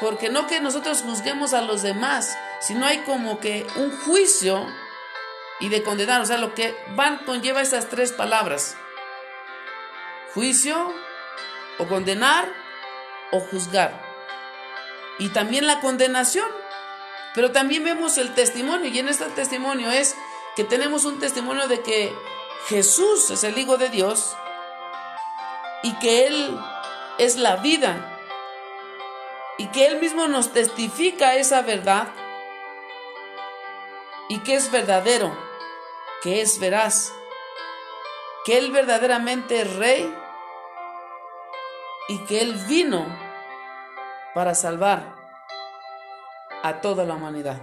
Porque 0.00 0.28
no 0.28 0.46
que 0.46 0.60
nosotros 0.60 1.02
juzguemos 1.02 1.52
a 1.52 1.62
los 1.62 1.82
demás, 1.82 2.36
sino 2.60 2.86
hay 2.86 2.98
como 2.98 3.40
que 3.40 3.66
un 3.76 3.96
juicio 4.00 4.66
y 5.60 5.68
de 5.68 5.82
condenar. 5.82 6.20
O 6.20 6.26
sea, 6.26 6.38
lo 6.38 6.54
que 6.54 6.76
van 6.90 7.18
conlleva 7.18 7.62
esas 7.62 7.88
tres 7.88 8.12
palabras 8.12 8.76
juicio 10.36 10.92
o 11.78 11.86
condenar 11.86 12.52
o 13.36 13.40
juzgar. 13.40 14.02
Y 15.18 15.28
también 15.30 15.66
la 15.66 15.80
condenación. 15.80 16.48
Pero 17.34 17.52
también 17.52 17.84
vemos 17.84 18.16
el 18.16 18.34
testimonio 18.34 18.90
y 18.90 18.98
en 18.98 19.08
este 19.08 19.26
testimonio 19.26 19.90
es 19.90 20.16
que 20.56 20.64
tenemos 20.64 21.04
un 21.04 21.18
testimonio 21.18 21.68
de 21.68 21.82
que 21.82 22.14
Jesús 22.68 23.30
es 23.30 23.44
el 23.44 23.58
Hijo 23.58 23.76
de 23.76 23.90
Dios 23.90 24.34
y 25.82 25.92
que 25.98 26.26
Él 26.26 26.58
es 27.18 27.36
la 27.36 27.56
vida 27.56 28.18
y 29.58 29.66
que 29.68 29.86
Él 29.86 30.00
mismo 30.00 30.28
nos 30.28 30.52
testifica 30.52 31.34
esa 31.34 31.60
verdad 31.60 32.08
y 34.30 34.38
que 34.38 34.54
es 34.54 34.70
verdadero, 34.70 35.36
que 36.22 36.40
es 36.40 36.58
veraz, 36.58 37.12
que 38.46 38.56
Él 38.56 38.72
verdaderamente 38.72 39.60
es 39.60 39.76
Rey 39.76 40.14
y 42.08 42.18
que 42.24 42.40
Él 42.40 42.54
vino 42.66 43.25
para 44.36 44.54
salvar 44.54 45.16
a 46.62 46.82
toda 46.82 47.06
la 47.06 47.14
humanidad. 47.14 47.58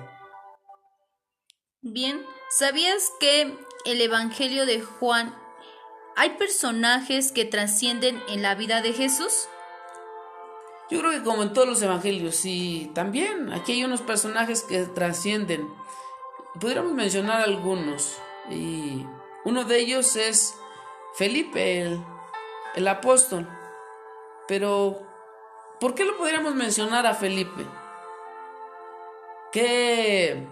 Bien, 1.81 2.25
¿sabías 2.49 3.11
que 3.19 3.55
el 3.85 4.01
Evangelio 4.01 4.65
de 4.65 4.81
Juan 4.81 5.35
hay 6.15 6.31
personajes 6.31 7.31
que 7.31 7.45
trascienden 7.45 8.19
en 8.27 8.41
la 8.41 8.55
vida 8.55 8.81
de 8.81 8.91
Jesús? 8.91 9.47
Yo 10.89 11.01
creo 11.01 11.11
que 11.11 11.21
como 11.21 11.43
en 11.43 11.53
todos 11.53 11.67
los 11.67 11.81
evangelios, 11.83 12.37
sí, 12.37 12.89
también 12.95 13.53
aquí 13.53 13.73
hay 13.73 13.83
unos 13.83 14.01
personajes 14.01 14.63
que 14.63 14.87
trascienden. 14.87 15.71
Podríamos 16.59 16.93
mencionar 16.93 17.43
algunos. 17.43 18.17
Y 18.49 19.05
uno 19.45 19.63
de 19.63 19.77
ellos 19.77 20.15
es 20.15 20.55
Felipe, 21.13 21.81
el, 21.81 22.03
el 22.73 22.87
apóstol. 22.87 23.47
Pero, 24.47 25.12
¿por 25.79 25.95
qué 25.95 26.05
lo 26.05 26.17
podríamos 26.17 26.55
mencionar 26.55 27.05
a 27.05 27.13
Felipe? 27.13 27.65
Qué 29.51 30.47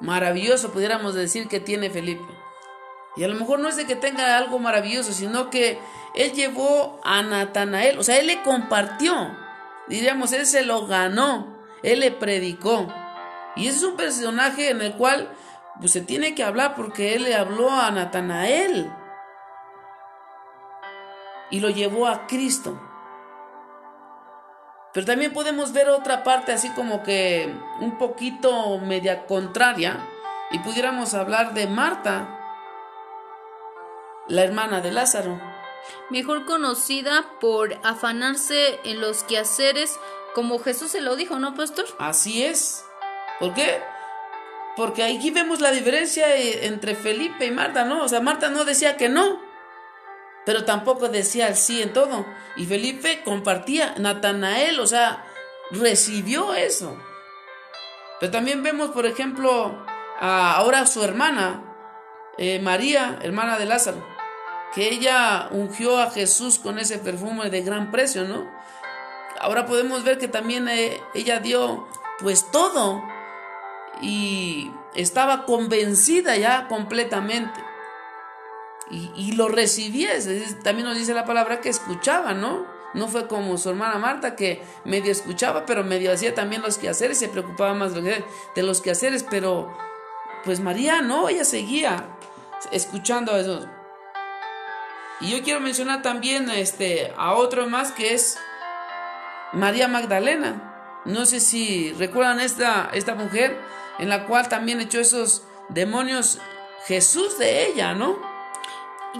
maravilloso 0.00 0.72
pudiéramos 0.72 1.14
decir 1.14 1.48
que 1.48 1.60
tiene 1.60 1.90
Felipe. 1.90 2.24
Y 3.16 3.24
a 3.24 3.28
lo 3.28 3.34
mejor 3.34 3.60
no 3.60 3.68
es 3.68 3.76
de 3.76 3.86
que 3.86 3.96
tenga 3.96 4.36
algo 4.36 4.58
maravilloso, 4.58 5.12
sino 5.12 5.50
que 5.50 5.78
él 6.14 6.32
llevó 6.32 7.00
a 7.04 7.22
Natanael, 7.22 7.98
o 7.98 8.02
sea, 8.02 8.18
él 8.18 8.26
le 8.26 8.42
compartió, 8.42 9.36
diríamos, 9.88 10.32
él 10.32 10.46
se 10.46 10.64
lo 10.64 10.86
ganó, 10.86 11.58
él 11.82 12.00
le 12.00 12.10
predicó. 12.10 12.92
Y 13.56 13.68
ese 13.68 13.78
es 13.78 13.82
un 13.84 13.96
personaje 13.96 14.70
en 14.70 14.80
el 14.80 14.94
cual 14.94 15.28
pues, 15.80 15.92
se 15.92 16.00
tiene 16.00 16.34
que 16.34 16.42
hablar 16.42 16.74
porque 16.74 17.14
él 17.14 17.24
le 17.24 17.34
habló 17.34 17.70
a 17.70 17.90
Natanael 17.90 18.90
y 21.50 21.60
lo 21.60 21.70
llevó 21.70 22.08
a 22.08 22.26
Cristo. 22.26 22.80
Pero 24.94 25.06
también 25.06 25.32
podemos 25.32 25.72
ver 25.72 25.90
otra 25.90 26.22
parte 26.22 26.52
así 26.52 26.70
como 26.70 27.02
que 27.02 27.52
un 27.80 27.98
poquito 27.98 28.78
media 28.78 29.26
contraria 29.26 29.98
y 30.52 30.60
pudiéramos 30.60 31.14
hablar 31.14 31.52
de 31.52 31.66
Marta, 31.66 32.40
la 34.28 34.44
hermana 34.44 34.80
de 34.80 34.92
Lázaro. 34.92 35.40
Mejor 36.10 36.46
conocida 36.46 37.26
por 37.40 37.76
afanarse 37.82 38.78
en 38.84 39.00
los 39.00 39.24
quehaceres 39.24 39.98
como 40.32 40.60
Jesús 40.60 40.92
se 40.92 41.00
lo 41.00 41.16
dijo, 41.16 41.38
¿no, 41.38 41.54
pastor? 41.54 41.86
Así 41.98 42.44
es. 42.44 42.84
¿Por 43.40 43.52
qué? 43.52 43.82
Porque 44.76 45.04
aquí 45.04 45.30
vemos 45.30 45.60
la 45.60 45.72
diferencia 45.72 46.36
entre 46.36 46.94
Felipe 46.94 47.46
y 47.46 47.50
Marta, 47.50 47.84
¿no? 47.84 48.04
O 48.04 48.08
sea, 48.08 48.20
Marta 48.20 48.48
no 48.48 48.64
decía 48.64 48.96
que 48.96 49.08
no, 49.08 49.40
pero 50.44 50.64
tampoco 50.64 51.08
decía 51.08 51.48
el 51.48 51.56
sí 51.56 51.82
en 51.82 51.92
todo. 51.92 52.26
Y 52.56 52.66
Felipe 52.66 53.22
compartía, 53.24 53.94
Natanael, 53.98 54.78
o 54.80 54.86
sea, 54.86 55.24
recibió 55.70 56.54
eso. 56.54 56.96
Pero 58.20 58.32
también 58.32 58.62
vemos, 58.62 58.90
por 58.90 59.06
ejemplo, 59.06 59.84
ahora 60.20 60.86
su 60.86 61.02
hermana, 61.02 61.62
eh, 62.38 62.60
María, 62.60 63.18
hermana 63.22 63.58
de 63.58 63.66
Lázaro, 63.66 64.06
que 64.74 64.88
ella 64.88 65.48
ungió 65.50 65.98
a 65.98 66.10
Jesús 66.10 66.58
con 66.58 66.78
ese 66.78 66.98
perfume 66.98 67.50
de 67.50 67.62
gran 67.62 67.90
precio, 67.90 68.24
¿no? 68.24 68.50
Ahora 69.40 69.66
podemos 69.66 70.04
ver 70.04 70.18
que 70.18 70.28
también 70.28 70.68
eh, 70.68 71.00
ella 71.14 71.40
dio 71.40 71.88
pues 72.20 72.50
todo 72.50 73.02
y 74.00 74.70
estaba 74.94 75.44
convencida 75.44 76.36
ya 76.36 76.68
completamente. 76.68 77.60
Y, 78.90 79.32
lo 79.32 79.48
recibía, 79.48 80.10
también 80.62 80.86
nos 80.86 80.96
dice 80.96 81.14
la 81.14 81.24
palabra 81.24 81.60
que 81.60 81.70
escuchaba, 81.70 82.34
¿no? 82.34 82.66
No 82.92 83.08
fue 83.08 83.26
como 83.26 83.56
su 83.56 83.70
hermana 83.70 83.98
Marta 83.98 84.36
que 84.36 84.62
medio 84.84 85.10
escuchaba, 85.10 85.66
pero 85.66 85.82
medio 85.82 86.12
hacía 86.12 86.34
también 86.34 86.62
los 86.62 86.78
quehaceres, 86.78 87.18
se 87.18 87.28
preocupaba 87.28 87.74
más 87.74 87.94
de 87.94 88.22
los 88.62 88.80
quehaceres, 88.82 89.24
pero 89.28 89.74
pues 90.44 90.60
María 90.60 91.00
no, 91.00 91.28
ella 91.28 91.44
seguía 91.44 92.06
escuchando 92.70 93.32
a 93.32 93.40
eso. 93.40 93.66
Y 95.20 95.30
yo 95.30 95.42
quiero 95.42 95.60
mencionar 95.60 96.02
también 96.02 96.50
este, 96.50 97.12
a 97.16 97.34
otro 97.34 97.66
más 97.66 97.92
que 97.92 98.14
es 98.14 98.38
María 99.52 99.88
Magdalena. 99.88 101.00
No 101.04 101.24
sé 101.26 101.40
si 101.40 101.92
recuerdan 101.92 102.40
esta, 102.40 102.90
esta 102.92 103.14
mujer 103.14 103.58
en 103.98 104.08
la 104.08 104.26
cual 104.26 104.48
también 104.48 104.80
echó 104.80 105.00
esos 105.00 105.44
demonios 105.68 106.40
Jesús 106.86 107.38
de 107.38 107.66
ella, 107.66 107.94
¿no? 107.94 108.33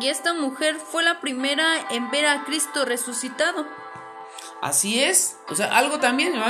Y 0.00 0.08
esta 0.08 0.34
mujer 0.34 0.76
fue 0.76 1.02
la 1.04 1.20
primera 1.20 1.88
en 1.90 2.10
ver 2.10 2.26
a 2.26 2.44
Cristo 2.44 2.84
resucitado. 2.84 3.66
Así 4.60 5.02
es. 5.02 5.36
O 5.48 5.54
sea, 5.54 5.76
algo 5.76 6.00
también, 6.00 6.34
¿no? 6.34 6.44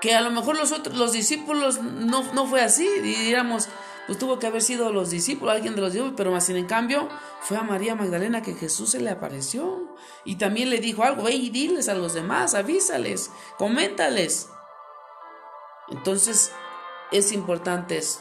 Que 0.00 0.14
a 0.14 0.20
lo 0.20 0.30
mejor 0.30 0.56
los 0.56 0.72
otros, 0.72 0.96
los 0.96 1.12
discípulos 1.12 1.80
no, 1.80 2.22
no 2.32 2.46
fue 2.46 2.60
así. 2.60 2.88
Diríamos, 3.00 3.68
pues 4.06 4.18
tuvo 4.18 4.38
que 4.38 4.46
haber 4.46 4.62
sido 4.62 4.92
los 4.92 5.10
discípulos, 5.10 5.54
alguien 5.54 5.74
de 5.74 5.80
los 5.80 5.92
discípulos, 5.92 6.14
pero 6.16 6.32
más 6.32 6.48
en 6.50 6.66
cambio 6.66 7.08
fue 7.40 7.56
a 7.56 7.62
María 7.62 7.94
Magdalena 7.94 8.42
que 8.42 8.54
Jesús 8.54 8.90
se 8.90 9.00
le 9.00 9.10
apareció 9.10 9.96
y 10.24 10.36
también 10.36 10.70
le 10.70 10.78
dijo 10.78 11.04
algo, 11.04 11.22
ve 11.22 11.32
y 11.32 11.50
diles 11.50 11.88
a 11.88 11.94
los 11.94 12.14
demás, 12.14 12.54
avísales, 12.54 13.30
coméntales. 13.56 14.48
Entonces 15.88 16.52
es 17.12 17.32
importante 17.32 17.96
eso. 17.96 18.20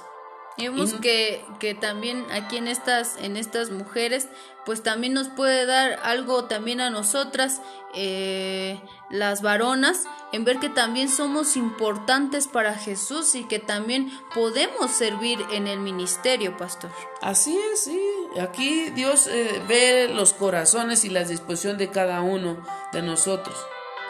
Y 0.58 0.68
vemos 0.68 0.94
que, 0.94 1.44
que, 1.60 1.74
también 1.74 2.26
aquí 2.32 2.58
en 2.58 2.68
estas, 2.68 3.18
en 3.18 3.38
estas 3.38 3.72
mujeres, 3.72 4.28
pues 4.66 4.84
también 4.84 5.14
nos 5.14 5.28
puede 5.28 5.66
dar 5.66 6.00
algo 6.04 6.46
también 6.46 6.80
a 6.80 6.92
nosotras, 6.92 7.62
eh, 7.96 8.80
las 9.10 9.42
varonas, 9.42 10.04
en 10.32 10.46
ver 10.46 10.60
que 10.60 10.70
también 10.70 11.10
somos 11.10 11.58
importantes 11.58 12.48
para 12.48 12.76
Jesús 12.76 13.34
y 13.34 13.46
que 13.46 13.60
también 13.60 14.12
podemos 14.36 14.92
servir 14.92 15.40
en 15.52 15.68
el 15.68 15.80
ministerio, 15.80 16.56
pastor. 16.56 16.92
Así 17.22 17.58
es, 17.74 17.86
sí. 17.86 18.00
Aquí 18.40 18.92
Dios 18.92 19.28
eh, 19.28 19.62
ve 19.68 20.08
los 20.14 20.34
corazones 20.34 21.04
y 21.04 21.10
la 21.10 21.24
disposición 21.24 21.78
de 21.78 21.90
cada 21.90 22.22
uno 22.22 22.58
de 22.92 23.02
nosotros 23.02 23.56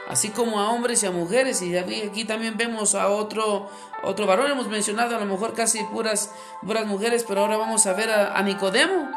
así 0.08 0.30
como 0.30 0.60
a 0.60 0.70
hombres 0.72 1.04
y 1.04 1.06
a 1.06 1.12
mujeres. 1.12 1.62
Y 1.62 1.76
aquí 1.78 2.26
también 2.26 2.58
vemos 2.58 2.96
a 2.96 3.10
otro, 3.10 3.70
otro 4.04 4.26
varón. 4.26 4.52
Hemos 4.52 4.68
mencionado 4.68 5.16
a 5.16 5.20
lo 5.20 5.26
mejor 5.26 5.54
casi 5.54 5.84
puras, 5.86 6.32
puras 6.66 6.86
mujeres, 6.86 7.26
pero 7.28 7.42
ahora 7.42 7.58
vamos 7.58 7.86
a 7.86 7.94
ver 7.94 8.12
a, 8.12 8.42
Nicodemo, 8.44 9.10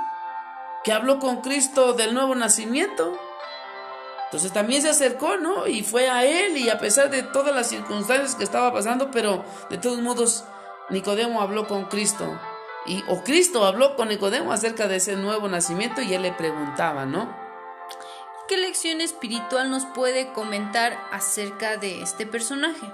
que 0.85 0.93
habló 0.93 1.19
con 1.19 1.41
Cristo 1.41 1.93
del 1.93 2.15
nuevo 2.15 2.35
nacimiento. 2.35 3.19
Entonces 4.27 4.53
también 4.53 4.83
se 4.83 4.91
acercó, 4.91 5.37
¿no? 5.37 5.67
Y 5.67 5.83
fue 5.83 6.11
a 6.11 6.25
él, 6.25 6.57
y 6.57 6.69
a 6.69 6.79
pesar 6.79 7.11
de 7.11 7.23
todas 7.23 7.55
las 7.55 7.69
circunstancias 7.69 8.35
que 8.35 8.45
estaba 8.45 8.73
pasando, 8.73 9.11
pero 9.11 9.45
de 9.71 9.79
todos 9.79 10.01
modos, 10.01 10.45
Nicodemo 10.91 11.41
habló 11.41 11.69
con 11.69 11.85
Cristo. 11.85 12.39
Y, 12.87 13.05
o 13.09 13.23
Cristo 13.23 13.65
habló 13.65 13.97
con 13.97 14.09
Nicodemo 14.09 14.53
acerca 14.53 14.89
de 14.89 14.97
ese 14.97 15.17
nuevo 15.17 15.49
nacimiento 15.49 16.03
y 16.03 16.15
él 16.15 16.23
le 16.23 16.33
preguntaba, 16.33 17.05
¿no? 17.07 17.46
¿Qué 18.49 18.57
lección 18.57 19.01
espiritual 19.01 19.71
nos 19.71 19.87
puede 19.87 20.33
comentar 20.33 20.97
acerca 21.11 21.79
de 21.79 22.03
este 22.03 22.27
personaje? 22.27 22.87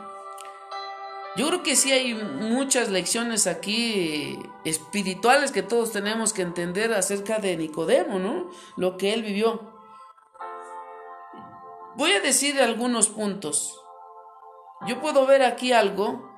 Yo 1.36 1.46
creo 1.48 1.62
que 1.62 1.76
sí 1.76 1.92
hay 1.92 2.14
muchas 2.14 2.88
lecciones 2.88 3.46
aquí 3.46 4.38
espirituales 4.64 5.52
que 5.52 5.62
todos 5.62 5.92
tenemos 5.92 6.32
que 6.32 6.40
entender 6.40 6.94
acerca 6.94 7.38
de 7.38 7.58
Nicodemo, 7.58 8.18
¿no? 8.18 8.50
Lo 8.76 8.96
que 8.96 9.12
él 9.12 9.22
vivió. 9.22 9.60
Voy 11.96 12.12
a 12.12 12.20
decir 12.20 12.58
algunos 12.60 13.08
puntos. 13.08 13.78
Yo 14.86 15.02
puedo 15.02 15.26
ver 15.26 15.42
aquí 15.42 15.72
algo 15.72 16.30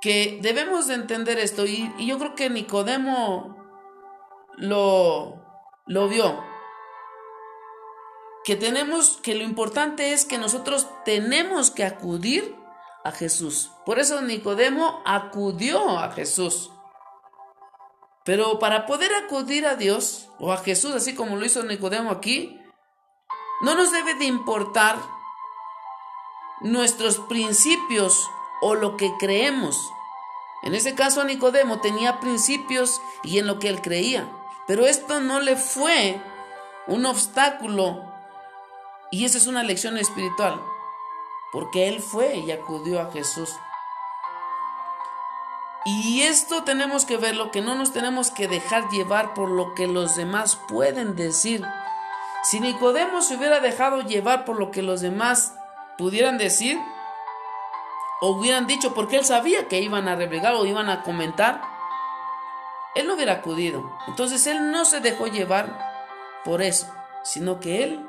que 0.00 0.38
debemos 0.42 0.86
de 0.86 0.94
entender 0.94 1.38
esto 1.38 1.66
y, 1.66 1.92
yo 2.06 2.18
creo 2.18 2.36
que 2.36 2.50
Nicodemo 2.50 3.56
lo, 4.58 5.42
lo 5.86 6.08
vio 6.08 6.55
que 8.46 8.54
tenemos, 8.54 9.18
que 9.24 9.34
lo 9.34 9.42
importante 9.42 10.12
es 10.12 10.24
que 10.24 10.38
nosotros 10.38 10.86
tenemos 11.04 11.72
que 11.72 11.82
acudir 11.82 12.54
a 13.02 13.10
Jesús. 13.10 13.72
Por 13.84 13.98
eso 13.98 14.22
Nicodemo 14.22 15.02
acudió 15.04 15.98
a 15.98 16.12
Jesús. 16.12 16.70
Pero 18.24 18.60
para 18.60 18.86
poder 18.86 19.12
acudir 19.16 19.66
a 19.66 19.74
Dios 19.74 20.30
o 20.38 20.52
a 20.52 20.58
Jesús, 20.58 20.94
así 20.94 21.12
como 21.16 21.34
lo 21.34 21.44
hizo 21.44 21.64
Nicodemo 21.64 22.12
aquí, 22.12 22.56
no 23.62 23.74
nos 23.74 23.90
debe 23.90 24.14
de 24.14 24.26
importar 24.26 24.96
nuestros 26.60 27.18
principios 27.18 28.30
o 28.62 28.76
lo 28.76 28.96
que 28.96 29.10
creemos. 29.18 29.76
En 30.62 30.76
ese 30.76 30.94
caso 30.94 31.24
Nicodemo 31.24 31.80
tenía 31.80 32.20
principios 32.20 33.02
y 33.24 33.40
en 33.40 33.48
lo 33.48 33.58
que 33.58 33.68
él 33.68 33.82
creía, 33.82 34.30
pero 34.68 34.86
esto 34.86 35.20
no 35.20 35.40
le 35.40 35.56
fue 35.56 36.22
un 36.86 37.06
obstáculo 37.06 38.15
y 39.10 39.24
esa 39.24 39.38
es 39.38 39.46
una 39.46 39.62
lección 39.62 39.98
espiritual, 39.98 40.60
porque 41.52 41.88
él 41.88 42.00
fue 42.00 42.36
y 42.36 42.50
acudió 42.50 43.00
a 43.00 43.10
Jesús. 43.12 43.50
Y 45.84 46.22
esto 46.22 46.64
tenemos 46.64 47.04
que 47.04 47.16
verlo, 47.16 47.52
que 47.52 47.60
no 47.60 47.76
nos 47.76 47.92
tenemos 47.92 48.32
que 48.32 48.48
dejar 48.48 48.88
llevar 48.90 49.34
por 49.34 49.48
lo 49.48 49.74
que 49.74 49.86
los 49.86 50.16
demás 50.16 50.56
pueden 50.56 51.14
decir. 51.14 51.64
Si 52.42 52.58
Nicodemo 52.58 53.22
se 53.22 53.36
hubiera 53.36 53.60
dejado 53.60 54.02
llevar 54.02 54.44
por 54.44 54.58
lo 54.58 54.72
que 54.72 54.82
los 54.82 55.00
demás 55.00 55.54
pudieran 55.96 56.38
decir, 56.38 56.76
o 58.20 58.30
hubieran 58.30 58.66
dicho, 58.66 58.94
porque 58.94 59.16
él 59.16 59.24
sabía 59.24 59.68
que 59.68 59.80
iban 59.80 60.08
a 60.08 60.16
reblegar 60.16 60.54
o 60.54 60.66
iban 60.66 60.88
a 60.88 61.02
comentar, 61.02 61.62
él 62.96 63.06
no 63.06 63.14
hubiera 63.14 63.34
acudido. 63.34 63.88
Entonces 64.08 64.46
él 64.48 64.72
no 64.72 64.84
se 64.84 65.00
dejó 65.00 65.28
llevar 65.28 65.78
por 66.44 66.62
eso, 66.62 66.92
sino 67.22 67.60
que 67.60 67.84
él 67.84 68.06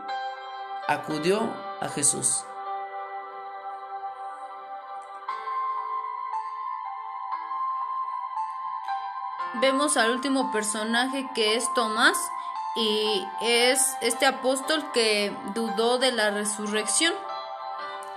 acudió 0.88 1.54
a 1.82 1.90
Jesús. 1.90 2.46
Vemos 9.56 9.98
al 9.98 10.12
último 10.12 10.52
personaje 10.52 11.30
que 11.34 11.56
es 11.56 11.74
Tomás 11.74 12.18
y 12.76 13.26
es 13.42 13.96
este 14.02 14.26
apóstol 14.26 14.92
que 14.94 15.36
dudó 15.56 15.98
de 15.98 16.12
la 16.12 16.30
resurrección. 16.30 17.14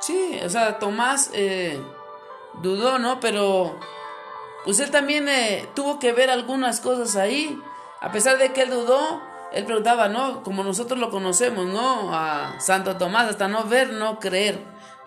Sí, 0.01 0.39
o 0.45 0.49
sea, 0.51 0.79
Tomás 0.79 1.31
eh, 1.33 1.83
dudó, 2.55 2.99
¿no? 2.99 3.21
Pero 3.21 3.79
pues 4.65 4.81
él 4.81 4.91
también 4.91 5.29
eh, 5.29 5.69
tuvo 5.75 5.99
que 5.99 6.13
ver 6.13 6.31
algunas 6.31 6.81
cosas 6.81 7.17
ahí. 7.17 7.59
A 8.01 8.13
pesar 8.13 8.39
de 8.39 8.53
que 8.53 8.63
él 8.63 8.71
dudó, 8.71 9.23
él 9.53 9.65
preguntaba, 9.65 10.09
¿no? 10.09 10.43
Como 10.43 10.63
nosotros 10.63 10.99
lo 10.99 11.11
conocemos, 11.11 11.67
¿no? 11.67 12.15
A 12.15 12.61
Santo 12.61 12.97
Tomás, 12.97 13.29
hasta 13.29 13.49
no 13.49 13.65
ver, 13.65 13.93
no 13.93 14.21
creer. 14.21 14.59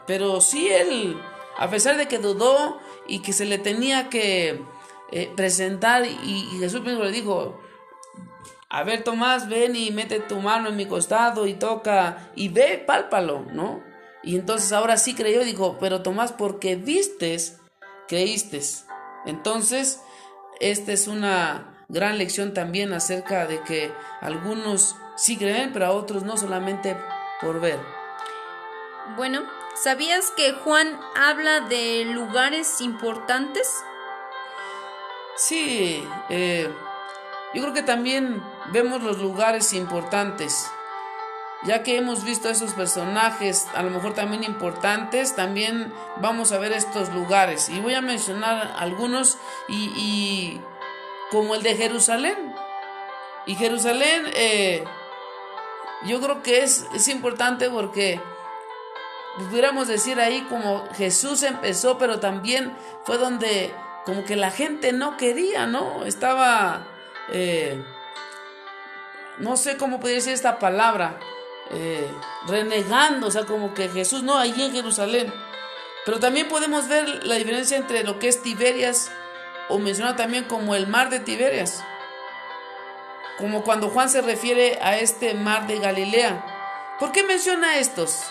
Pero 0.05 0.41
sí 0.41 0.69
él, 0.69 1.17
a 1.57 1.69
pesar 1.69 1.97
de 1.97 2.07
que 2.07 2.17
dudó 2.17 2.79
y 3.07 3.19
que 3.19 3.31
se 3.31 3.45
le 3.45 3.57
tenía 3.57 4.09
que 4.09 4.61
eh, 5.11 5.31
presentar, 5.35 6.05
y, 6.05 6.57
Jesús 6.59 6.83
le 6.83 7.11
dijo, 7.11 7.59
a 8.69 8.83
ver 8.83 9.03
Tomás, 9.03 9.47
ven 9.47 9.75
y 9.75 9.91
mete 9.91 10.19
tu 10.19 10.37
mano 10.39 10.69
en 10.69 10.75
mi 10.75 10.87
costado 10.87 11.47
y 11.47 11.53
toca, 11.53 12.31
y 12.35 12.49
ve, 12.49 12.83
pálpalo, 12.85 13.45
¿no? 13.53 13.81
Y 14.23 14.35
entonces 14.35 14.71
ahora 14.73 14.97
sí 14.97 15.15
creyó, 15.15 15.43
dijo, 15.45 15.77
pero 15.79 16.01
Tomás, 16.01 16.33
porque 16.33 16.75
vistes, 16.75 17.59
creíste. 18.07 18.61
Entonces, 19.25 20.01
esta 20.59 20.91
es 20.91 21.07
una 21.07 21.72
gran 21.93 22.17
lección 22.17 22.53
también 22.53 22.91
acerca 22.91 23.45
de 23.45 23.61
que 23.61 23.93
algunos 24.19 24.95
sí 25.15 25.37
creen, 25.37 25.71
pero 25.71 25.85
a 25.85 25.91
otros 25.91 26.23
no 26.23 26.35
solamente 26.35 26.97
por 27.39 27.61
ver. 27.61 27.79
Bueno, 29.15 29.43
¿sabías 29.75 30.31
que 30.31 30.53
Juan 30.53 30.99
habla 31.15 31.61
de 31.61 32.05
lugares 32.05 32.81
importantes? 32.81 33.71
Sí, 35.35 36.03
eh, 36.29 36.67
yo 37.53 37.61
creo 37.61 37.73
que 37.73 37.83
también 37.83 38.41
vemos 38.71 39.03
los 39.03 39.19
lugares 39.19 39.73
importantes. 39.73 40.67
Ya 41.65 41.83
que 41.83 41.97
hemos 41.97 42.25
visto 42.25 42.49
a 42.49 42.51
esos 42.51 42.73
personajes, 42.73 43.67
a 43.73 43.83
lo 43.83 43.91
mejor 43.91 44.13
también 44.13 44.43
importantes, 44.43 45.35
también 45.35 45.93
vamos 46.17 46.51
a 46.51 46.57
ver 46.57 46.73
estos 46.73 47.09
lugares. 47.13 47.69
Y 47.69 47.79
voy 47.79 47.93
a 47.93 48.01
mencionar 48.01 48.73
algunos 48.77 49.37
y 49.69 50.59
como 51.33 51.55
el 51.55 51.63
de 51.63 51.75
Jerusalén. 51.75 52.53
Y 53.47 53.55
Jerusalén, 53.55 54.27
eh, 54.35 54.83
yo 56.05 56.21
creo 56.21 56.43
que 56.43 56.61
es, 56.61 56.85
es 56.93 57.07
importante 57.07 57.69
porque 57.71 58.21
pudiéramos 59.49 59.87
decir 59.87 60.19
ahí 60.19 60.41
como 60.43 60.87
Jesús 60.93 61.41
empezó, 61.41 61.97
pero 61.97 62.19
también 62.19 62.77
fue 63.03 63.17
donde 63.17 63.73
como 64.05 64.23
que 64.23 64.35
la 64.35 64.51
gente 64.51 64.93
no 64.93 65.17
quería, 65.17 65.65
¿no? 65.65 66.05
Estaba, 66.05 66.85
eh, 67.31 67.83
no 69.39 69.57
sé 69.57 69.75
cómo 69.75 69.99
podría 69.99 70.17
decir 70.17 70.33
esta 70.33 70.59
palabra, 70.59 71.19
eh, 71.71 72.07
renegando, 72.47 73.27
o 73.27 73.31
sea, 73.31 73.45
como 73.45 73.73
que 73.73 73.89
Jesús, 73.89 74.21
no, 74.21 74.37
allí 74.37 74.61
en 74.61 74.71
Jerusalén. 74.71 75.33
Pero 76.05 76.19
también 76.19 76.47
podemos 76.47 76.87
ver 76.87 77.25
la 77.25 77.35
diferencia 77.35 77.75
entre 77.75 78.03
lo 78.03 78.19
que 78.19 78.27
es 78.27 78.43
Tiberias 78.43 79.09
o 79.69 79.79
mencionado 79.79 80.15
también 80.15 80.45
como 80.45 80.75
el 80.75 80.87
mar 80.87 81.09
de 81.09 81.19
Tiberias. 81.19 81.83
Como 83.37 83.63
cuando 83.63 83.89
Juan 83.89 84.09
se 84.09 84.21
refiere 84.21 84.79
a 84.81 84.97
este 84.97 85.33
mar 85.33 85.67
de 85.67 85.79
Galilea. 85.79 86.95
¿Por 86.99 87.11
qué 87.11 87.23
menciona 87.23 87.77
estos? 87.77 88.23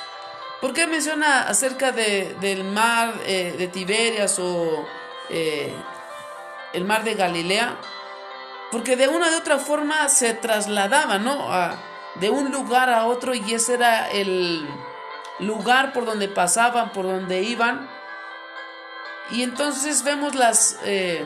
¿Por 0.60 0.72
qué 0.72 0.86
menciona 0.86 1.48
acerca 1.48 1.90
de, 1.90 2.36
del 2.40 2.62
mar 2.64 3.14
eh, 3.26 3.54
de 3.58 3.66
Tiberias 3.66 4.38
o 4.38 4.86
eh, 5.28 5.74
el 6.72 6.84
mar 6.84 7.02
de 7.02 7.14
Galilea? 7.14 7.76
Porque 8.70 8.96
de 8.96 9.08
una 9.08 9.30
de 9.30 9.36
otra 9.36 9.58
forma 9.58 10.08
se 10.08 10.34
trasladaba, 10.34 11.18
¿no? 11.18 11.50
de 12.14 12.30
un 12.30 12.52
lugar 12.52 12.90
a 12.90 13.06
otro 13.06 13.34
y 13.34 13.54
ese 13.54 13.74
era 13.74 14.10
el 14.10 14.68
lugar 15.38 15.92
por 15.92 16.04
donde 16.04 16.28
pasaban, 16.28 16.92
por 16.92 17.06
donde 17.06 17.42
iban. 17.42 17.88
Y 19.32 19.42
entonces 19.42 20.04
vemos 20.04 20.34
las 20.34 20.78
eh, 20.84 21.24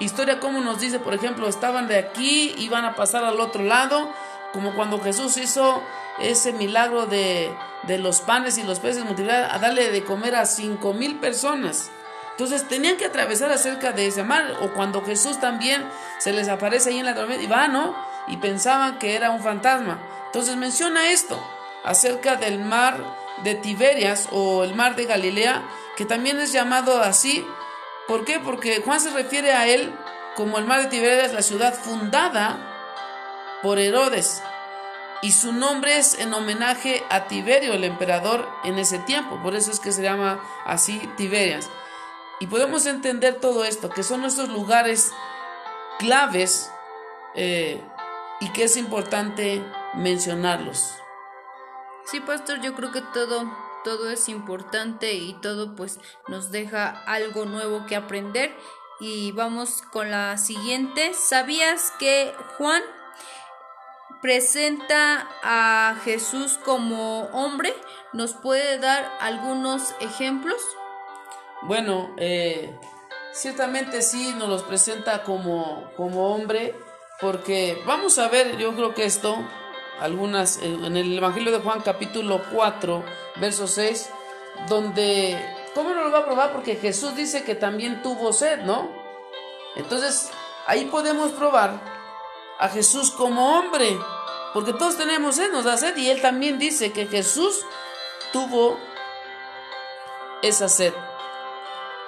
historias 0.00 0.36
como 0.36 0.60
nos 0.60 0.80
dice, 0.80 0.98
por 0.98 1.14
ejemplo, 1.14 1.48
estaban 1.48 1.88
de 1.88 1.98
aquí, 1.98 2.54
iban 2.58 2.84
a 2.84 2.94
pasar 2.94 3.24
al 3.24 3.40
otro 3.40 3.62
lado, 3.62 4.12
como 4.52 4.74
cuando 4.74 5.00
Jesús 5.00 5.36
hizo 5.38 5.82
ese 6.18 6.52
milagro 6.52 7.06
de, 7.06 7.50
de 7.84 7.98
los 7.98 8.20
panes 8.20 8.58
y 8.58 8.64
los 8.64 8.80
peces 8.80 9.04
multiplicar, 9.04 9.48
a 9.50 9.58
darle 9.58 9.90
de 9.90 10.04
comer 10.04 10.34
a 10.34 10.44
cinco 10.44 10.92
mil 10.92 11.18
personas. 11.18 11.90
Entonces 12.32 12.68
tenían 12.68 12.96
que 12.96 13.06
atravesar 13.06 13.50
acerca 13.50 13.92
de 13.92 14.06
ese 14.06 14.22
mar, 14.22 14.58
o 14.60 14.72
cuando 14.72 15.02
Jesús 15.02 15.40
también 15.40 15.84
se 16.18 16.32
les 16.32 16.48
aparece 16.48 16.90
ahí 16.90 16.98
en 16.98 17.06
la 17.06 17.14
tormenta 17.14 17.42
y 17.42 17.48
van, 17.48 17.72
¿no? 17.72 17.96
Y 18.28 18.36
pensaban 18.36 18.98
que 18.98 19.16
era 19.16 19.30
un 19.30 19.42
fantasma. 19.42 19.98
Entonces 20.26 20.56
menciona 20.56 21.10
esto 21.10 21.42
acerca 21.82 22.36
del 22.36 22.58
mar 22.60 23.02
de 23.42 23.54
Tiberias 23.54 24.28
o 24.30 24.62
el 24.64 24.74
mar 24.74 24.94
de 24.94 25.06
Galilea, 25.06 25.62
que 25.98 26.04
también 26.04 26.38
es 26.38 26.52
llamado 26.52 27.02
así. 27.02 27.44
¿Por 28.06 28.24
qué? 28.24 28.38
Porque 28.38 28.80
Juan 28.82 29.00
se 29.00 29.10
refiere 29.10 29.52
a 29.52 29.66
él 29.66 29.92
como 30.36 30.56
el 30.58 30.64
mar 30.64 30.80
de 30.80 30.86
Tiberias, 30.86 31.32
la 31.32 31.42
ciudad 31.42 31.74
fundada 31.74 32.56
por 33.64 33.80
Herodes 33.80 34.40
y 35.22 35.32
su 35.32 35.52
nombre 35.52 35.98
es 35.98 36.16
en 36.20 36.32
homenaje 36.32 37.02
a 37.10 37.26
Tiberio, 37.26 37.74
el 37.74 37.82
emperador 37.82 38.48
en 38.62 38.78
ese 38.78 39.00
tiempo. 39.00 39.42
Por 39.42 39.56
eso 39.56 39.72
es 39.72 39.80
que 39.80 39.90
se 39.90 40.02
llama 40.02 40.40
así 40.64 41.00
Tiberias. 41.16 41.68
Y 42.38 42.46
podemos 42.46 42.86
entender 42.86 43.40
todo 43.40 43.64
esto, 43.64 43.90
que 43.90 44.04
son 44.04 44.24
estos 44.24 44.48
lugares 44.48 45.10
claves 45.98 46.70
eh, 47.34 47.82
y 48.38 48.50
que 48.50 48.62
es 48.62 48.76
importante 48.76 49.64
mencionarlos. 49.94 50.94
Sí, 52.04 52.20
pastor, 52.20 52.60
yo 52.60 52.74
creo 52.74 52.92
que 52.92 53.02
todo, 53.02 53.52
todo 53.84 54.10
es 54.10 54.28
importante 54.28 55.14
y 55.14 55.34
todo 55.34 55.74
pues 55.74 56.00
nos 56.28 56.50
deja 56.50 57.02
algo 57.06 57.44
nuevo 57.44 57.86
que 57.86 57.96
aprender. 57.96 58.54
Y 59.00 59.32
vamos 59.32 59.82
con 59.92 60.10
la 60.10 60.36
siguiente. 60.38 61.14
¿Sabías 61.14 61.92
que 61.98 62.34
Juan 62.56 62.82
presenta 64.20 65.28
a 65.42 65.96
Jesús 66.04 66.58
como 66.64 67.22
hombre. 67.32 67.74
¿Nos 68.12 68.32
puede 68.32 68.78
dar 68.78 69.10
algunos 69.20 69.94
ejemplos? 70.00 70.60
Bueno, 71.62 72.14
eh, 72.16 72.74
ciertamente 73.32 74.02
sí 74.02 74.34
nos 74.36 74.48
los 74.48 74.62
presenta 74.62 75.22
como, 75.22 75.90
como 75.96 76.34
hombre, 76.34 76.74
porque 77.20 77.82
vamos 77.86 78.18
a 78.18 78.28
ver, 78.28 78.56
yo 78.56 78.74
creo 78.74 78.94
que 78.94 79.04
esto, 79.04 79.36
algunas, 80.00 80.58
en 80.62 80.96
el 80.96 81.16
Evangelio 81.16 81.52
de 81.52 81.60
Juan 81.60 81.80
capítulo 81.80 82.42
4, 82.52 83.04
verso 83.36 83.66
6, 83.66 84.10
donde, 84.68 85.38
¿cómo 85.74 85.90
no 85.90 86.04
lo 86.04 86.10
va 86.10 86.20
a 86.20 86.24
probar? 86.24 86.52
Porque 86.52 86.76
Jesús 86.76 87.14
dice 87.16 87.44
que 87.44 87.54
también 87.54 88.02
tuvo 88.02 88.32
sed, 88.32 88.60
¿no? 88.60 88.88
Entonces, 89.76 90.30
ahí 90.66 90.84
podemos 90.86 91.32
probar 91.32 91.80
a 92.58 92.68
Jesús 92.68 93.10
como 93.10 93.58
hombre, 93.58 93.98
porque 94.54 94.72
todos 94.72 94.96
tenemos 94.96 95.36
sed, 95.36 95.50
nos 95.52 95.64
da 95.64 95.76
sed, 95.76 95.96
y 95.96 96.10
él 96.10 96.20
también 96.20 96.58
dice 96.58 96.92
que 96.92 97.06
Jesús 97.06 97.64
tuvo 98.32 98.78
esa 100.42 100.68
sed. 100.68 100.92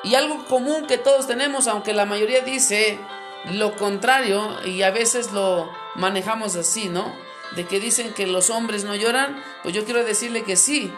Y 0.02 0.14
algo 0.14 0.44
común 0.46 0.86
que 0.86 0.98
todos 0.98 1.26
tenemos, 1.26 1.66
aunque 1.66 1.92
la 1.92 2.06
mayoría 2.06 2.40
dice 2.40 2.98
lo 3.52 3.76
contrario, 3.76 4.64
y 4.64 4.82
a 4.82 4.90
veces 4.90 5.32
lo 5.32 5.70
manejamos 5.94 6.56
así, 6.56 6.88
¿no? 6.88 7.29
De 7.56 7.66
que 7.66 7.80
dicen 7.80 8.12
que 8.14 8.26
los 8.26 8.50
hombres 8.50 8.84
no 8.84 8.94
lloran, 8.94 9.42
pues 9.62 9.74
yo 9.74 9.84
quiero 9.84 10.04
decirle 10.04 10.44
que 10.44 10.56
sí. 10.56 10.92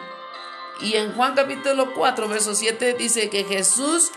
Y 0.81 0.95
en 0.95 1.15
Juan 1.15 1.35
capítulo 1.35 1.95
4, 1.95 2.29
verso 2.29 2.55
7 2.55 2.95
dice 2.95 3.31
que 3.31 3.45
Jesús 3.45 4.11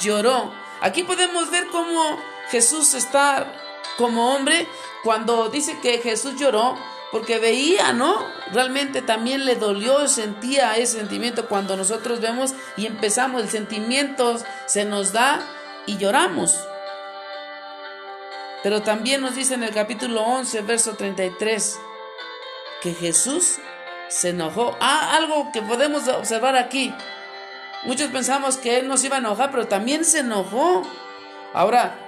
lloró. 0.00 0.52
Aquí 0.80 1.04
podemos 1.04 1.50
ver 1.50 1.66
cómo 1.68 2.18
Jesús 2.50 2.94
está 2.94 3.52
como 3.96 4.34
hombre 4.34 4.66
cuando 5.02 5.48
dice 5.48 5.78
que 5.80 5.98
Jesús 5.98 6.36
lloró 6.36 6.76
porque 7.12 7.38
veía, 7.38 7.92
¿no? 7.92 8.18
Realmente 8.52 9.00
también 9.00 9.44
le 9.44 9.54
dolió, 9.54 10.08
sentía 10.08 10.76
ese 10.76 10.98
sentimiento 10.98 11.48
cuando 11.48 11.76
nosotros 11.76 12.20
vemos 12.20 12.52
y 12.76 12.86
empezamos, 12.86 13.42
el 13.42 13.48
sentimiento 13.48 14.36
se 14.66 14.84
nos 14.84 15.12
da 15.12 15.40
y 15.86 15.96
lloramos. 15.98 16.58
Pero 18.62 18.82
también 18.82 19.20
nos 19.20 19.36
dice 19.36 19.54
en 19.54 19.62
el 19.62 19.72
capítulo 19.72 20.22
11, 20.22 20.62
verso 20.62 20.96
33, 20.96 21.78
que 22.82 22.94
Jesús 22.94 23.58
se 24.08 24.30
enojó. 24.30 24.76
Ah, 24.80 25.16
algo 25.16 25.50
que 25.52 25.62
podemos 25.62 26.08
observar 26.08 26.56
aquí. 26.56 26.92
Muchos 27.84 28.10
pensamos 28.10 28.56
que 28.56 28.78
Él 28.78 28.88
nos 28.88 29.04
iba 29.04 29.16
a 29.16 29.20
enojar, 29.20 29.50
pero 29.50 29.66
también 29.68 30.04
se 30.04 30.20
enojó. 30.20 30.82
Ahora, 31.52 31.98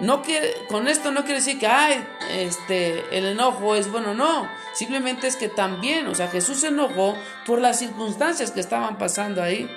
no 0.00 0.22
con 0.68 0.88
esto 0.88 1.12
no 1.12 1.20
quiere 1.20 1.38
decir 1.38 1.58
que 1.58 1.66
ay, 1.66 2.04
este, 2.30 3.16
el 3.16 3.24
enojo 3.26 3.74
es 3.76 3.90
bueno, 3.90 4.14
no. 4.14 4.48
Simplemente 4.74 5.26
es 5.26 5.36
que 5.36 5.48
también, 5.48 6.06
o 6.08 6.14
sea, 6.14 6.28
Jesús 6.28 6.58
se 6.58 6.68
enojó 6.68 7.16
por 7.46 7.60
las 7.60 7.78
circunstancias 7.78 8.50
que 8.50 8.60
estaban 8.60 8.98
pasando 8.98 9.42
ahí. 9.42 9.70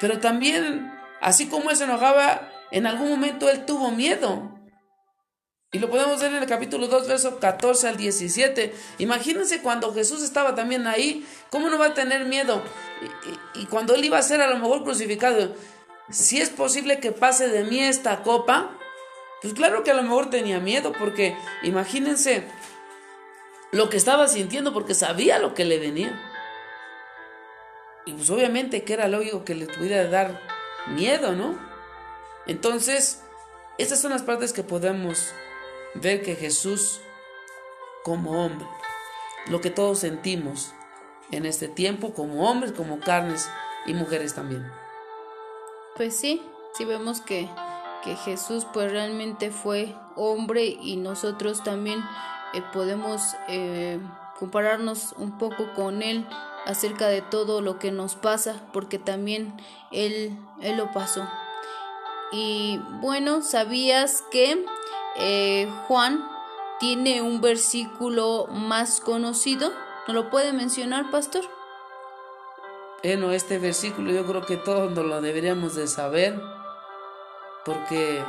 Pero 0.00 0.18
también, 0.18 0.92
así 1.20 1.48
como 1.48 1.70
él 1.70 1.76
se 1.76 1.84
enojaba, 1.84 2.50
en 2.70 2.86
algún 2.86 3.08
momento 3.08 3.48
él 3.48 3.64
tuvo 3.64 3.90
miedo. 3.90 4.53
Y 5.74 5.80
lo 5.80 5.90
podemos 5.90 6.20
ver 6.20 6.30
en 6.30 6.40
el 6.40 6.48
capítulo 6.48 6.86
2, 6.86 7.08
verso 7.08 7.40
14 7.40 7.88
al 7.88 7.96
17. 7.96 8.72
Imagínense 8.98 9.60
cuando 9.60 9.92
Jesús 9.92 10.22
estaba 10.22 10.54
también 10.54 10.86
ahí, 10.86 11.26
¿cómo 11.50 11.68
no 11.68 11.80
va 11.80 11.86
a 11.86 11.94
tener 11.94 12.26
miedo? 12.26 12.62
Y, 13.56 13.66
cuando 13.66 13.96
él 13.96 14.04
iba 14.04 14.16
a 14.16 14.22
ser 14.22 14.40
a 14.40 14.46
lo 14.46 14.56
mejor 14.56 14.84
crucificado, 14.84 15.56
si 16.10 16.40
es 16.40 16.50
posible 16.50 17.00
que 17.00 17.10
pase 17.10 17.48
de 17.48 17.64
mí 17.64 17.80
esta 17.80 18.22
copa, 18.22 18.70
pues 19.42 19.52
claro 19.52 19.82
que 19.82 19.90
a 19.90 19.94
lo 19.94 20.04
mejor 20.04 20.30
tenía 20.30 20.60
miedo, 20.60 20.92
porque 20.92 21.36
imagínense 21.64 22.44
lo 23.72 23.90
que 23.90 23.96
estaba 23.96 24.28
sintiendo, 24.28 24.72
porque 24.72 24.94
sabía 24.94 25.40
lo 25.40 25.54
que 25.54 25.64
le 25.64 25.80
venía. 25.80 26.16
Y 28.06 28.12
pues 28.12 28.30
obviamente 28.30 28.84
que 28.84 28.92
era 28.92 29.08
lógico 29.08 29.44
que 29.44 29.56
le 29.56 29.66
pudiera 29.66 30.08
dar 30.08 30.40
miedo, 30.86 31.32
¿no? 31.32 31.58
Entonces, 32.46 33.24
estas 33.76 34.00
son 34.00 34.12
las 34.12 34.22
partes 34.22 34.52
que 34.52 34.62
podemos 34.62 35.34
ver 35.94 36.22
que 36.22 36.34
Jesús, 36.34 37.00
como 38.02 38.44
hombre, 38.44 38.66
lo 39.48 39.60
que 39.60 39.70
todos 39.70 40.00
sentimos 40.00 40.72
en 41.30 41.46
este 41.46 41.68
tiempo, 41.68 42.14
como 42.14 42.48
hombres, 42.48 42.72
como 42.72 43.00
carnes 43.00 43.48
y 43.86 43.94
mujeres 43.94 44.34
también. 44.34 44.70
Pues 45.96 46.16
sí, 46.16 46.42
sí 46.74 46.84
vemos 46.84 47.20
que, 47.20 47.48
que 48.02 48.16
Jesús 48.16 48.66
pues 48.72 48.90
realmente 48.90 49.50
fue 49.50 49.94
hombre 50.16 50.64
y 50.64 50.96
nosotros 50.96 51.62
también 51.62 52.00
eh, 52.52 52.62
podemos 52.72 53.34
eh, 53.48 54.00
compararnos 54.38 55.14
un 55.18 55.38
poco 55.38 55.72
con 55.74 56.02
él 56.02 56.26
acerca 56.66 57.08
de 57.08 57.22
todo 57.22 57.60
lo 57.60 57.78
que 57.78 57.92
nos 57.92 58.16
pasa 58.16 58.62
porque 58.72 58.98
también 58.98 59.54
él, 59.92 60.38
él 60.60 60.76
lo 60.76 60.92
pasó. 60.92 61.28
Y 62.32 62.80
bueno, 63.00 63.42
¿sabías 63.42 64.24
que 64.32 64.64
eh, 65.16 65.72
Juan 65.86 66.28
tiene 66.80 67.22
un 67.22 67.40
versículo 67.40 68.46
más 68.50 69.00
conocido? 69.00 69.72
¿No 70.06 70.14
lo 70.14 70.30
puede 70.30 70.52
mencionar, 70.52 71.10
pastor? 71.10 71.44
Bueno, 73.02 73.32
este 73.32 73.58
versículo 73.58 74.10
yo 74.10 74.26
creo 74.26 74.44
que 74.44 74.56
todos 74.56 74.92
lo 74.92 75.20
deberíamos 75.20 75.74
de 75.74 75.86
saber, 75.86 76.40
porque 77.64 78.22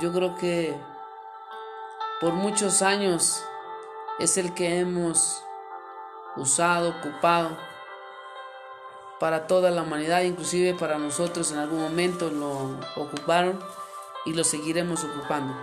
yo 0.00 0.12
creo 0.12 0.34
que 0.36 0.74
por 2.20 2.32
muchos 2.32 2.82
años 2.82 3.44
es 4.18 4.36
el 4.38 4.54
que 4.54 4.78
hemos 4.78 5.44
usado, 6.36 6.90
ocupado 6.90 7.56
para 9.20 9.46
toda 9.46 9.70
la 9.70 9.82
humanidad, 9.82 10.22
inclusive 10.22 10.74
para 10.74 10.98
nosotros 10.98 11.52
en 11.52 11.58
algún 11.58 11.80
momento 11.80 12.30
lo 12.30 12.78
ocuparon 12.96 13.58
y 14.24 14.34
lo 14.34 14.44
seguiremos 14.44 15.04
ocupando. 15.04 15.54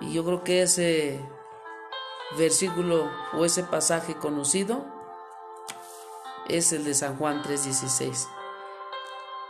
Y 0.00 0.12
yo 0.12 0.24
creo 0.24 0.44
que 0.44 0.62
ese 0.62 1.20
versículo 2.36 3.10
o 3.32 3.44
ese 3.44 3.62
pasaje 3.62 4.14
conocido 4.16 4.84
es 6.48 6.72
el 6.72 6.84
de 6.84 6.94
San 6.94 7.16
Juan 7.16 7.42
3:16. 7.42 8.28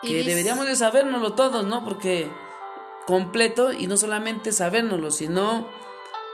Que 0.02 0.22
deberíamos 0.22 0.66
de 0.66 0.76
sabérnoslo 0.76 1.32
todos, 1.32 1.64
¿no? 1.64 1.82
Porque 1.82 2.30
completo 3.06 3.72
y 3.72 3.86
no 3.86 3.96
solamente 3.96 4.52
sabérnoslo, 4.52 5.10
sino 5.10 5.66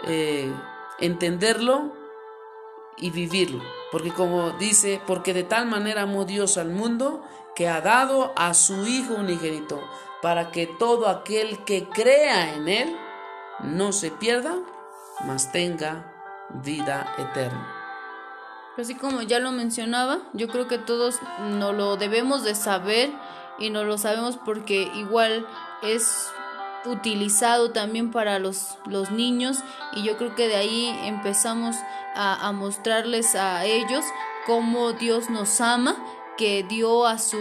eh, 0.05 0.53
entenderlo 0.99 1.93
y 2.97 3.11
vivirlo. 3.11 3.63
Porque 3.93 4.13
como 4.13 4.51
dice, 4.53 5.01
porque 5.07 5.35
de 5.35 5.45
tal 5.45 5.67
manera 5.67 6.03
amó 6.03 6.25
Dios 6.25 6.59
al 6.59 6.71
mundo 6.71 7.23
que 7.55 7.69
ha 7.69 7.81
dado 7.81 8.33
a 8.37 8.55
su 8.55 8.87
Hijo 8.87 9.15
unigénito, 9.15 9.81
para 10.23 10.51
que 10.51 10.67
todo 10.67 11.09
aquel 11.09 11.65
que 11.65 11.89
crea 11.89 12.55
en 12.55 12.69
Él 12.69 12.97
no 13.63 13.93
se 13.93 14.11
pierda, 14.11 14.55
mas 15.27 15.53
tenga 15.53 16.13
vida 16.63 17.15
eterna. 17.19 17.77
Así 18.79 18.95
como 18.95 19.23
ya 19.23 19.39
lo 19.39 19.53
mencionaba, 19.53 20.21
yo 20.33 20.49
creo 20.49 20.69
que 20.69 20.79
todos 20.79 21.21
no 21.41 21.73
lo 21.73 21.97
debemos 21.97 22.45
de 22.45 22.55
saber 22.55 23.11
y 23.59 23.71
no 23.71 23.85
lo 23.85 23.99
sabemos 23.99 24.39
porque 24.39 24.91
igual 24.95 25.47
es 25.83 26.29
utilizado 26.87 27.73
también 27.73 28.11
para 28.11 28.39
los, 28.39 28.79
los 28.87 29.11
niños 29.11 29.59
y 29.93 30.03
yo 30.03 30.17
creo 30.17 30.35
que 30.35 30.49
de 30.49 30.57
ahí 30.57 30.99
empezamos 31.05 31.77
a, 32.15 32.47
a 32.47 32.53
mostrarles 32.53 33.35
a 33.35 33.65
ellos 33.67 34.05
cómo 34.47 34.93
Dios 34.93 35.29
nos 35.29 35.61
ama, 35.61 35.97
que 36.39 36.63
dio 36.63 37.07
a 37.07 37.19
su 37.19 37.39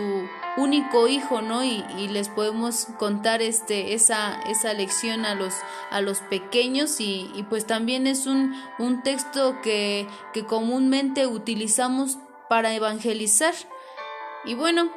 único 0.57 1.07
hijo, 1.07 1.41
¿no? 1.41 1.63
Y, 1.63 1.83
les 2.09 2.29
podemos 2.29 2.87
contar 2.97 3.41
este, 3.41 3.93
esa, 3.93 4.41
esa 4.41 4.73
lección 4.73 5.25
a 5.25 5.35
los, 5.35 5.53
a 5.91 6.01
los 6.01 6.19
pequeños 6.19 6.99
y, 6.99 7.45
pues 7.49 7.65
también 7.65 8.07
es 8.07 8.25
un, 8.25 8.53
un 8.79 9.03
texto 9.03 9.61
que, 9.61 10.07
que 10.33 10.45
comúnmente 10.45 11.27
utilizamos 11.27 12.17
para 12.49 12.73
evangelizar. 12.73 13.53
Y 14.45 14.55
bueno, 14.55 14.89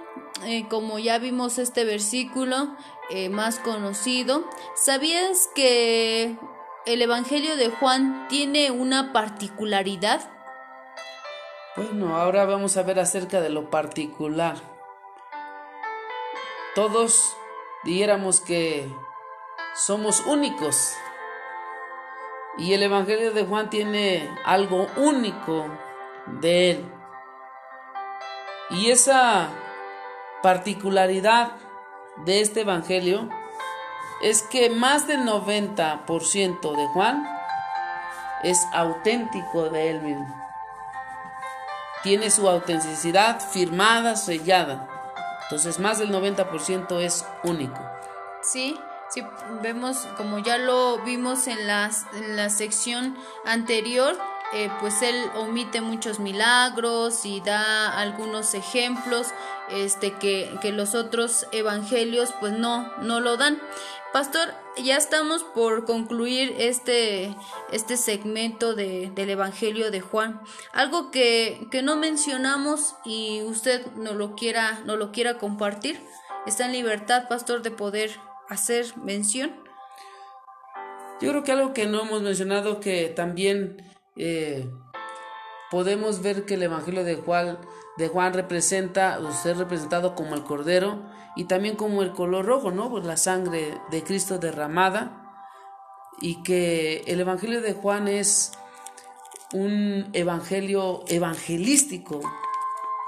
eh, 0.44 0.66
como 0.68 0.98
ya 0.98 1.18
vimos 1.18 1.58
este 1.58 1.84
versículo 1.84 2.76
eh, 3.10 3.28
más 3.28 3.58
conocido, 3.58 4.44
¿sabías 4.74 5.48
que 5.54 6.36
el 6.86 7.02
Evangelio 7.02 7.56
de 7.56 7.68
Juan 7.68 8.26
tiene 8.28 8.70
una 8.70 9.12
particularidad? 9.12 10.30
Bueno, 11.76 12.16
ahora 12.16 12.44
vamos 12.44 12.76
a 12.76 12.82
ver 12.82 12.98
acerca 12.98 13.40
de 13.40 13.50
lo 13.50 13.70
particular. 13.70 14.71
Todos 16.74 17.36
dijéramos 17.84 18.40
que 18.40 18.90
somos 19.74 20.20
únicos. 20.26 20.96
Y 22.56 22.72
el 22.72 22.82
Evangelio 22.82 23.32
de 23.32 23.44
Juan 23.44 23.68
tiene 23.68 24.28
algo 24.44 24.86
único 24.96 25.66
de 26.26 26.70
él. 26.70 26.92
Y 28.70 28.90
esa 28.90 29.50
particularidad 30.42 31.52
de 32.24 32.40
este 32.40 32.62
Evangelio 32.62 33.28
es 34.22 34.42
que 34.42 34.70
más 34.70 35.06
del 35.06 35.26
90% 35.26 36.76
de 36.76 36.86
Juan 36.88 37.28
es 38.42 38.66
auténtico 38.72 39.68
de 39.68 39.90
él 39.90 40.00
mismo. 40.00 40.42
Tiene 42.02 42.30
su 42.30 42.48
autenticidad 42.48 43.40
firmada, 43.40 44.16
sellada. 44.16 44.88
Entonces 45.52 45.78
más 45.80 45.98
del 45.98 46.10
90% 46.10 46.98
es 47.02 47.26
único. 47.44 47.78
Sí, 48.40 48.74
sí, 49.10 49.22
vemos 49.60 50.08
como 50.16 50.38
ya 50.38 50.56
lo 50.56 50.96
vimos 51.00 51.46
en, 51.46 51.66
las, 51.66 52.06
en 52.14 52.36
la 52.36 52.48
sección 52.48 53.18
anterior, 53.44 54.16
eh, 54.54 54.70
pues 54.80 55.02
él 55.02 55.14
omite 55.36 55.82
muchos 55.82 56.20
milagros 56.20 57.26
y 57.26 57.42
da 57.42 57.98
algunos 57.98 58.54
ejemplos 58.54 59.26
este 59.68 60.14
que, 60.14 60.56
que, 60.62 60.72
los 60.72 60.94
otros 60.94 61.46
evangelios 61.52 62.32
pues 62.40 62.54
no 62.54 62.90
no 63.02 63.20
lo 63.20 63.36
dan 63.36 63.60
pastor 64.12 64.48
ya 64.76 64.96
estamos 64.96 65.42
por 65.42 65.84
concluir 65.84 66.54
este 66.58 67.34
este 67.72 67.96
segmento 67.96 68.74
de, 68.74 69.10
del 69.14 69.30
evangelio 69.30 69.90
de 69.90 70.00
Juan. 70.00 70.40
Algo 70.72 71.10
que, 71.10 71.66
que 71.70 71.82
no 71.82 71.96
mencionamos 71.96 72.94
y 73.04 73.42
usted 73.42 73.86
no 73.96 74.14
lo 74.14 74.34
quiera 74.34 74.80
no 74.84 74.96
lo 74.96 75.12
quiera 75.12 75.38
compartir. 75.38 76.00
Está 76.46 76.66
en 76.66 76.72
libertad 76.72 77.28
pastor 77.28 77.62
de 77.62 77.70
poder 77.70 78.10
hacer 78.48 78.96
mención. 78.98 79.52
Yo 81.20 81.30
creo 81.30 81.44
que 81.44 81.52
algo 81.52 81.72
que 81.72 81.86
no 81.86 82.02
hemos 82.02 82.22
mencionado 82.22 82.80
que 82.80 83.08
también 83.08 83.92
eh, 84.16 84.68
podemos 85.70 86.20
ver 86.20 86.44
que 86.44 86.54
el 86.54 86.64
Evangelio 86.64 87.04
de 87.04 87.14
Juan, 87.14 87.58
de 87.96 88.08
Juan 88.08 88.32
representa, 88.32 89.18
o 89.18 89.32
ser 89.32 89.58
representado 89.58 90.14
como 90.14 90.34
el 90.34 90.44
Cordero 90.44 91.02
y 91.36 91.44
también 91.44 91.76
como 91.76 92.02
el 92.02 92.12
color 92.12 92.46
rojo, 92.46 92.70
¿no? 92.70 92.90
Pues 92.90 93.04
la 93.04 93.16
sangre 93.16 93.78
de 93.90 94.02
Cristo 94.02 94.38
derramada 94.38 95.18
y 96.20 96.42
que 96.42 97.04
el 97.06 97.20
Evangelio 97.20 97.60
de 97.60 97.74
Juan 97.74 98.08
es 98.08 98.52
un 99.52 100.08
evangelio 100.14 101.04
evangelístico, 101.08 102.20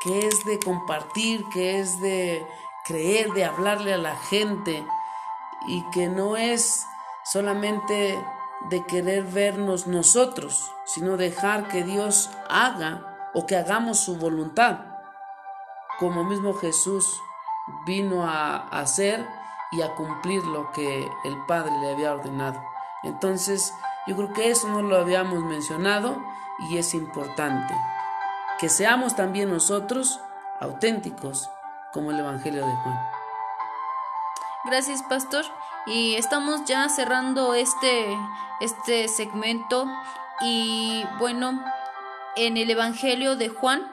que 0.03 0.27
es 0.27 0.45
de 0.45 0.59
compartir, 0.59 1.43
que 1.53 1.81
es 1.81 2.01
de 2.03 2.45
creer, 2.85 3.33
de 3.33 3.45
hablarle 3.45 3.95
a 3.95 3.99
la 3.99 4.17
gente 4.17 4.85
y 5.67 5.83
que 5.93 6.09
no 6.09 6.37
es 6.37 6.85
solamente 7.25 8.19
de 8.69 8.85
querer 8.85 9.25
vernos 9.25 9.87
nosotros, 9.87 10.71
sino 10.85 11.17
dejar 11.17 11.69
que 11.69 11.83
Dios 11.83 12.31
haga 12.51 13.14
o 13.35 13.47
que 13.47 13.57
hagamos 13.57 14.01
su 14.01 14.17
voluntad, 14.17 14.79
como 15.99 16.25
mismo 16.25 16.55
Jesús 16.55 17.21
vino 17.87 18.27
a 18.27 18.69
hacer 18.69 19.27
y 19.73 19.83
a 19.83 19.95
cumplir 19.95 20.45
lo 20.45 20.71
que 20.73 21.11
el 21.25 21.45
Padre 21.47 21.73
le 21.81 21.93
había 21.93 22.13
ordenado. 22.13 22.63
Entonces, 23.03 23.75
yo 24.07 24.17
creo 24.17 24.33
que 24.33 24.51
eso 24.51 24.69
no 24.69 24.83
lo 24.83 24.97
habíamos 24.97 25.43
mencionado 25.45 26.23
y 26.69 26.79
es 26.79 26.95
importante, 26.95 27.75
que 28.59 28.69
seamos 28.69 29.17
también 29.17 29.51
nosotros 29.51 30.21
auténticos 30.61 31.51
como 31.93 32.11
el 32.11 32.21
Evangelio 32.21 32.67
de 32.67 32.75
Juan. 32.77 32.99
Gracias, 34.65 35.03
pastor. 35.03 35.45
Y 35.87 36.15
estamos 36.15 36.65
ya 36.65 36.89
cerrando 36.89 37.55
este, 37.55 38.17
este 38.61 39.09
segmento. 39.09 39.87
Y 40.41 41.05
bueno, 41.19 41.63
en 42.37 42.57
el 42.57 42.71
Evangelio 42.71 43.37
de 43.37 43.49
Juan, 43.49 43.91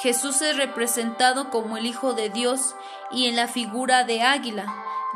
Jesús 0.00 0.42
es 0.42 0.56
representado 0.56 1.50
como 1.50 1.76
el 1.76 1.86
Hijo 1.86 2.12
de 2.12 2.30
Dios 2.30 2.74
y 3.10 3.26
en 3.26 3.36
la 3.36 3.48
figura 3.48 4.04
de 4.04 4.22
águila, 4.22 4.66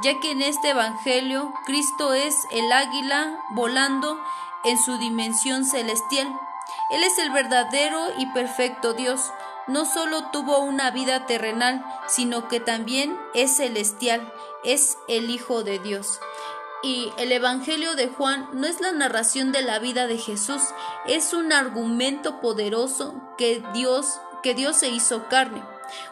ya 0.02 0.18
que 0.20 0.32
en 0.32 0.42
este 0.42 0.70
Evangelio 0.70 1.52
Cristo 1.66 2.14
es 2.14 2.34
el 2.50 2.72
águila 2.72 3.38
volando 3.50 4.18
en 4.64 4.78
su 4.78 4.98
dimensión 4.98 5.64
celestial. 5.64 6.28
Él 6.90 7.04
es 7.04 7.18
el 7.18 7.30
verdadero 7.30 8.08
y 8.18 8.26
perfecto 8.26 8.92
Dios. 8.92 9.32
No 9.68 9.84
solo 9.84 10.30
tuvo 10.30 10.58
una 10.58 10.90
vida 10.90 11.26
terrenal, 11.26 11.84
sino 12.08 12.48
que 12.48 12.58
también 12.58 13.16
es 13.34 13.56
celestial 13.56 14.32
es 14.64 14.96
el 15.08 15.30
Hijo 15.30 15.62
de 15.62 15.78
Dios. 15.78 16.20
Y 16.82 17.12
el 17.16 17.30
Evangelio 17.30 17.94
de 17.94 18.08
Juan 18.08 18.48
no 18.52 18.66
es 18.66 18.80
la 18.80 18.90
narración 18.90 19.52
de 19.52 19.62
la 19.62 19.78
vida 19.78 20.08
de 20.08 20.18
Jesús, 20.18 20.62
es 21.06 21.32
un 21.32 21.52
argumento 21.52 22.40
poderoso 22.40 23.14
que 23.38 23.62
Dios, 23.72 24.20
que 24.42 24.54
Dios 24.54 24.76
se 24.78 24.88
hizo 24.88 25.28
carne, 25.28 25.62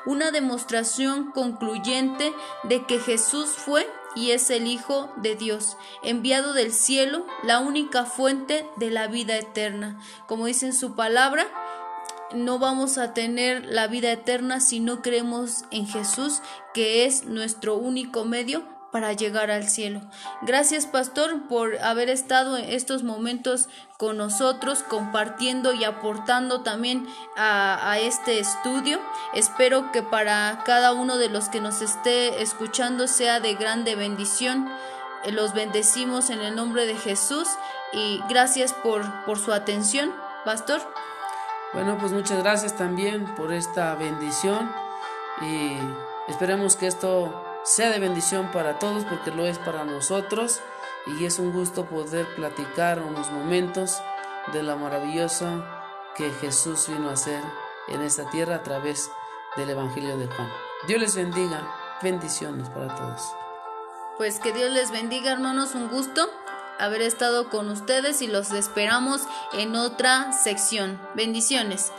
una 0.06 0.30
demostración 0.30 1.32
concluyente 1.32 2.32
de 2.62 2.86
que 2.86 3.00
Jesús 3.00 3.50
fue 3.50 3.90
y 4.14 4.30
es 4.30 4.50
el 4.50 4.68
Hijo 4.68 5.12
de 5.16 5.34
Dios, 5.34 5.76
enviado 6.04 6.52
del 6.52 6.72
cielo, 6.72 7.26
la 7.42 7.58
única 7.58 8.04
fuente 8.04 8.64
de 8.76 8.90
la 8.90 9.08
vida 9.08 9.36
eterna. 9.36 10.00
Como 10.26 10.46
dice 10.46 10.66
en 10.66 10.74
su 10.74 10.94
palabra, 10.94 11.46
no 12.32 12.60
vamos 12.60 12.96
a 12.96 13.12
tener 13.12 13.66
la 13.66 13.88
vida 13.88 14.12
eterna 14.12 14.60
si 14.60 14.78
no 14.78 15.02
creemos 15.02 15.64
en 15.72 15.86
Jesús, 15.88 16.42
que 16.74 17.04
es 17.06 17.24
nuestro 17.24 17.74
único 17.74 18.24
medio 18.24 18.64
para 18.90 19.12
llegar 19.12 19.50
al 19.50 19.68
cielo. 19.68 20.00
Gracias, 20.42 20.86
pastor, 20.86 21.46
por 21.48 21.78
haber 21.78 22.08
estado 22.10 22.56
en 22.56 22.64
estos 22.70 23.02
momentos 23.02 23.68
con 23.98 24.16
nosotros, 24.16 24.82
compartiendo 24.82 25.72
y 25.72 25.84
aportando 25.84 26.62
también 26.62 27.06
a, 27.36 27.98
este 27.98 28.38
estudio. 28.38 28.98
Espero 29.34 29.92
que 29.92 30.02
para 30.02 30.62
cada 30.64 30.92
uno 30.92 31.18
de 31.18 31.28
los 31.28 31.48
que 31.48 31.60
nos 31.60 31.82
esté 31.82 32.42
escuchando 32.42 33.06
sea 33.06 33.40
de 33.40 33.54
grande 33.54 33.94
bendición. 33.96 34.68
eh, 35.24 35.32
los 35.32 35.52
bendecimos 35.52 36.30
en 36.30 36.40
el 36.40 36.56
nombre 36.56 36.86
de 36.86 36.96
Jesús 36.96 37.46
y 37.92 38.20
gracias 38.28 38.72
por, 38.72 39.02
por 39.26 39.38
su 39.38 39.52
atención, 39.52 40.12
pastor. 40.44 40.80
Bueno, 41.72 41.98
pues 41.98 42.12
muchas 42.12 42.38
gracias 42.42 42.76
también 42.76 43.26
por 43.36 43.52
esta 43.52 43.94
bendición 43.94 44.72
y 45.42 45.76
esperemos 46.28 46.76
que 46.76 46.86
esto 46.86 47.49
sea 47.64 47.90
de 47.90 47.98
bendición 47.98 48.50
para 48.50 48.78
todos 48.78 49.04
porque 49.04 49.30
lo 49.30 49.46
es 49.46 49.58
para 49.58 49.84
nosotros 49.84 50.60
y 51.06 51.24
es 51.24 51.38
un 51.38 51.52
gusto 51.52 51.86
poder 51.86 52.26
platicar 52.34 53.00
unos 53.00 53.30
momentos 53.30 54.00
de 54.52 54.62
la 54.62 54.76
maravillosa 54.76 55.64
que 56.16 56.30
Jesús 56.30 56.88
vino 56.88 57.10
a 57.10 57.14
hacer 57.14 57.42
en 57.88 58.02
esta 58.02 58.28
tierra 58.30 58.56
a 58.56 58.62
través 58.62 59.10
del 59.56 59.70
Evangelio 59.70 60.16
de 60.16 60.26
Juan. 60.26 60.48
Dios 60.86 61.00
les 61.00 61.16
bendiga, 61.16 61.98
bendiciones 62.02 62.68
para 62.70 62.94
todos. 62.94 63.22
Pues 64.16 64.38
que 64.40 64.52
Dios 64.52 64.70
les 64.70 64.90
bendiga 64.90 65.32
hermanos, 65.32 65.74
un 65.74 65.88
gusto 65.88 66.28
haber 66.78 67.02
estado 67.02 67.50
con 67.50 67.68
ustedes 67.68 68.22
y 68.22 68.26
los 68.26 68.52
esperamos 68.52 69.22
en 69.52 69.76
otra 69.76 70.32
sección. 70.32 71.00
Bendiciones. 71.14 71.92